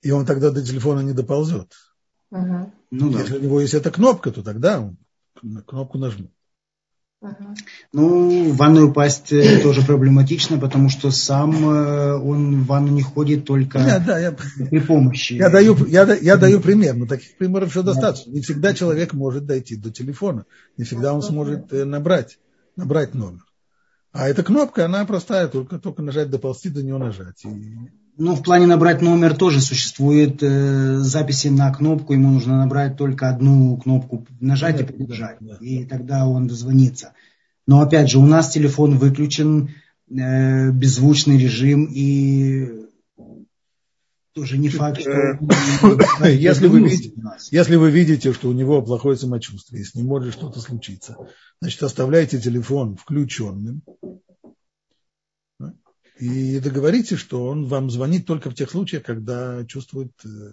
и 0.00 0.12
он 0.12 0.26
тогда 0.26 0.50
до 0.52 0.64
телефона 0.64 1.00
не 1.00 1.12
доползет. 1.12 1.72
Угу. 2.32 2.72
Ну, 2.90 3.10
Если 3.10 3.32
да. 3.34 3.38
у 3.38 3.42
него 3.42 3.60
есть 3.60 3.74
эта 3.74 3.90
кнопка, 3.90 4.32
то 4.32 4.42
тогда 4.42 4.80
он 4.80 4.96
кнопку 5.66 5.98
нажмет. 5.98 6.30
Ну, 7.92 8.50
в 8.50 8.56
ванную 8.56 8.90
упасть 8.90 9.32
э, 9.32 9.60
тоже 9.62 9.82
проблематично, 9.82 10.58
потому 10.58 10.88
что 10.88 11.10
сам 11.10 11.52
э, 11.68 12.14
он 12.14 12.62
в 12.62 12.66
ванну 12.66 12.88
не 12.88 13.02
ходит 13.02 13.44
только 13.44 13.78
да, 13.78 14.00
да, 14.00 14.18
я, 14.18 14.32
при 14.32 14.80
помощи. 14.80 15.34
Я 15.34 15.50
даю, 15.50 15.76
я, 15.86 16.12
я 16.14 16.36
даю 16.36 16.60
пример, 16.60 16.96
но 16.96 17.06
таких 17.06 17.36
примеров 17.36 17.68
еще 17.68 17.82
достаточно. 17.82 18.32
Не 18.32 18.40
всегда 18.40 18.74
человек 18.74 19.12
может 19.12 19.46
дойти 19.46 19.76
до 19.76 19.92
телефона, 19.92 20.46
не 20.76 20.84
всегда 20.84 21.14
он 21.14 21.22
сможет 21.22 21.72
э, 21.72 21.84
набрать, 21.84 22.38
набрать 22.76 23.14
номер. 23.14 23.44
А 24.10 24.28
эта 24.28 24.42
кнопка, 24.42 24.86
она 24.86 25.04
простая, 25.04 25.48
только, 25.48 25.78
только 25.78 26.02
нажать, 26.02 26.28
доползти 26.28 26.70
до 26.70 26.82
нее 26.82 26.98
нажать. 26.98 27.44
И 27.44 27.76
ну, 28.22 28.36
в 28.36 28.42
плане 28.44 28.66
набрать 28.66 29.02
номер 29.02 29.34
тоже 29.34 29.60
существует 29.60 30.42
э, 30.42 30.98
записи 30.98 31.48
на 31.48 31.72
кнопку. 31.74 32.12
Ему 32.12 32.30
нужно 32.30 32.56
набрать 32.56 32.96
только 32.96 33.28
одну 33.28 33.76
кнопку, 33.76 34.24
нажать 34.38 34.76
да, 34.76 34.84
и 34.84 34.86
подержать. 34.86 35.36
Да, 35.40 35.56
да. 35.58 35.66
И 35.66 35.84
тогда 35.84 36.28
он 36.28 36.46
дозвонится. 36.46 37.14
Но 37.66 37.80
опять 37.80 38.08
же, 38.08 38.20
у 38.20 38.26
нас 38.26 38.50
телефон 38.50 38.96
выключен, 38.96 39.74
э, 40.08 40.70
беззвучный 40.70 41.36
режим, 41.36 41.88
и 41.92 42.86
тоже 44.34 44.56
не 44.56 44.68
факт, 44.68 45.00
что... 45.00 45.10
Э, 45.10 46.32
если 46.32 46.68
вы, 46.68 46.80
видите, 46.88 47.14
если 47.50 47.74
вы 47.74 47.90
видите, 47.90 48.32
что 48.32 48.48
у 48.48 48.52
него 48.52 48.82
плохое 48.82 49.16
самочувствие, 49.16 49.84
с 49.84 49.96
ним 49.96 50.06
может 50.06 50.32
что-то 50.32 50.60
случиться, 50.60 51.16
значит, 51.60 51.82
оставляйте 51.82 52.40
телефон 52.40 52.96
включенным, 52.96 53.82
и 56.22 56.60
договоритесь, 56.60 57.18
что 57.18 57.44
он 57.46 57.66
вам 57.66 57.90
звонит 57.90 58.26
только 58.26 58.48
в 58.48 58.54
тех 58.54 58.70
случаях, 58.70 59.02
когда 59.02 59.64
чувствует 59.66 60.12
э, 60.24 60.52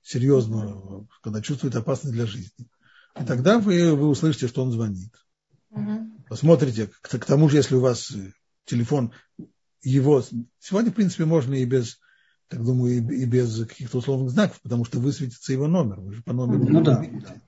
серьезную, 0.00 1.06
когда 1.22 1.42
чувствует 1.42 1.76
опасность 1.76 2.14
для 2.14 2.24
жизни. 2.24 2.66
И 3.20 3.24
тогда 3.26 3.58
вы, 3.58 3.94
вы 3.94 4.08
услышите, 4.08 4.48
что 4.48 4.62
он 4.62 4.72
звонит. 4.72 5.12
Посмотрите, 6.26 6.88
к, 7.02 7.18
к 7.18 7.24
тому 7.26 7.50
же, 7.50 7.58
если 7.58 7.74
у 7.74 7.80
вас 7.80 8.12
э, 8.12 8.32
телефон 8.64 9.12
его... 9.82 10.24
Сегодня, 10.58 10.90
в 10.90 10.94
принципе, 10.94 11.26
можно 11.26 11.52
и 11.52 11.66
без, 11.66 11.98
так 12.48 12.64
думаю, 12.64 12.94
и, 12.94 13.24
и 13.24 13.26
без 13.26 13.58
каких-то 13.66 13.98
условных 13.98 14.30
знаков, 14.30 14.58
потому 14.62 14.86
что 14.86 15.00
высветится 15.00 15.52
его 15.52 15.66
номер. 15.66 16.00
Вы 16.00 16.14
же 16.14 16.22
по 16.22 16.32
номеру 16.32 16.64
ну, 16.66 16.82
да. 16.82 17.02
видите. 17.02 17.42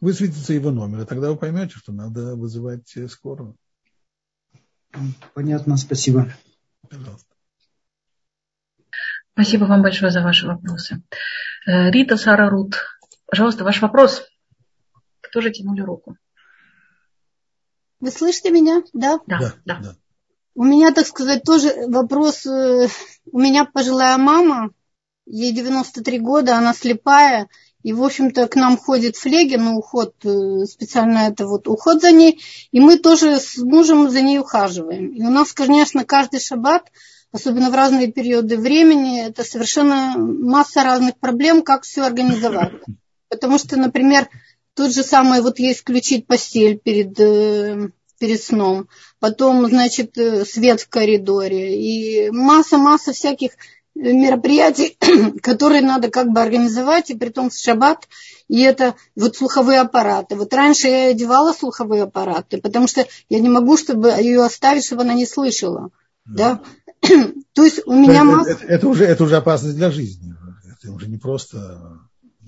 Высветится 0.00 0.52
его 0.52 0.72
номер, 0.72 1.02
и 1.02 1.06
тогда 1.06 1.30
вы 1.30 1.36
поймете, 1.36 1.74
что 1.76 1.92
надо 1.92 2.34
вызывать 2.34 2.96
э, 2.96 3.06
скорую. 3.06 3.54
Понятно, 5.34 5.76
спасибо. 5.76 6.34
Пожалуйста. 6.90 7.34
Спасибо 9.32 9.64
вам 9.64 9.82
большое 9.82 10.10
за 10.10 10.20
ваши 10.22 10.46
вопросы. 10.46 11.02
Э, 11.66 11.90
Рита 11.90 12.16
Сара 12.16 12.50
Рут, 12.50 12.76
пожалуйста, 13.26 13.64
ваш 13.64 13.80
вопрос. 13.80 14.26
Кто 15.20 15.40
же 15.40 15.50
тянули 15.50 15.82
руку? 15.82 16.16
Вы 18.00 18.10
слышите 18.10 18.50
меня? 18.50 18.82
Да? 18.92 19.20
Да, 19.26 19.54
да. 19.64 19.78
да. 19.80 19.96
У 20.54 20.64
меня, 20.64 20.92
так 20.92 21.06
сказать, 21.06 21.44
тоже 21.44 21.72
вопрос. 21.86 22.46
Э, 22.46 22.88
у 23.30 23.38
меня 23.38 23.64
пожилая 23.64 24.16
мама, 24.18 24.70
ей 25.26 25.52
93 25.52 26.18
года, 26.18 26.56
она 26.56 26.74
слепая. 26.74 27.48
И, 27.82 27.92
в 27.92 28.02
общем-то, 28.02 28.48
к 28.48 28.56
нам 28.56 28.76
ходит 28.76 29.16
флеги 29.16 29.56
на 29.56 29.76
уход, 29.76 30.14
э, 30.24 30.64
специально 30.64 31.28
это 31.28 31.46
вот 31.46 31.68
уход 31.68 32.00
за 32.00 32.10
ней. 32.10 32.40
И 32.72 32.80
мы 32.80 32.98
тоже 32.98 33.38
с 33.38 33.56
мужем 33.58 34.10
за 34.10 34.20
ней 34.20 34.38
ухаживаем. 34.38 35.08
И 35.08 35.22
у 35.22 35.30
нас, 35.30 35.52
конечно, 35.52 36.04
каждый 36.04 36.40
шаббат, 36.40 36.90
особенно 37.30 37.70
в 37.70 37.74
разные 37.74 38.10
периоды 38.10 38.56
времени, 38.56 39.24
это 39.24 39.44
совершенно 39.44 40.14
масса 40.18 40.82
разных 40.82 41.18
проблем, 41.18 41.62
как 41.62 41.84
все 41.84 42.02
организовать. 42.02 42.72
Потому 43.28 43.58
что, 43.58 43.76
например, 43.76 44.28
тот 44.74 44.92
же 44.92 45.02
самый, 45.02 45.40
вот 45.40 45.58
есть 45.58 45.80
включить 45.80 46.26
постель 46.26 46.78
перед, 46.78 47.18
э, 47.20 47.90
перед 48.18 48.42
сном, 48.42 48.88
потом, 49.20 49.66
значит, 49.68 50.18
э, 50.18 50.44
свет 50.44 50.80
в 50.80 50.88
коридоре 50.88 51.80
и 51.80 52.30
масса-масса 52.30 53.12
всяких 53.12 53.52
мероприятий, 53.98 54.96
которые 55.42 55.82
надо 55.82 56.08
как 56.08 56.28
бы 56.28 56.40
организовать, 56.40 57.10
и 57.10 57.16
при 57.16 57.30
том 57.30 57.50
в 57.50 57.58
шаббат, 57.58 58.08
и 58.48 58.62
это 58.62 58.94
вот 59.16 59.36
слуховые 59.36 59.80
аппараты. 59.80 60.36
Вот 60.36 60.54
раньше 60.54 60.88
я 60.88 61.08
одевала 61.10 61.52
слуховые 61.52 62.04
аппараты, 62.04 62.58
потому 62.58 62.86
что 62.86 63.06
я 63.28 63.40
не 63.40 63.48
могу 63.48 63.76
чтобы 63.76 64.10
ее 64.10 64.44
оставить, 64.44 64.86
чтобы 64.86 65.02
она 65.02 65.14
не 65.14 65.26
слышала. 65.26 65.90
Да? 66.24 66.60
То 67.52 67.64
есть 67.64 67.80
у 67.86 67.92
меня 67.92 68.24
масса... 68.24 68.52
Это, 68.52 68.64
это, 68.66 68.88
уже, 68.88 69.04
это 69.04 69.24
уже 69.24 69.36
опасность 69.36 69.76
для 69.76 69.90
жизни. 69.90 70.34
Это 70.72 70.92
уже 70.92 71.08
не 71.08 71.18
просто 71.18 72.00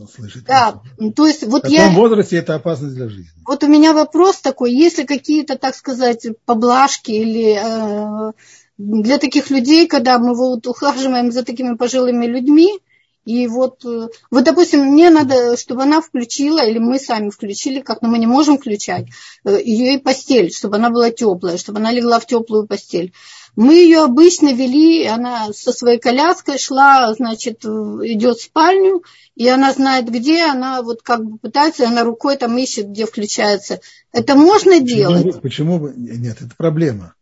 слышать. 0.06 0.44
Да, 0.44 0.80
то 1.14 1.26
есть 1.26 1.46
вот 1.46 1.64
В 1.64 1.68
я... 1.68 1.90
В 1.90 1.94
возрасте 1.94 2.36
это 2.36 2.54
опасность 2.54 2.94
для 2.94 3.08
жизни. 3.08 3.42
Вот 3.46 3.62
у 3.64 3.66
меня 3.66 3.92
вопрос 3.92 4.40
такой, 4.40 4.72
если 4.72 5.04
какие-то, 5.04 5.58
так 5.58 5.74
сказать, 5.74 6.26
поблажки 6.46 7.10
или 7.10 7.58
э, 7.60 8.32
для 8.80 9.18
таких 9.18 9.50
людей, 9.50 9.86
когда 9.86 10.18
мы 10.18 10.34
вот 10.34 10.66
ухаживаем 10.66 11.32
за 11.32 11.44
такими 11.44 11.76
пожилыми 11.76 12.26
людьми, 12.26 12.78
и 13.26 13.46
вот, 13.46 13.84
э, 13.84 14.08
вот, 14.30 14.44
допустим, 14.44 14.80
мне 14.86 15.10
надо, 15.10 15.58
чтобы 15.58 15.82
она 15.82 16.00
включила, 16.00 16.64
или 16.64 16.78
мы 16.78 16.98
сами 16.98 17.28
включили, 17.28 17.80
как, 17.80 18.00
но 18.00 18.08
мы 18.08 18.18
не 18.18 18.26
можем 18.26 18.56
включать, 18.56 19.06
э, 19.44 19.60
ее 19.62 19.94
и 19.94 19.98
постель, 19.98 20.50
чтобы 20.50 20.76
она 20.76 20.88
была 20.88 21.10
теплая, 21.10 21.58
чтобы 21.58 21.80
она 21.80 21.92
легла 21.92 22.18
в 22.18 22.26
теплую 22.26 22.66
постель. 22.66 23.12
Мы 23.56 23.74
ее 23.74 24.04
обычно 24.04 24.54
вели, 24.54 25.06
она 25.06 25.52
со 25.52 25.72
своей 25.72 25.98
коляской 25.98 26.56
шла, 26.58 27.12
значит, 27.12 27.64
идет 27.64 28.38
в 28.38 28.44
спальню, 28.44 29.02
и 29.34 29.46
она 29.48 29.72
знает 29.72 30.08
где, 30.08 30.44
она 30.44 30.80
вот 30.82 31.02
как 31.02 31.22
бы 31.22 31.36
пытается, 31.36 31.86
она 31.86 32.04
рукой 32.04 32.36
там 32.36 32.56
ищет, 32.56 32.86
где 32.86 33.04
включается. 33.04 33.80
Это 34.12 34.34
можно 34.34 34.72
почему, 34.72 34.86
делать? 34.86 35.42
Почему 35.42 35.78
бы? 35.78 35.92
Нет, 35.94 36.38
это 36.40 36.54
проблема. 36.56 37.14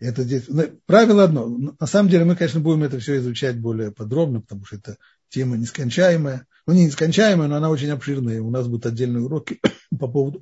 Это 0.00 0.22
здесь, 0.22 0.44
ну, 0.48 0.64
правило 0.86 1.24
одно. 1.24 1.46
На 1.78 1.86
самом 1.86 2.10
деле 2.10 2.24
мы, 2.24 2.36
конечно, 2.36 2.60
будем 2.60 2.82
это 2.82 2.98
все 2.98 3.16
изучать 3.18 3.58
более 3.58 3.92
подробно, 3.92 4.40
потому 4.40 4.64
что 4.64 4.76
это 4.76 4.98
тема 5.28 5.56
нескончаемая. 5.56 6.46
Ну, 6.66 6.74
не 6.74 6.86
нескончаемая, 6.86 7.48
но 7.48 7.56
она 7.56 7.70
очень 7.70 7.90
обширная. 7.90 8.42
У 8.42 8.50
нас 8.50 8.66
будут 8.66 8.86
отдельные 8.86 9.22
уроки 9.22 9.60
по 9.98 10.08
поводу 10.08 10.40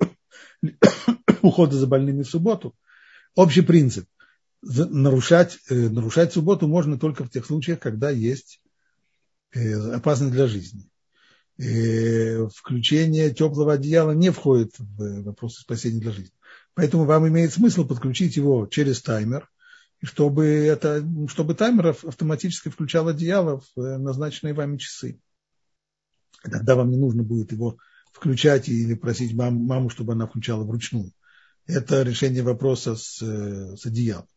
ухода 1.41 1.77
за 1.77 1.87
больными 1.87 2.23
в 2.23 2.29
субботу. 2.29 2.75
Общий 3.35 3.61
принцип. 3.61 4.05
Нарушать, 4.61 5.59
э, 5.69 5.89
нарушать 5.89 6.33
субботу 6.33 6.67
можно 6.67 6.97
только 6.97 7.23
в 7.23 7.29
тех 7.29 7.45
случаях, 7.45 7.79
когда 7.79 8.09
есть 8.09 8.61
э, 9.51 9.73
опасность 9.93 10.33
для 10.33 10.47
жизни. 10.47 10.89
Э, 11.59 12.47
включение 12.47 13.31
теплого 13.31 13.73
одеяла 13.73 14.11
не 14.11 14.31
входит 14.31 14.73
в 14.79 15.23
вопросы 15.23 15.61
спасения 15.61 15.99
для 15.99 16.11
жизни. 16.11 16.33
Поэтому 16.75 17.05
вам 17.05 17.27
имеет 17.27 17.53
смысл 17.53 17.85
подключить 17.85 18.35
его 18.35 18.65
через 18.67 19.01
таймер, 19.01 19.49
чтобы, 20.03 20.45
это, 20.45 21.05
чтобы 21.27 21.55
таймер 21.55 21.89
автоматически 21.89 22.69
включал 22.69 23.07
одеяло 23.07 23.59
в 23.59 23.79
э, 23.79 23.97
назначенные 23.97 24.53
вами 24.53 24.77
часы. 24.77 25.19
Тогда 26.41 26.75
вам 26.75 26.89
не 26.89 26.97
нужно 26.97 27.23
будет 27.23 27.51
его 27.51 27.77
включать 28.11 28.67
или 28.69 28.95
просить 28.95 29.33
мам, 29.33 29.55
маму, 29.55 29.89
чтобы 29.89 30.13
она 30.13 30.27
включала 30.27 30.63
вручную. 30.63 31.11
Это 31.67 32.01
решение 32.01 32.43
вопроса 32.43 32.95
с, 32.95 33.21
э, 33.21 33.77
с 33.77 33.85
одеялом. 33.85 34.27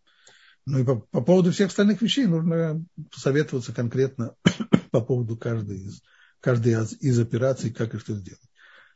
Ну 0.67 0.81
и 0.81 0.85
по, 0.85 0.97
по 0.97 1.21
поводу 1.21 1.53
всех 1.53 1.69
остальных 1.69 2.03
вещей 2.03 2.27
нужно 2.27 2.85
посоветоваться 3.11 3.73
конкретно 3.73 4.35
по 4.91 5.01
поводу 5.01 5.37
каждой 5.37 5.79
из, 5.79 6.03
каждой 6.41 6.75
из 7.01 7.19
операций, 7.19 7.73
как 7.73 7.95
и 7.95 7.99
что 7.99 8.15
сделать. 8.15 8.41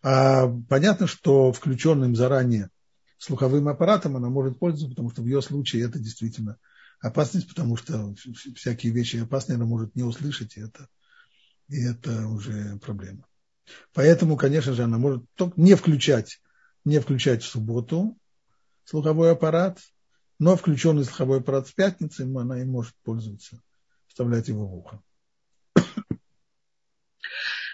А 0.02 0.46
понятно, 0.68 1.06
что 1.06 1.52
включенным 1.52 2.14
заранее 2.14 2.70
слуховым 3.20 3.68
аппаратом 3.68 4.16
она 4.16 4.30
может 4.30 4.58
пользоваться, 4.58 4.88
потому 4.88 5.10
что 5.10 5.22
в 5.22 5.26
ее 5.26 5.42
случае 5.42 5.84
это 5.84 5.98
действительно 5.98 6.56
опасность, 7.00 7.48
потому 7.48 7.76
что 7.76 8.14
всякие 8.56 8.92
вещи 8.92 9.18
опасные 9.18 9.56
она 9.56 9.66
может 9.66 9.94
не 9.94 10.02
услышать, 10.02 10.56
и 10.56 10.62
это, 10.62 10.88
и 11.68 11.82
это 11.82 12.26
уже 12.28 12.78
проблема. 12.78 13.26
Поэтому, 13.92 14.36
конечно 14.36 14.72
же, 14.72 14.84
она 14.84 14.96
может 14.96 15.22
только 15.34 15.60
не 15.60 15.74
включать, 15.74 16.40
не 16.84 16.98
включать 16.98 17.42
в 17.42 17.46
субботу 17.46 18.16
слуховой 18.84 19.32
аппарат, 19.32 19.78
но 20.38 20.56
включенный 20.56 21.04
слуховой 21.04 21.40
аппарат 21.40 21.68
в 21.68 21.74
пятницу, 21.74 22.24
она 22.38 22.60
и 22.60 22.64
может 22.64 22.94
пользоваться, 23.04 23.60
вставлять 24.08 24.48
его 24.48 24.66
в 24.66 24.74
ухо. 24.74 25.02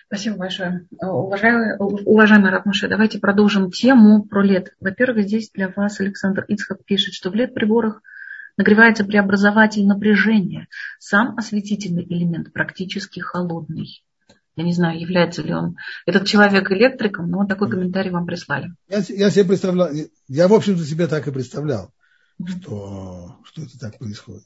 Спасибо 0.08 0.36
большое. 0.36 0.86
Уважаемый, 1.00 1.76
уважаемый 1.78 2.50
Ратмуше, 2.50 2.88
давайте 2.88 3.18
продолжим 3.18 3.72
тему 3.72 4.22
про 4.22 4.42
лед. 4.42 4.72
Во-первых, 4.80 5.26
здесь 5.26 5.50
для 5.50 5.68
вас 5.68 5.98
Александр 6.00 6.44
Ицхак 6.46 6.84
пишет, 6.84 7.14
что 7.14 7.30
в 7.30 7.34
лед-приборах 7.34 8.02
нагревается 8.56 9.04
преобразователь 9.04 9.84
напряжения. 9.84 10.68
Сам 11.00 11.36
осветительный 11.36 12.04
элемент 12.04 12.52
практически 12.52 13.18
холодный. 13.18 14.04
Я 14.54 14.64
не 14.64 14.72
знаю, 14.72 14.98
является 15.00 15.42
ли 15.42 15.52
он 15.52 15.76
этот 16.06 16.26
человек 16.26 16.70
электриком, 16.70 17.28
но 17.28 17.38
вот 17.38 17.48
такой 17.48 17.68
комментарий 17.68 18.10
вам 18.10 18.26
прислали. 18.26 18.72
Я, 18.88 18.98
я 19.08 19.30
себе 19.30 19.44
представлял, 19.44 19.90
я, 20.28 20.48
в 20.48 20.54
общем-то, 20.54 20.84
себе 20.84 21.08
так 21.08 21.26
и 21.26 21.32
представлял, 21.32 21.92
что, 22.42 23.36
что 23.42 23.62
это 23.62 23.78
так 23.78 23.98
происходит. 23.98 24.44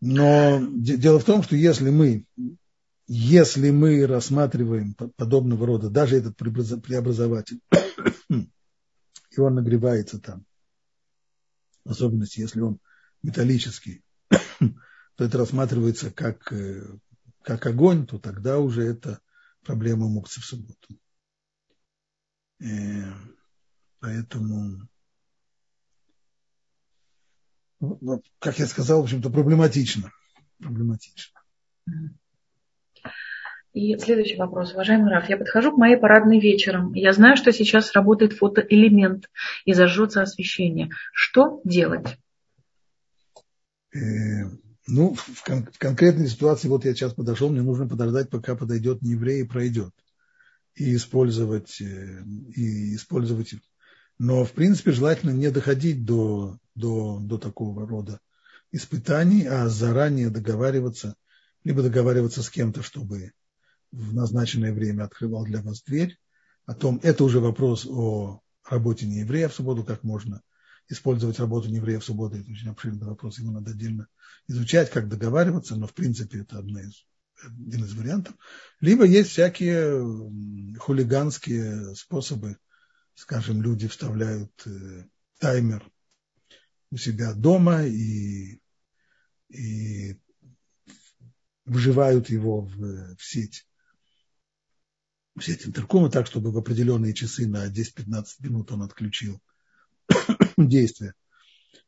Но 0.00 0.60
дело 0.60 1.20
в 1.20 1.24
том, 1.24 1.42
что 1.44 1.54
если 1.56 1.88
мы 1.88 2.24
если 3.06 3.70
мы 3.70 4.06
рассматриваем 4.06 4.94
подобного 4.94 5.66
рода, 5.66 5.90
даже 5.90 6.16
этот 6.16 6.36
преобразователь, 6.36 7.60
и 8.28 9.40
он 9.40 9.54
нагревается 9.54 10.18
там, 10.18 10.44
в 11.84 11.90
особенности, 11.90 12.40
если 12.40 12.60
он 12.60 12.80
металлический, 13.22 14.02
то 14.28 15.24
это 15.24 15.38
рассматривается 15.38 16.10
как, 16.10 16.52
э, 16.52 16.82
как 17.42 17.66
огонь, 17.66 18.06
то 18.06 18.18
тогда 18.18 18.58
уже 18.58 18.82
это 18.82 19.20
проблема 19.62 20.08
мукцы 20.08 20.40
в 20.40 20.44
субботу. 20.44 20.98
И 22.58 22.68
э, 22.68 23.12
поэтому, 24.00 24.88
как 28.40 28.58
я 28.58 28.66
сказал, 28.66 29.00
в 29.00 29.04
общем-то, 29.04 29.30
проблематично. 29.30 30.10
Проблематично. 30.58 31.40
И 33.76 33.94
следующий 33.98 34.36
вопрос. 34.36 34.72
Уважаемый 34.72 35.10
Раф, 35.10 35.28
я 35.28 35.36
подхожу 35.36 35.70
к 35.70 35.76
моей 35.76 35.98
парадной 35.98 36.40
вечером. 36.40 36.94
Я 36.94 37.12
знаю, 37.12 37.36
что 37.36 37.52
сейчас 37.52 37.92
работает 37.92 38.32
фотоэлемент 38.32 39.28
и 39.66 39.74
зажжется 39.74 40.22
освещение. 40.22 40.88
Что 41.12 41.60
делать? 41.62 42.16
Э, 43.94 43.98
ну, 44.86 45.12
в, 45.12 45.44
кон- 45.44 45.68
в 45.70 45.76
конкретной 45.76 46.26
ситуации, 46.28 46.68
вот 46.68 46.86
я 46.86 46.94
сейчас 46.94 47.12
подошел, 47.12 47.50
мне 47.50 47.60
нужно 47.60 47.86
подождать, 47.86 48.30
пока 48.30 48.56
подойдет 48.56 49.02
не 49.02 49.10
еврей 49.10 49.42
и 49.42 49.46
пройдет. 49.46 49.92
И 50.74 50.96
использовать, 50.96 51.78
э, 51.82 52.22
и 52.54 52.94
использовать. 52.94 53.56
Но, 54.18 54.46
в 54.46 54.52
принципе, 54.52 54.92
желательно 54.92 55.32
не 55.32 55.50
доходить 55.50 56.06
до, 56.06 56.56
до, 56.74 57.18
до 57.20 57.36
такого 57.36 57.86
рода 57.86 58.20
испытаний, 58.72 59.46
а 59.46 59.68
заранее 59.68 60.30
договариваться, 60.30 61.14
либо 61.62 61.82
договариваться 61.82 62.42
с 62.42 62.48
кем-то, 62.48 62.82
чтобы 62.82 63.32
в 63.96 64.14
назначенное 64.14 64.72
время 64.72 65.04
открывал 65.04 65.44
для 65.44 65.62
вас 65.62 65.82
дверь. 65.82 66.18
О 66.66 66.74
том, 66.74 67.00
это 67.02 67.24
уже 67.24 67.40
вопрос 67.40 67.86
о 67.86 68.40
работе 68.68 69.06
нееврея 69.06 69.48
в 69.48 69.54
субботу, 69.54 69.84
как 69.84 70.02
можно 70.02 70.42
использовать 70.88 71.38
работу 71.38 71.68
нееврея 71.68 71.98
в 71.98 72.04
субботу. 72.04 72.36
Это 72.36 72.50
очень 72.50 72.68
обширный 72.68 73.06
вопрос, 73.06 73.38
его 73.38 73.52
надо 73.52 73.70
отдельно 73.70 74.08
изучать, 74.48 74.90
как 74.90 75.08
договариваться, 75.08 75.76
но 75.76 75.86
в 75.86 75.94
принципе 75.94 76.40
это 76.40 76.58
одна 76.58 76.82
из, 76.82 77.06
один 77.42 77.84
из 77.84 77.94
вариантов. 77.94 78.34
Либо 78.80 79.04
есть 79.04 79.30
всякие 79.30 80.78
хулиганские 80.78 81.94
способы, 81.94 82.58
скажем, 83.14 83.62
люди 83.62 83.88
вставляют 83.88 84.52
э, 84.66 85.04
таймер 85.38 85.90
у 86.90 86.98
себя 86.98 87.32
дома 87.32 87.84
и, 87.84 88.60
и 89.48 90.20
вживают 91.64 92.28
его 92.28 92.60
в, 92.60 93.16
в 93.16 93.24
сеть 93.24 93.65
сеть 95.40 95.66
интеркома 95.66 96.10
так, 96.10 96.26
чтобы 96.26 96.50
в 96.50 96.58
определенные 96.58 97.14
часы 97.14 97.46
на 97.46 97.66
10-15 97.70 98.24
минут 98.40 98.72
он 98.72 98.82
отключил 98.82 99.40
действие, 100.56 101.14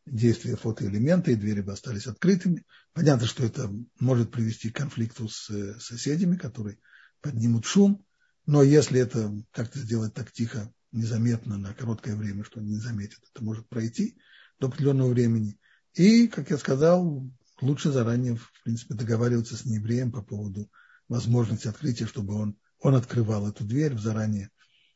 действие 0.07 0.57
фотоэлемента, 0.57 1.31
и 1.31 1.37
двери 1.37 1.61
бы 1.61 1.73
остались 1.73 2.07
открытыми. 2.07 2.65
Понятно, 2.93 3.27
что 3.27 3.45
это 3.45 3.73
может 3.99 4.31
привести 4.31 4.71
к 4.71 4.77
конфликту 4.77 5.29
с 5.29 5.51
э, 5.51 5.79
соседями, 5.79 6.37
которые 6.37 6.79
поднимут 7.21 7.65
шум, 7.65 8.05
но 8.47 8.63
если 8.63 9.01
это 9.01 9.33
как-то 9.53 9.79
сделать 9.79 10.15
так 10.15 10.33
тихо, 10.33 10.73
незаметно 10.93 11.59
на 11.59 11.75
короткое 11.75 12.17
время, 12.17 12.45
что 12.45 12.61
они 12.61 12.71
не 12.71 12.81
заметят, 12.81 13.21
это 13.31 13.45
может 13.45 13.69
пройти 13.69 14.17
до 14.59 14.69
определенного 14.69 15.11
времени. 15.11 15.59
И, 15.95 16.29
как 16.29 16.51
я 16.51 16.59
сказал, 16.59 17.29
лучше 17.61 17.93
заранее, 17.93 18.37
в 18.37 18.51
принципе, 18.65 18.95
договариваться 18.95 19.57
с 19.57 19.65
неевреем 19.65 20.13
по 20.13 20.23
поводу 20.23 20.71
возможности 21.09 21.69
открытия, 21.69 22.07
чтобы 22.07 22.35
он, 22.35 22.57
он 22.81 22.95
открывал 22.95 23.49
эту 23.49 23.65
дверь 23.65 23.95
в 23.95 24.01
заранее 24.01 24.51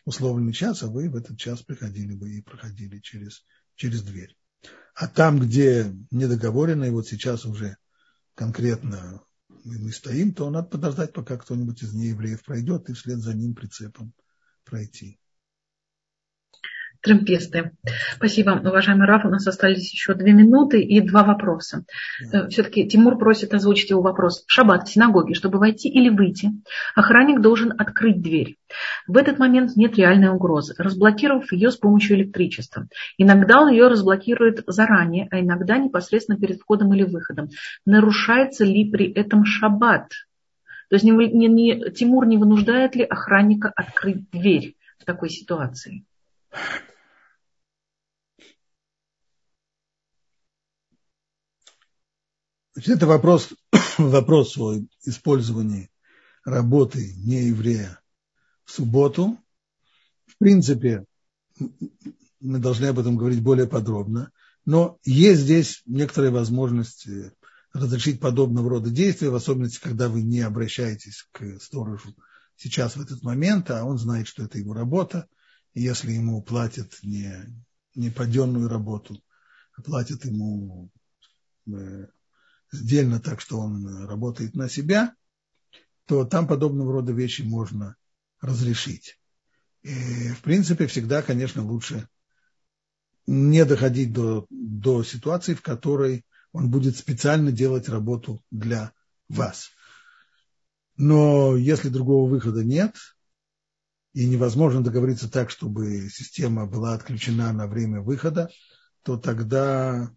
условленный 0.04 0.52
час, 0.52 0.82
а 0.82 0.88
вы 0.88 1.08
в 1.08 1.16
этот 1.16 1.38
час 1.38 1.62
приходили 1.62 2.14
бы 2.14 2.30
и 2.30 2.42
проходили 2.42 2.98
через, 3.00 3.44
через 3.76 4.02
дверь. 4.02 4.36
А 4.94 5.08
там, 5.08 5.40
где 5.40 5.94
недоговорено, 6.10 6.84
и 6.84 6.90
вот 6.90 7.06
сейчас 7.08 7.44
уже 7.44 7.76
конкретно 8.34 9.22
мы 9.64 9.92
стоим, 9.92 10.34
то 10.34 10.50
надо 10.50 10.68
подождать, 10.68 11.12
пока 11.12 11.36
кто-нибудь 11.36 11.82
из 11.82 11.92
неевреев 11.92 12.42
пройдет, 12.42 12.88
и 12.88 12.94
вслед 12.94 13.18
за 13.18 13.34
ним 13.34 13.54
прицепом 13.54 14.12
пройти 14.64 15.20
тремпесты. 17.02 17.72
Спасибо, 18.16 18.50
уважаемый 18.52 19.06
Раф. 19.06 19.24
У 19.24 19.28
нас 19.28 19.46
остались 19.46 19.92
еще 19.92 20.14
две 20.14 20.32
минуты 20.32 20.80
и 20.80 21.00
два 21.00 21.24
вопроса. 21.24 21.84
Э, 22.32 22.48
Все-таки 22.48 22.86
Тимур 22.86 23.18
просит 23.18 23.52
озвучить 23.52 23.90
его 23.90 24.00
вопрос. 24.00 24.44
Шаббат 24.46 24.88
в 24.88 24.92
синагоге, 24.92 25.34
чтобы 25.34 25.58
войти 25.58 25.88
или 25.88 26.08
выйти, 26.08 26.50
охранник 26.94 27.40
должен 27.40 27.72
открыть 27.76 28.22
дверь. 28.22 28.56
В 29.06 29.16
этот 29.16 29.38
момент 29.38 29.76
нет 29.76 29.96
реальной 29.96 30.28
угрозы, 30.28 30.74
разблокировав 30.78 31.52
ее 31.52 31.70
с 31.70 31.76
помощью 31.76 32.16
электричества. 32.16 32.86
Иногда 33.18 33.60
он 33.60 33.70
ее 33.70 33.88
разблокирует 33.88 34.62
заранее, 34.66 35.26
а 35.30 35.40
иногда 35.40 35.78
непосредственно 35.78 36.38
перед 36.38 36.60
входом 36.60 36.94
или 36.94 37.02
выходом. 37.02 37.50
Нарушается 37.84 38.64
ли 38.64 38.88
при 38.88 39.12
этом 39.12 39.44
шаббат? 39.44 40.08
То 40.88 40.96
есть 40.96 41.04
не, 41.04 41.10
не, 41.10 41.48
не, 41.48 41.90
Тимур 41.90 42.26
не 42.26 42.36
вынуждает 42.36 42.94
ли 42.94 43.02
охранника 43.02 43.72
открыть 43.74 44.30
дверь 44.30 44.76
в 44.98 45.04
такой 45.04 45.30
ситуации? 45.30 46.04
Значит, 52.74 52.96
это 52.96 53.06
вопрос, 53.06 53.52
вопрос 53.98 54.56
о 54.56 54.76
использовании 55.04 55.90
работы 56.44 57.14
нееврея 57.16 58.00
в 58.64 58.72
субботу. 58.72 59.38
В 60.26 60.38
принципе, 60.38 61.04
мы 62.40 62.58
должны 62.58 62.86
об 62.86 62.98
этом 62.98 63.16
говорить 63.16 63.42
более 63.42 63.66
подробно, 63.66 64.32
но 64.64 64.98
есть 65.04 65.42
здесь 65.42 65.82
некоторые 65.84 66.30
возможности 66.30 67.32
разрешить 67.74 68.20
подобного 68.20 68.70
рода 68.70 68.90
действия, 68.90 69.30
в 69.30 69.34
особенности, 69.34 69.80
когда 69.80 70.08
вы 70.08 70.22
не 70.22 70.40
обращаетесь 70.40 71.26
к 71.32 71.60
сторожу 71.60 72.14
сейчас 72.56 72.96
в 72.96 73.00
этот 73.00 73.22
момент, 73.22 73.70
а 73.70 73.84
он 73.84 73.98
знает, 73.98 74.28
что 74.28 74.44
это 74.44 74.58
его 74.58 74.72
работа, 74.72 75.26
и 75.74 75.82
если 75.82 76.12
ему 76.12 76.42
платят 76.42 76.92
не, 77.02 77.34
не 77.94 78.10
паденную 78.10 78.68
работу, 78.68 79.22
а 79.76 79.82
платят 79.82 80.24
ему 80.24 80.90
сдельно 82.72 83.20
так, 83.20 83.40
что 83.40 83.60
он 83.60 84.06
работает 84.06 84.54
на 84.54 84.68
себя, 84.68 85.14
то 86.06 86.24
там 86.24 86.46
подобного 86.46 86.92
рода 86.92 87.12
вещи 87.12 87.42
можно 87.42 87.96
разрешить. 88.40 89.18
И, 89.82 90.28
в 90.30 90.40
принципе, 90.42 90.86
всегда, 90.86 91.22
конечно, 91.22 91.64
лучше 91.64 92.08
не 93.26 93.64
доходить 93.64 94.12
до, 94.12 94.46
до 94.50 95.04
ситуации, 95.04 95.54
в 95.54 95.62
которой 95.62 96.24
он 96.52 96.70
будет 96.70 96.96
специально 96.96 97.52
делать 97.52 97.88
работу 97.88 98.42
для 98.50 98.92
вас. 99.28 99.70
Но 100.96 101.56
если 101.56 101.88
другого 101.88 102.28
выхода 102.28 102.64
нет, 102.64 102.96
и 104.12 104.26
невозможно 104.26 104.84
договориться 104.84 105.30
так, 105.30 105.50
чтобы 105.50 106.08
система 106.10 106.66
была 106.66 106.94
отключена 106.94 107.52
на 107.52 107.66
время 107.66 108.02
выхода, 108.02 108.50
то 109.02 109.16
тогда 109.16 110.14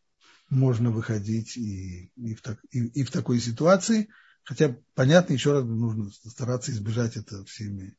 можно 0.55 0.89
выходить 0.89 1.57
и, 1.57 2.11
и, 2.15 2.33
в, 2.33 2.41
так, 2.41 2.59
и, 2.71 2.85
и 2.87 3.03
в 3.03 3.11
такой 3.11 3.39
ситуации. 3.39 4.09
Хотя, 4.43 4.77
понятно, 4.93 5.33
еще 5.33 5.53
раз 5.53 5.65
нужно 5.65 6.09
стараться 6.11 6.71
избежать 6.71 7.17
это 7.17 7.43
всеми, 7.45 7.97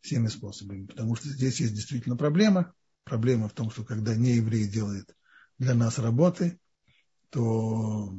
всеми 0.00 0.28
способами, 0.28 0.86
потому 0.86 1.14
что 1.16 1.28
здесь 1.28 1.60
есть 1.60 1.74
действительно 1.74 2.16
проблема. 2.16 2.74
Проблема 3.04 3.48
в 3.48 3.52
том, 3.52 3.70
что 3.70 3.84
когда 3.84 4.14
не 4.14 4.36
еврей 4.36 4.68
делает 4.68 5.14
для 5.58 5.74
нас 5.74 5.98
работы, 5.98 6.58
то 7.30 8.14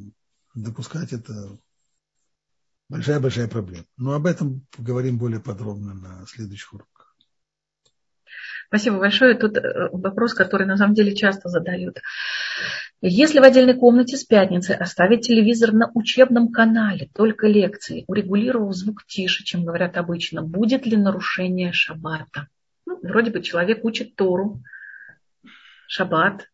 допускать 0.54 1.14
это 1.14 1.60
большая-большая 2.90 3.48
проблема. 3.48 3.86
Но 3.98 4.14
об 4.14 4.26
этом 4.26 4.68
поговорим 4.72 5.18
более 5.18 5.40
подробно 5.40 5.94
на 5.94 6.26
следующих 6.28 6.74
уроках. 6.74 6.91
Спасибо 8.72 9.00
большое. 9.00 9.36
Тут 9.36 9.58
э, 9.58 9.90
вопрос, 9.92 10.34
который 10.34 10.66
на 10.66 10.78
самом 10.78 10.94
деле 10.94 11.14
часто 11.14 11.50
задают. 11.50 12.00
Если 13.02 13.40
в 13.40 13.44
отдельной 13.44 13.74
комнате 13.74 14.16
с 14.16 14.24
пятницы 14.24 14.72
оставить 14.72 15.28
телевизор 15.28 15.74
на 15.74 15.92
учебном 15.94 16.54
канале, 16.54 17.10
только 17.14 17.48
лекции, 17.48 18.06
урегулировав 18.08 18.74
звук 18.74 19.06
тише, 19.06 19.44
чем 19.44 19.66
говорят 19.66 19.98
обычно, 19.98 20.42
будет 20.42 20.86
ли 20.86 20.96
нарушение 20.96 21.74
шаббата? 21.74 22.48
Ну, 22.86 22.98
вроде 23.04 23.32
бы 23.32 23.42
человек 23.42 23.84
учит 23.84 24.16
Тору, 24.16 24.64
шаббат. 25.88 26.48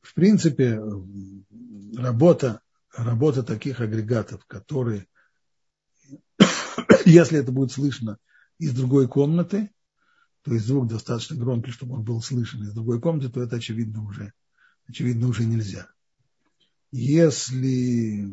В 0.00 0.14
принципе, 0.14 0.80
работа, 1.98 2.62
работа 2.96 3.42
таких 3.42 3.80
агрегатов, 3.82 4.46
которые 4.46 5.06
Если 7.06 7.38
это 7.38 7.52
будет 7.52 7.72
слышно 7.72 8.18
из 8.58 8.72
другой 8.74 9.08
комнаты, 9.08 9.70
то 10.42 10.52
есть 10.52 10.66
звук 10.66 10.88
достаточно 10.88 11.36
громкий, 11.36 11.70
чтобы 11.70 11.94
он 11.94 12.02
был 12.02 12.20
слышен 12.20 12.62
из 12.62 12.72
другой 12.72 13.00
комнаты, 13.00 13.28
то 13.28 13.42
это 13.42 13.56
очевидно 13.56 14.04
уже, 14.04 14.32
очевидно 14.86 15.28
уже 15.28 15.44
нельзя. 15.44 15.88
Если, 16.90 18.28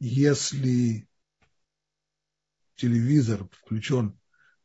если 0.00 1.08
телевизор 2.76 3.48
включен 3.60 4.18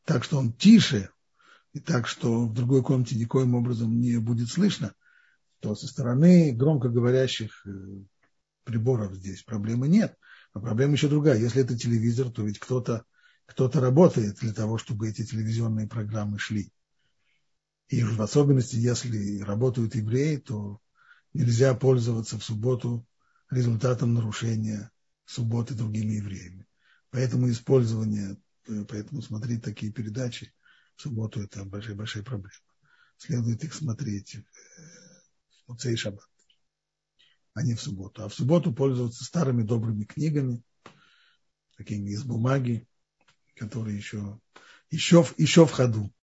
так, 0.05 0.23
что 0.23 0.37
он 0.37 0.53
тише, 0.53 1.09
и 1.73 1.79
так, 1.79 2.07
что 2.07 2.47
в 2.47 2.53
другой 2.53 2.81
комнате 2.81 3.15
никоим 3.15 3.53
образом 3.53 3.99
не 3.99 4.17
будет 4.17 4.49
слышно, 4.49 4.93
то 5.59 5.75
со 5.75 5.87
стороны 5.87 6.51
громкоговорящих 6.53 7.65
э, 7.67 7.69
приборов 8.63 9.13
здесь 9.13 9.43
проблемы 9.43 9.87
нет. 9.87 10.17
Но 10.57 10.61
проблема 10.61 10.93
еще 10.93 11.07
другая. 11.07 11.37
Если 11.37 11.61
это 11.61 11.77
телевизор, 11.77 12.31
то 12.31 12.41
ведь 12.41 12.57
кто-то 12.57 13.05
кто 13.45 13.69
работает 13.69 14.37
для 14.37 14.51
того, 14.51 14.79
чтобы 14.79 15.07
эти 15.07 15.23
телевизионные 15.23 15.87
программы 15.87 16.39
шли. 16.39 16.73
И 17.89 18.03
в 18.03 18.19
особенности, 18.19 18.75
если 18.75 19.39
работают 19.41 19.93
евреи, 19.93 20.37
то 20.37 20.81
нельзя 21.31 21.75
пользоваться 21.75 22.39
в 22.39 22.43
субботу 22.43 23.07
результатом 23.51 24.15
нарушения 24.15 24.89
субботы 25.25 25.75
другими 25.75 26.13
евреями. 26.13 26.65
Поэтому 27.11 27.51
использование, 27.51 28.35
поэтому 28.65 29.21
смотреть 29.21 29.61
такие 29.61 29.91
передачи 29.91 30.51
в 30.95 31.03
субботу– 31.03 31.39
это 31.43 31.65
большая-большая 31.65 32.23
проблема. 32.23 32.51
Следует 33.17 33.63
их 33.63 33.75
смотреть 33.75 34.37
в 34.37 35.69
Муцей 35.69 35.95
Шаббат 35.95 36.27
а 37.57 37.63
не 37.63 37.73
в 37.73 37.81
субботу. 37.81 38.23
А 38.23 38.29
в 38.29 38.35
субботу 38.35 38.71
пользоваться 38.71 39.25
старыми 39.25 39.63
добрыми 39.63 40.03
книгами, 40.03 40.61
такими 41.75 42.11
из 42.11 42.23
бумаги, 42.23 42.87
которые 43.55 43.97
еще, 43.97 44.39
еще, 44.91 45.25
еще 45.37 45.65
в 45.65 45.71
ходу. 45.71 46.13